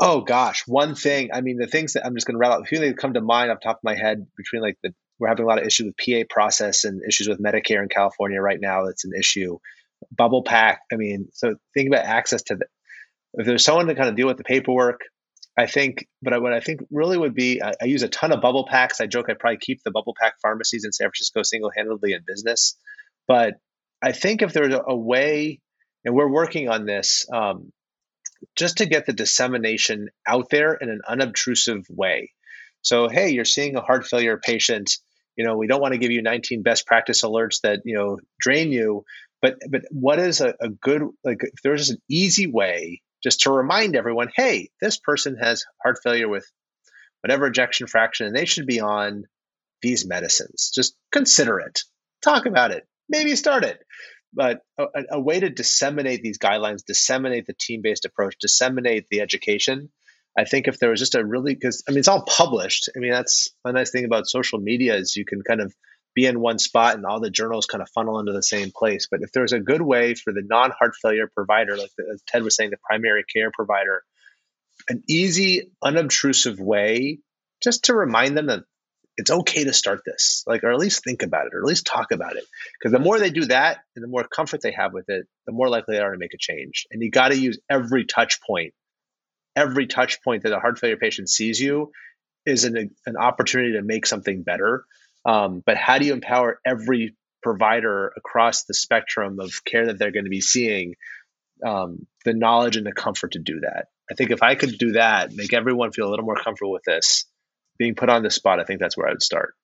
Oh 0.00 0.20
gosh, 0.20 0.62
one 0.66 0.94
thing. 0.94 1.30
I 1.32 1.40
mean, 1.40 1.56
the 1.58 1.66
things 1.66 1.94
that 1.94 2.06
I'm 2.06 2.14
just 2.14 2.26
going 2.26 2.36
to 2.36 2.38
rattle. 2.38 2.62
A 2.62 2.64
few 2.64 2.78
things 2.78 2.92
that 2.92 3.00
come 3.00 3.14
to 3.14 3.20
mind 3.20 3.50
off 3.50 3.58
top 3.60 3.76
of 3.78 3.84
my 3.84 3.96
head 3.96 4.26
between 4.36 4.62
like 4.62 4.78
the 4.82 4.94
we're 5.18 5.28
having 5.28 5.44
a 5.44 5.48
lot 5.48 5.58
of 5.58 5.66
issues 5.66 5.86
with 5.86 5.96
PA 5.96 6.24
process 6.32 6.84
and 6.84 7.02
issues 7.02 7.28
with 7.28 7.42
Medicare 7.42 7.82
in 7.82 7.88
California 7.88 8.40
right 8.40 8.60
now. 8.60 8.86
That's 8.86 9.04
an 9.04 9.12
issue. 9.18 9.58
Bubble 10.16 10.44
pack. 10.44 10.82
I 10.92 10.96
mean, 10.96 11.28
so 11.32 11.56
think 11.74 11.88
about 11.88 12.04
access 12.04 12.42
to 12.44 12.56
the. 12.56 12.66
If 13.34 13.46
there's 13.46 13.64
someone 13.64 13.88
to 13.88 13.94
kind 13.96 14.08
of 14.08 14.14
deal 14.14 14.28
with 14.28 14.36
the 14.36 14.44
paperwork, 14.44 15.00
I 15.58 15.66
think. 15.66 16.06
But 16.22 16.40
what 16.40 16.52
I 16.52 16.60
think 16.60 16.80
really 16.90 17.18
would 17.18 17.34
be, 17.34 17.60
I, 17.60 17.72
I 17.82 17.86
use 17.86 18.04
a 18.04 18.08
ton 18.08 18.32
of 18.32 18.40
bubble 18.40 18.66
packs. 18.68 19.00
I 19.00 19.06
joke 19.06 19.26
I 19.28 19.34
probably 19.34 19.58
keep 19.58 19.82
the 19.82 19.90
bubble 19.90 20.14
pack 20.18 20.34
pharmacies 20.40 20.84
in 20.84 20.92
San 20.92 21.06
Francisco 21.06 21.42
single 21.42 21.72
handedly 21.76 22.12
in 22.12 22.20
business. 22.24 22.76
But 23.26 23.54
I 24.00 24.12
think 24.12 24.42
if 24.42 24.52
there's 24.52 24.72
a, 24.72 24.82
a 24.86 24.96
way, 24.96 25.60
and 26.04 26.14
we're 26.14 26.30
working 26.30 26.68
on 26.68 26.86
this, 26.86 27.26
um, 27.32 27.72
just 28.56 28.78
to 28.78 28.86
get 28.86 29.06
the 29.06 29.12
dissemination 29.12 30.10
out 30.26 30.50
there 30.50 30.74
in 30.74 30.90
an 30.90 31.00
unobtrusive 31.06 31.86
way. 31.90 32.32
So, 32.82 33.08
hey, 33.08 33.30
you're 33.30 33.44
seeing 33.44 33.76
a 33.76 33.80
heart 33.80 34.06
failure 34.06 34.38
patient. 34.38 34.98
You 35.36 35.44
know, 35.44 35.56
we 35.56 35.66
don't 35.66 35.80
want 35.80 35.94
to 35.94 35.98
give 35.98 36.10
you 36.10 36.22
19 36.22 36.62
best 36.62 36.86
practice 36.86 37.22
alerts 37.22 37.60
that 37.62 37.80
you 37.84 37.96
know 37.96 38.18
drain 38.40 38.72
you, 38.72 39.04
but 39.40 39.56
but 39.70 39.82
what 39.90 40.18
is 40.18 40.40
a, 40.40 40.54
a 40.60 40.68
good 40.68 41.02
like? 41.24 41.42
If 41.42 41.62
there's 41.62 41.90
an 41.90 41.98
easy 42.08 42.46
way 42.46 43.02
just 43.22 43.40
to 43.40 43.52
remind 43.52 43.96
everyone, 43.96 44.30
hey, 44.34 44.70
this 44.80 44.98
person 44.98 45.36
has 45.36 45.64
heart 45.82 45.98
failure 46.02 46.28
with 46.28 46.46
whatever 47.22 47.46
ejection 47.46 47.86
fraction, 47.86 48.26
and 48.26 48.36
they 48.36 48.44
should 48.44 48.66
be 48.66 48.80
on 48.80 49.24
these 49.82 50.06
medicines. 50.06 50.70
Just 50.74 50.96
consider 51.12 51.60
it, 51.60 51.80
talk 52.22 52.46
about 52.46 52.70
it, 52.70 52.86
maybe 53.08 53.36
start 53.36 53.64
it. 53.64 53.80
But 54.32 54.60
a, 54.78 54.86
a 55.12 55.20
way 55.20 55.40
to 55.40 55.48
disseminate 55.48 56.22
these 56.22 56.38
guidelines, 56.38 56.84
disseminate 56.84 57.46
the 57.46 57.54
team 57.54 57.80
based 57.82 58.04
approach, 58.04 58.36
disseminate 58.40 59.08
the 59.08 59.20
education. 59.20 59.90
I 60.36 60.44
think 60.44 60.68
if 60.68 60.78
there 60.78 60.90
was 60.90 61.00
just 61.00 61.14
a 61.14 61.24
really, 61.24 61.54
because 61.54 61.82
I 61.88 61.92
mean, 61.92 61.98
it's 61.98 62.08
all 62.08 62.22
published. 62.22 62.90
I 62.94 63.00
mean, 63.00 63.10
that's 63.10 63.48
a 63.64 63.72
nice 63.72 63.90
thing 63.90 64.04
about 64.04 64.28
social 64.28 64.58
media 64.58 64.96
is 64.96 65.16
you 65.16 65.24
can 65.24 65.42
kind 65.42 65.60
of 65.60 65.74
be 66.14 66.26
in 66.26 66.40
one 66.40 66.58
spot 66.58 66.94
and 66.94 67.06
all 67.06 67.20
the 67.20 67.30
journals 67.30 67.66
kind 67.66 67.82
of 67.82 67.88
funnel 67.90 68.20
into 68.20 68.32
the 68.32 68.42
same 68.42 68.70
place. 68.70 69.08
But 69.10 69.20
if 69.22 69.32
there's 69.32 69.52
a 69.52 69.60
good 69.60 69.82
way 69.82 70.14
for 70.14 70.32
the 70.32 70.42
non 70.42 70.70
heart 70.70 70.94
failure 71.00 71.30
provider, 71.32 71.76
like 71.76 71.90
the, 71.96 72.10
as 72.12 72.22
Ted 72.26 72.42
was 72.42 72.56
saying, 72.56 72.70
the 72.70 72.76
primary 72.76 73.24
care 73.24 73.50
provider, 73.50 74.02
an 74.88 75.02
easy, 75.08 75.70
unobtrusive 75.82 76.60
way 76.60 77.18
just 77.62 77.84
to 77.84 77.94
remind 77.94 78.36
them 78.36 78.46
that 78.46 78.64
it's 79.18 79.32
okay 79.32 79.64
to 79.64 79.72
start 79.72 80.02
this, 80.06 80.44
like, 80.46 80.62
or 80.62 80.70
at 80.70 80.78
least 80.78 81.02
think 81.02 81.24
about 81.24 81.46
it, 81.46 81.54
or 81.54 81.58
at 81.58 81.66
least 81.66 81.86
talk 81.86 82.12
about 82.12 82.36
it. 82.36 82.44
Because 82.78 82.92
the 82.92 83.00
more 83.00 83.18
they 83.18 83.30
do 83.30 83.46
that 83.46 83.78
and 83.96 84.02
the 84.02 84.08
more 84.08 84.22
comfort 84.22 84.62
they 84.62 84.70
have 84.70 84.92
with 84.92 85.06
it, 85.08 85.26
the 85.44 85.52
more 85.52 85.68
likely 85.68 85.96
they 85.96 86.02
are 86.02 86.12
to 86.12 86.18
make 86.18 86.34
a 86.34 86.38
change. 86.38 86.86
And 86.92 87.02
you 87.02 87.10
got 87.10 87.28
to 87.28 87.36
use 87.36 87.58
every 87.68 88.04
touch 88.04 88.40
point. 88.40 88.74
Every 89.56 89.88
touch 89.88 90.22
point 90.22 90.44
that 90.44 90.52
a 90.52 90.60
heart 90.60 90.78
failure 90.78 90.96
patient 90.96 91.28
sees 91.28 91.60
you 91.60 91.90
is 92.46 92.64
an, 92.64 92.94
an 93.06 93.16
opportunity 93.16 93.72
to 93.72 93.82
make 93.82 94.06
something 94.06 94.44
better. 94.44 94.84
Um, 95.24 95.64
but 95.66 95.76
how 95.76 95.98
do 95.98 96.06
you 96.06 96.12
empower 96.12 96.60
every 96.64 97.16
provider 97.42 98.12
across 98.16 98.64
the 98.64 98.74
spectrum 98.74 99.40
of 99.40 99.50
care 99.64 99.86
that 99.86 99.98
they're 99.98 100.12
going 100.12 100.26
to 100.26 100.30
be 100.30 100.40
seeing 100.40 100.94
um, 101.66 102.06
the 102.24 102.34
knowledge 102.34 102.76
and 102.76 102.86
the 102.86 102.92
comfort 102.92 103.32
to 103.32 103.40
do 103.40 103.60
that? 103.60 103.86
I 104.08 104.14
think 104.14 104.30
if 104.30 104.44
I 104.44 104.54
could 104.54 104.78
do 104.78 104.92
that, 104.92 105.32
make 105.34 105.52
everyone 105.52 105.90
feel 105.90 106.08
a 106.08 106.10
little 106.10 106.24
more 106.24 106.36
comfortable 106.36 106.72
with 106.72 106.84
this, 106.84 107.26
being 107.78 107.94
put 107.94 108.08
on 108.08 108.22
the 108.22 108.30
spot, 108.30 108.60
I 108.60 108.64
think 108.64 108.80
that's 108.80 108.96
where 108.96 109.06
I 109.06 109.12
would 109.12 109.22
start. 109.22 109.54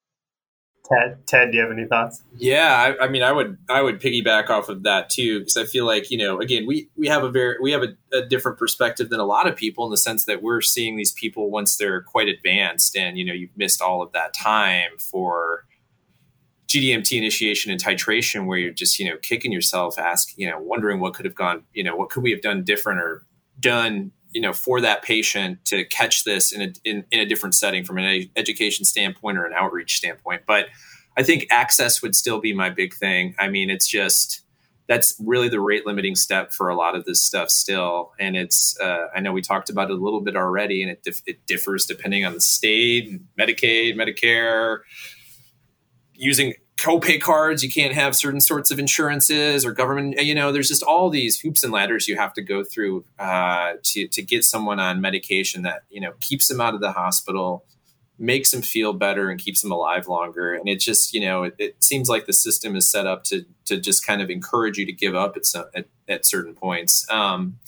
Ted, 0.87 1.27
Ted, 1.27 1.51
do 1.51 1.57
you 1.57 1.63
have 1.63 1.73
any 1.73 1.87
thoughts? 1.87 2.23
Yeah, 2.37 2.95
I, 3.01 3.05
I 3.05 3.09
mean, 3.09 3.23
I 3.23 3.33
would, 3.33 3.57
I 3.71 3.81
would 3.81 4.01
piggyback 4.03 4.51
off 4.51 4.69
of 4.69 4.83
that 4.83 5.09
too, 5.09 5.39
because 5.41 5.57
I 5.57 5.65
feel 5.65 5.87
like 5.87 6.11
you 6.11 6.19
know, 6.19 6.41
again, 6.41 6.67
we 6.67 6.91
we 6.95 7.09
have 7.09 7.25
a 7.25 7.31
very, 7.31 7.57
we 7.63 7.73
have 7.73 7.83
a, 7.83 7.97
a, 8.17 8.27
different 8.27 8.59
perspective 8.59 9.09
than 9.09 9.19
a 9.19 9.25
lot 9.25 9.49
of 9.49 9.57
people 9.57 9.87
in 9.87 9.91
the 9.91 9.97
sense 9.97 10.27
that 10.27 10.43
we're 10.43 10.61
seeing 10.61 10.97
these 10.97 11.13
people 11.13 11.51
once 11.51 11.77
they're 11.77 12.03
quite 12.03 12.29
advanced, 12.29 12.97
and 12.97 13.17
you 13.19 13.25
know, 13.25 13.33
you've 13.33 13.57
missed 13.57 13.81
all 13.81 14.03
of 14.03 14.13
that 14.13 14.35
time 14.35 14.91
for 14.99 15.65
GDMT 16.69 17.17
initiation 17.17 17.73
and 17.73 17.83
titration, 17.83 18.45
where 18.45 18.59
you're 18.59 18.71
just 18.71 18.99
you 18.99 19.09
know 19.09 19.17
kicking 19.17 19.53
yourself, 19.53 19.99
ask, 19.99 20.35
you 20.37 20.51
know, 20.51 20.59
wondering 20.59 21.01
what 21.01 21.15
could 21.15 21.25
have 21.25 21.35
gone, 21.35 21.63
you 21.73 21.83
know, 21.83 21.97
what 21.97 22.11
could 22.11 22.23
we 22.23 22.31
have 22.31 22.43
done 22.43 22.63
different 22.63 23.01
or 23.01 23.25
done 23.59 24.13
you 24.35 24.41
know 24.41 24.53
for 24.53 24.81
that 24.81 25.03
patient 25.03 25.65
to 25.67 25.85
catch 25.85 26.25
this 26.25 26.53
in 26.53 26.61
a 26.61 26.73
in, 26.85 27.05
in 27.11 27.21
a 27.21 27.27
different 27.27 27.55
setting 27.55 27.85
from 27.85 27.97
an 27.99 28.31
education 28.37 28.85
standpoint 28.85 29.39
or 29.39 29.47
an 29.47 29.53
outreach 29.55 29.97
standpoint. 29.97 30.43
But 30.47 30.67
i 31.17 31.23
think 31.23 31.47
access 31.51 32.03
would 32.03 32.15
still 32.15 32.41
be 32.41 32.53
my 32.53 32.69
big 32.69 32.93
thing. 32.93 33.35
I 33.39 33.49
mean 33.49 33.71
it's 33.71 33.87
just 33.87 34.43
that's 34.87 35.15
really 35.19 35.49
the 35.49 35.61
rate 35.61 35.87
limiting 35.87 36.15
step 36.15 36.53
for 36.53 36.69
a 36.69 36.77
lot 36.77 36.95
of 36.95 37.07
this 37.07 37.23
stuff 37.23 37.49
still. 37.49 38.13
And 38.19 38.37
it's 38.37 38.79
uh, 38.81 39.07
i 39.15 39.21
know 39.21 39.33
we 39.33 39.41
talked 39.41 39.71
about 39.71 39.91
it 39.91 39.95
a 39.95 40.03
little 40.03 40.21
bit 40.21 40.37
already 40.37 40.83
and 40.83 40.91
it, 40.91 41.03
dif- 41.03 41.23
it 41.27 41.47
differs 41.47 41.87
depending 41.87 42.27
on 42.27 42.35
the 42.35 42.41
state 42.41 43.21
medicaid 43.39 43.97
medicare 43.97 44.81
using 46.13 46.55
copay 46.77 47.21
cards 47.21 47.63
you 47.63 47.71
can't 47.71 47.95
have 47.95 48.17
certain 48.17 48.41
sorts 48.41 48.71
of 48.71 48.81
insurances 48.81 49.65
or 49.65 49.73
government 49.73 50.21
you 50.21 50.35
know 50.35 50.51
there's 50.51 50.69
just 50.69 50.83
all 50.83 51.09
these 51.09 51.39
hoops 51.39 51.63
and 51.63 51.73
ladders 51.73 52.09
you 52.09 52.17
have 52.17 52.33
to 52.33 52.43
go 52.43 52.65
through 52.65 53.05
uh, 53.19 53.75
to, 53.83 54.09
to 54.09 54.21
get 54.21 54.45
someone 54.45 54.81
on 54.81 55.01
medication 55.01 55.63
that 55.63 55.83
you 55.89 56.01
know 56.01 56.13
keeps 56.21 56.49
them 56.49 56.61
out 56.61 56.75
of 56.75 56.81
the 56.81 56.93
hospital 56.93 57.65
makes 58.19 58.51
them 58.51 58.63
feel 58.63 58.93
better 58.93 59.29
and 59.29 59.41
keeps 59.41 59.61
them 59.61 59.73
alive 59.73 60.07
longer. 60.07 60.55
And 60.55 60.69
it 60.69 60.81
just 60.81 61.15
you 61.15 61.21
know 61.21 61.45
it, 61.45 61.55
it 61.59 61.83
seems 61.83 62.09
like 62.09 62.27
the 62.27 62.33
system 62.33 62.77
is 62.77 62.91
set 62.91 63.07
up 63.07 63.25
to 63.25 63.45
to 63.67 63.79
just 63.79 64.07
kind 64.07 64.23
of 64.23 64.31
encourage 64.31 64.79
you 64.79 64.87
to 64.87 64.93
give 64.93 65.15
up 65.15 65.37
at 65.37 65.47
some 65.47 65.65
at, 65.75 65.87
at 66.09 66.27
certain 66.27 66.55
points. 66.55 67.09
Um, 67.11 67.59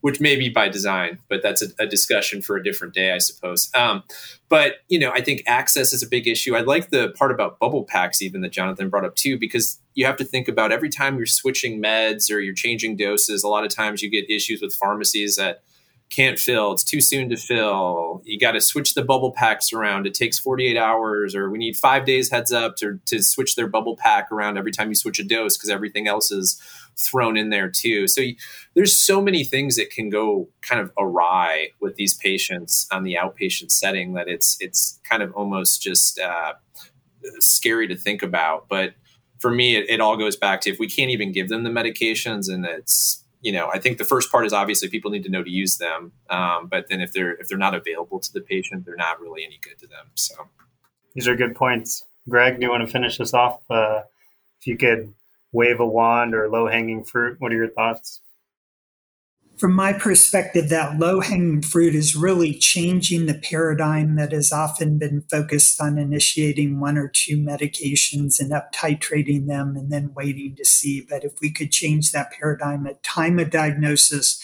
which 0.00 0.20
may 0.20 0.36
be 0.36 0.48
by 0.48 0.68
design, 0.68 1.18
but 1.28 1.42
that's 1.42 1.62
a, 1.62 1.66
a 1.78 1.86
discussion 1.86 2.40
for 2.40 2.56
a 2.56 2.62
different 2.62 2.94
day, 2.94 3.12
I 3.12 3.18
suppose. 3.18 3.70
Um, 3.74 4.02
but 4.48 4.76
you 4.88 4.98
know, 4.98 5.10
I 5.10 5.20
think 5.20 5.42
access 5.46 5.92
is 5.92 6.02
a 6.02 6.08
big 6.08 6.26
issue. 6.26 6.56
I 6.56 6.60
like 6.60 6.90
the 6.90 7.10
part 7.10 7.30
about 7.30 7.58
bubble 7.58 7.84
packs, 7.84 8.22
even 8.22 8.40
that 8.40 8.52
Jonathan 8.52 8.88
brought 8.88 9.04
up 9.04 9.14
too, 9.14 9.38
because 9.38 9.78
you 9.94 10.06
have 10.06 10.16
to 10.16 10.24
think 10.24 10.48
about 10.48 10.72
every 10.72 10.88
time 10.88 11.16
you're 11.16 11.26
switching 11.26 11.82
meds 11.82 12.30
or 12.30 12.40
you're 12.40 12.54
changing 12.54 12.96
doses. 12.96 13.44
A 13.44 13.48
lot 13.48 13.64
of 13.64 13.74
times 13.74 14.02
you 14.02 14.10
get 14.10 14.28
issues 14.30 14.62
with 14.62 14.74
pharmacies 14.74 15.36
that 15.36 15.62
can't 16.10 16.38
fill. 16.38 16.72
It's 16.72 16.82
too 16.82 17.00
soon 17.00 17.28
to 17.30 17.36
fill. 17.36 18.20
You 18.24 18.38
got 18.38 18.52
to 18.52 18.60
switch 18.60 18.94
the 18.94 19.04
bubble 19.04 19.32
packs 19.32 19.72
around. 19.72 20.06
It 20.06 20.14
takes 20.14 20.40
48 20.40 20.76
hours, 20.76 21.36
or 21.36 21.48
we 21.48 21.58
need 21.58 21.76
five 21.76 22.04
days 22.04 22.30
heads 22.30 22.52
up 22.52 22.76
to, 22.76 22.98
to 23.06 23.22
switch 23.22 23.54
their 23.54 23.68
bubble 23.68 23.96
pack 23.96 24.32
around 24.32 24.58
every 24.58 24.72
time 24.72 24.88
you 24.88 24.96
switch 24.96 25.20
a 25.20 25.24
dose 25.24 25.56
because 25.56 25.70
everything 25.70 26.08
else 26.08 26.32
is 26.32 26.60
thrown 26.98 27.36
in 27.36 27.50
there 27.50 27.70
too. 27.70 28.08
So 28.08 28.20
you, 28.22 28.34
there's 28.74 28.96
so 28.96 29.20
many 29.20 29.44
things 29.44 29.76
that 29.76 29.90
can 29.90 30.10
go 30.10 30.48
kind 30.62 30.80
of 30.80 30.90
awry 30.98 31.68
with 31.80 31.94
these 31.94 32.14
patients 32.14 32.88
on 32.90 33.04
the 33.04 33.14
outpatient 33.14 33.70
setting 33.70 34.14
that 34.14 34.28
it's 34.28 34.56
it's 34.60 34.98
kind 35.08 35.22
of 35.22 35.32
almost 35.32 35.80
just 35.80 36.18
uh, 36.18 36.54
scary 37.38 37.86
to 37.86 37.96
think 37.96 38.22
about. 38.22 38.68
But 38.68 38.94
for 39.38 39.50
me, 39.50 39.76
it, 39.76 39.88
it 39.88 40.00
all 40.00 40.16
goes 40.16 40.36
back 40.36 40.60
to 40.62 40.70
if 40.70 40.78
we 40.80 40.88
can't 40.88 41.10
even 41.10 41.30
give 41.30 41.48
them 41.48 41.62
the 41.62 41.70
medications 41.70 42.52
and 42.52 42.66
it's 42.66 43.24
you 43.40 43.52
know, 43.52 43.70
I 43.72 43.78
think 43.78 43.98
the 43.98 44.04
first 44.04 44.30
part 44.30 44.44
is 44.44 44.52
obviously 44.52 44.88
people 44.88 45.10
need 45.10 45.24
to 45.24 45.30
know 45.30 45.42
to 45.42 45.50
use 45.50 45.78
them. 45.78 46.12
Um, 46.28 46.68
but 46.68 46.88
then 46.88 47.00
if 47.00 47.12
they're 47.12 47.32
if 47.32 47.48
they're 47.48 47.58
not 47.58 47.74
available 47.74 48.20
to 48.20 48.32
the 48.32 48.40
patient, 48.40 48.84
they're 48.84 48.96
not 48.96 49.20
really 49.20 49.44
any 49.44 49.58
good 49.62 49.78
to 49.78 49.86
them. 49.86 50.10
So 50.14 50.34
these 51.14 51.26
are 51.26 51.34
good 51.34 51.54
points. 51.54 52.04
Greg, 52.28 52.60
do 52.60 52.66
you 52.66 52.70
want 52.70 52.86
to 52.86 52.92
finish 52.92 53.18
this 53.18 53.32
off? 53.32 53.60
Uh, 53.70 54.02
if 54.60 54.66
you 54.66 54.76
could 54.76 55.14
wave 55.52 55.80
a 55.80 55.86
wand 55.86 56.34
or 56.34 56.48
low 56.50 56.68
hanging 56.68 57.02
fruit, 57.02 57.36
what 57.40 57.52
are 57.52 57.56
your 57.56 57.70
thoughts? 57.70 58.20
From 59.60 59.74
my 59.74 59.92
perspective, 59.92 60.70
that 60.70 60.98
low 60.98 61.20
hanging 61.20 61.60
fruit 61.60 61.94
is 61.94 62.16
really 62.16 62.54
changing 62.54 63.26
the 63.26 63.34
paradigm 63.34 64.16
that 64.16 64.32
has 64.32 64.52
often 64.52 64.96
been 64.96 65.20
focused 65.30 65.78
on 65.82 65.98
initiating 65.98 66.80
one 66.80 66.96
or 66.96 67.08
two 67.08 67.36
medications 67.36 68.40
and 68.40 68.54
up 68.54 68.72
titrating 68.72 69.48
them 69.48 69.76
and 69.76 69.92
then 69.92 70.14
waiting 70.14 70.56
to 70.56 70.64
see. 70.64 71.02
But 71.06 71.24
if 71.24 71.42
we 71.42 71.50
could 71.50 71.70
change 71.70 72.10
that 72.10 72.32
paradigm 72.32 72.86
at 72.86 73.02
time 73.02 73.38
of 73.38 73.50
diagnosis, 73.50 74.42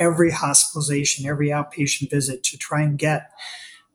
every 0.00 0.32
hospitalization, 0.32 1.26
every 1.26 1.48
outpatient 1.50 2.10
visit 2.10 2.42
to 2.42 2.58
try 2.58 2.82
and 2.82 2.98
get 2.98 3.30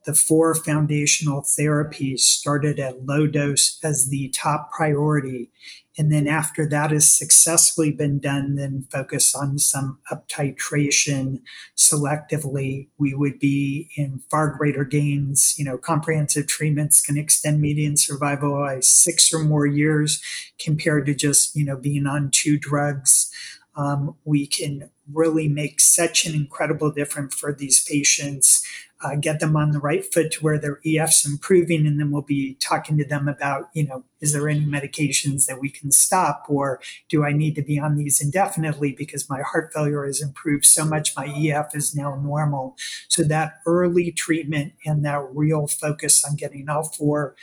the 0.05 0.13
four 0.13 0.55
foundational 0.55 1.41
therapies 1.41 2.19
started 2.19 2.79
at 2.79 3.05
low 3.05 3.27
dose 3.27 3.77
as 3.83 4.07
the 4.07 4.29
top 4.29 4.71
priority 4.71 5.51
and 5.97 6.11
then 6.11 6.27
after 6.27 6.65
that 6.69 6.91
has 6.91 7.13
successfully 7.13 7.91
been 7.91 8.19
done, 8.19 8.55
then 8.55 8.87
focus 8.89 9.35
on 9.35 9.59
some 9.59 9.99
up 10.09 10.29
titration 10.29 11.41
selectively. 11.77 12.87
We 12.97 13.13
would 13.13 13.39
be 13.39 13.89
in 13.97 14.21
far 14.29 14.55
greater 14.55 14.85
gains. 14.85 15.53
You 15.57 15.65
know, 15.65 15.77
comprehensive 15.77 16.47
treatments 16.47 17.01
can 17.01 17.17
extend 17.17 17.59
median 17.59 17.97
survival 17.97 18.53
by 18.53 18.79
six 18.79 19.33
or 19.33 19.39
more 19.39 19.65
years 19.65 20.21
compared 20.59 21.05
to 21.07 21.13
just, 21.13 21.55
you 21.55 21.65
know, 21.65 21.75
being 21.75 22.07
on 22.07 22.31
two 22.31 22.57
drugs. 22.57 23.29
Um, 23.75 24.15
we 24.25 24.47
can 24.47 24.89
really 25.11 25.47
make 25.47 25.79
such 25.79 26.25
an 26.25 26.33
incredible 26.33 26.91
difference 26.91 27.35
for 27.35 27.53
these 27.53 27.83
patients 27.83 28.63
uh, 29.03 29.15
get 29.15 29.39
them 29.39 29.55
on 29.55 29.71
the 29.71 29.79
right 29.79 30.05
foot 30.13 30.31
to 30.31 30.43
where 30.43 30.59
their 30.59 30.79
EF's 30.85 31.25
improving, 31.25 31.87
and 31.87 31.99
then 31.99 32.11
we'll 32.11 32.21
be 32.21 32.55
talking 32.59 32.97
to 32.97 33.05
them 33.05 33.27
about, 33.27 33.69
you 33.73 33.87
know, 33.87 34.03
is 34.19 34.33
there 34.33 34.47
any 34.47 34.65
medications 34.65 35.47
that 35.47 35.59
we 35.59 35.69
can 35.69 35.91
stop, 35.91 36.45
or 36.47 36.79
do 37.09 37.23
I 37.23 37.31
need 37.31 37.55
to 37.55 37.63
be 37.63 37.79
on 37.79 37.95
these 37.95 38.21
indefinitely 38.21 38.91
because 38.91 39.29
my 39.29 39.41
heart 39.41 39.71
failure 39.73 40.05
has 40.05 40.21
improved 40.21 40.65
so 40.65 40.85
much, 40.85 41.15
my 41.15 41.25
EF 41.25 41.75
is 41.75 41.95
now 41.95 42.15
normal. 42.15 42.75
So 43.07 43.23
that 43.23 43.53
early 43.65 44.11
treatment 44.11 44.73
and 44.85 45.03
that 45.05 45.25
real 45.33 45.67
focus 45.67 46.23
on 46.23 46.35
getting 46.35 46.69
all 46.69 46.83
four 46.83 47.35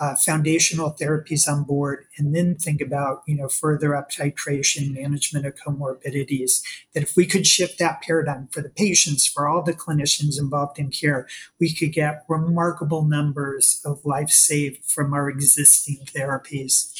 uh, 0.00 0.14
foundational 0.14 0.92
therapies 0.92 1.48
on 1.48 1.64
board 1.64 2.04
and 2.16 2.34
then 2.34 2.54
think 2.54 2.80
about 2.80 3.22
you 3.26 3.36
know 3.36 3.48
further 3.48 3.96
up 3.96 4.10
titration 4.10 4.94
management 4.94 5.46
of 5.46 5.54
comorbidities 5.54 6.62
that 6.94 7.02
if 7.02 7.16
we 7.16 7.26
could 7.26 7.46
shift 7.46 7.78
that 7.78 8.00
paradigm 8.02 8.48
for 8.52 8.60
the 8.60 8.68
patients 8.68 9.26
for 9.26 9.48
all 9.48 9.62
the 9.62 9.72
clinicians 9.72 10.38
involved 10.38 10.78
in 10.78 10.90
care 10.90 11.26
we 11.60 11.72
could 11.72 11.92
get 11.92 12.24
remarkable 12.28 13.04
numbers 13.04 13.80
of 13.84 14.04
life 14.04 14.30
saved 14.30 14.84
from 14.84 15.12
our 15.12 15.28
existing 15.28 15.98
therapies. 16.06 16.92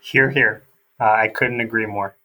Here 0.00 0.30
here 0.30 0.64
uh, 1.00 1.12
i 1.12 1.28
couldn't 1.28 1.60
agree 1.60 1.86
more. 1.86 2.16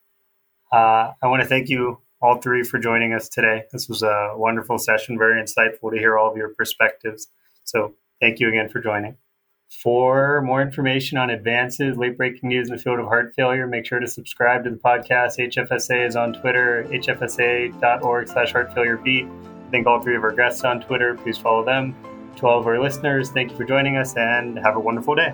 Uh, 0.71 1.11
i 1.21 1.27
want 1.27 1.41
to 1.41 1.47
thank 1.47 1.69
you 1.69 1.99
all 2.21 2.37
three 2.37 2.63
for 2.63 2.79
joining 2.79 3.13
us 3.13 3.27
today. 3.27 3.65
This 3.73 3.89
was 3.89 4.01
a 4.01 4.31
wonderful 4.35 4.77
session 4.77 5.17
very 5.17 5.41
insightful 5.41 5.91
to 5.91 5.97
hear 5.97 6.17
all 6.17 6.31
of 6.31 6.37
your 6.37 6.53
perspectives. 6.55 7.27
So 7.65 7.95
Thank 8.23 8.39
you 8.39 8.47
again 8.47 8.69
for 8.69 8.79
joining. 8.79 9.17
For 9.81 10.41
more 10.41 10.61
information 10.61 11.17
on 11.17 11.29
advances, 11.29 11.97
late 11.97 12.15
breaking 12.15 12.47
news 12.47 12.69
in 12.69 12.75
the 12.75 12.81
field 12.81 12.99
of 12.99 13.07
heart 13.07 13.33
failure, 13.35 13.67
make 13.67 13.85
sure 13.85 13.99
to 13.99 14.07
subscribe 14.07 14.63
to 14.63 14.69
the 14.69 14.77
podcast. 14.77 15.39
HFSA 15.39 16.07
is 16.07 16.15
on 16.15 16.33
Twitter, 16.33 16.85
hfsa.org 16.89 18.27
slash 18.27 18.51
heart 18.51 18.73
failure 18.73 18.97
beat. 18.97 19.27
Thank 19.71 19.87
all 19.87 20.01
three 20.01 20.15
of 20.15 20.23
our 20.23 20.31
guests 20.31 20.63
on 20.63 20.79
Twitter. 20.79 21.15
Please 21.15 21.37
follow 21.37 21.65
them. 21.65 21.95
To 22.37 22.47
all 22.47 22.59
of 22.59 22.67
our 22.67 22.79
listeners, 22.79 23.31
thank 23.31 23.51
you 23.51 23.57
for 23.57 23.65
joining 23.65 23.97
us 23.97 24.15
and 24.15 24.57
have 24.59 24.75
a 24.75 24.79
wonderful 24.79 25.15
day. 25.15 25.33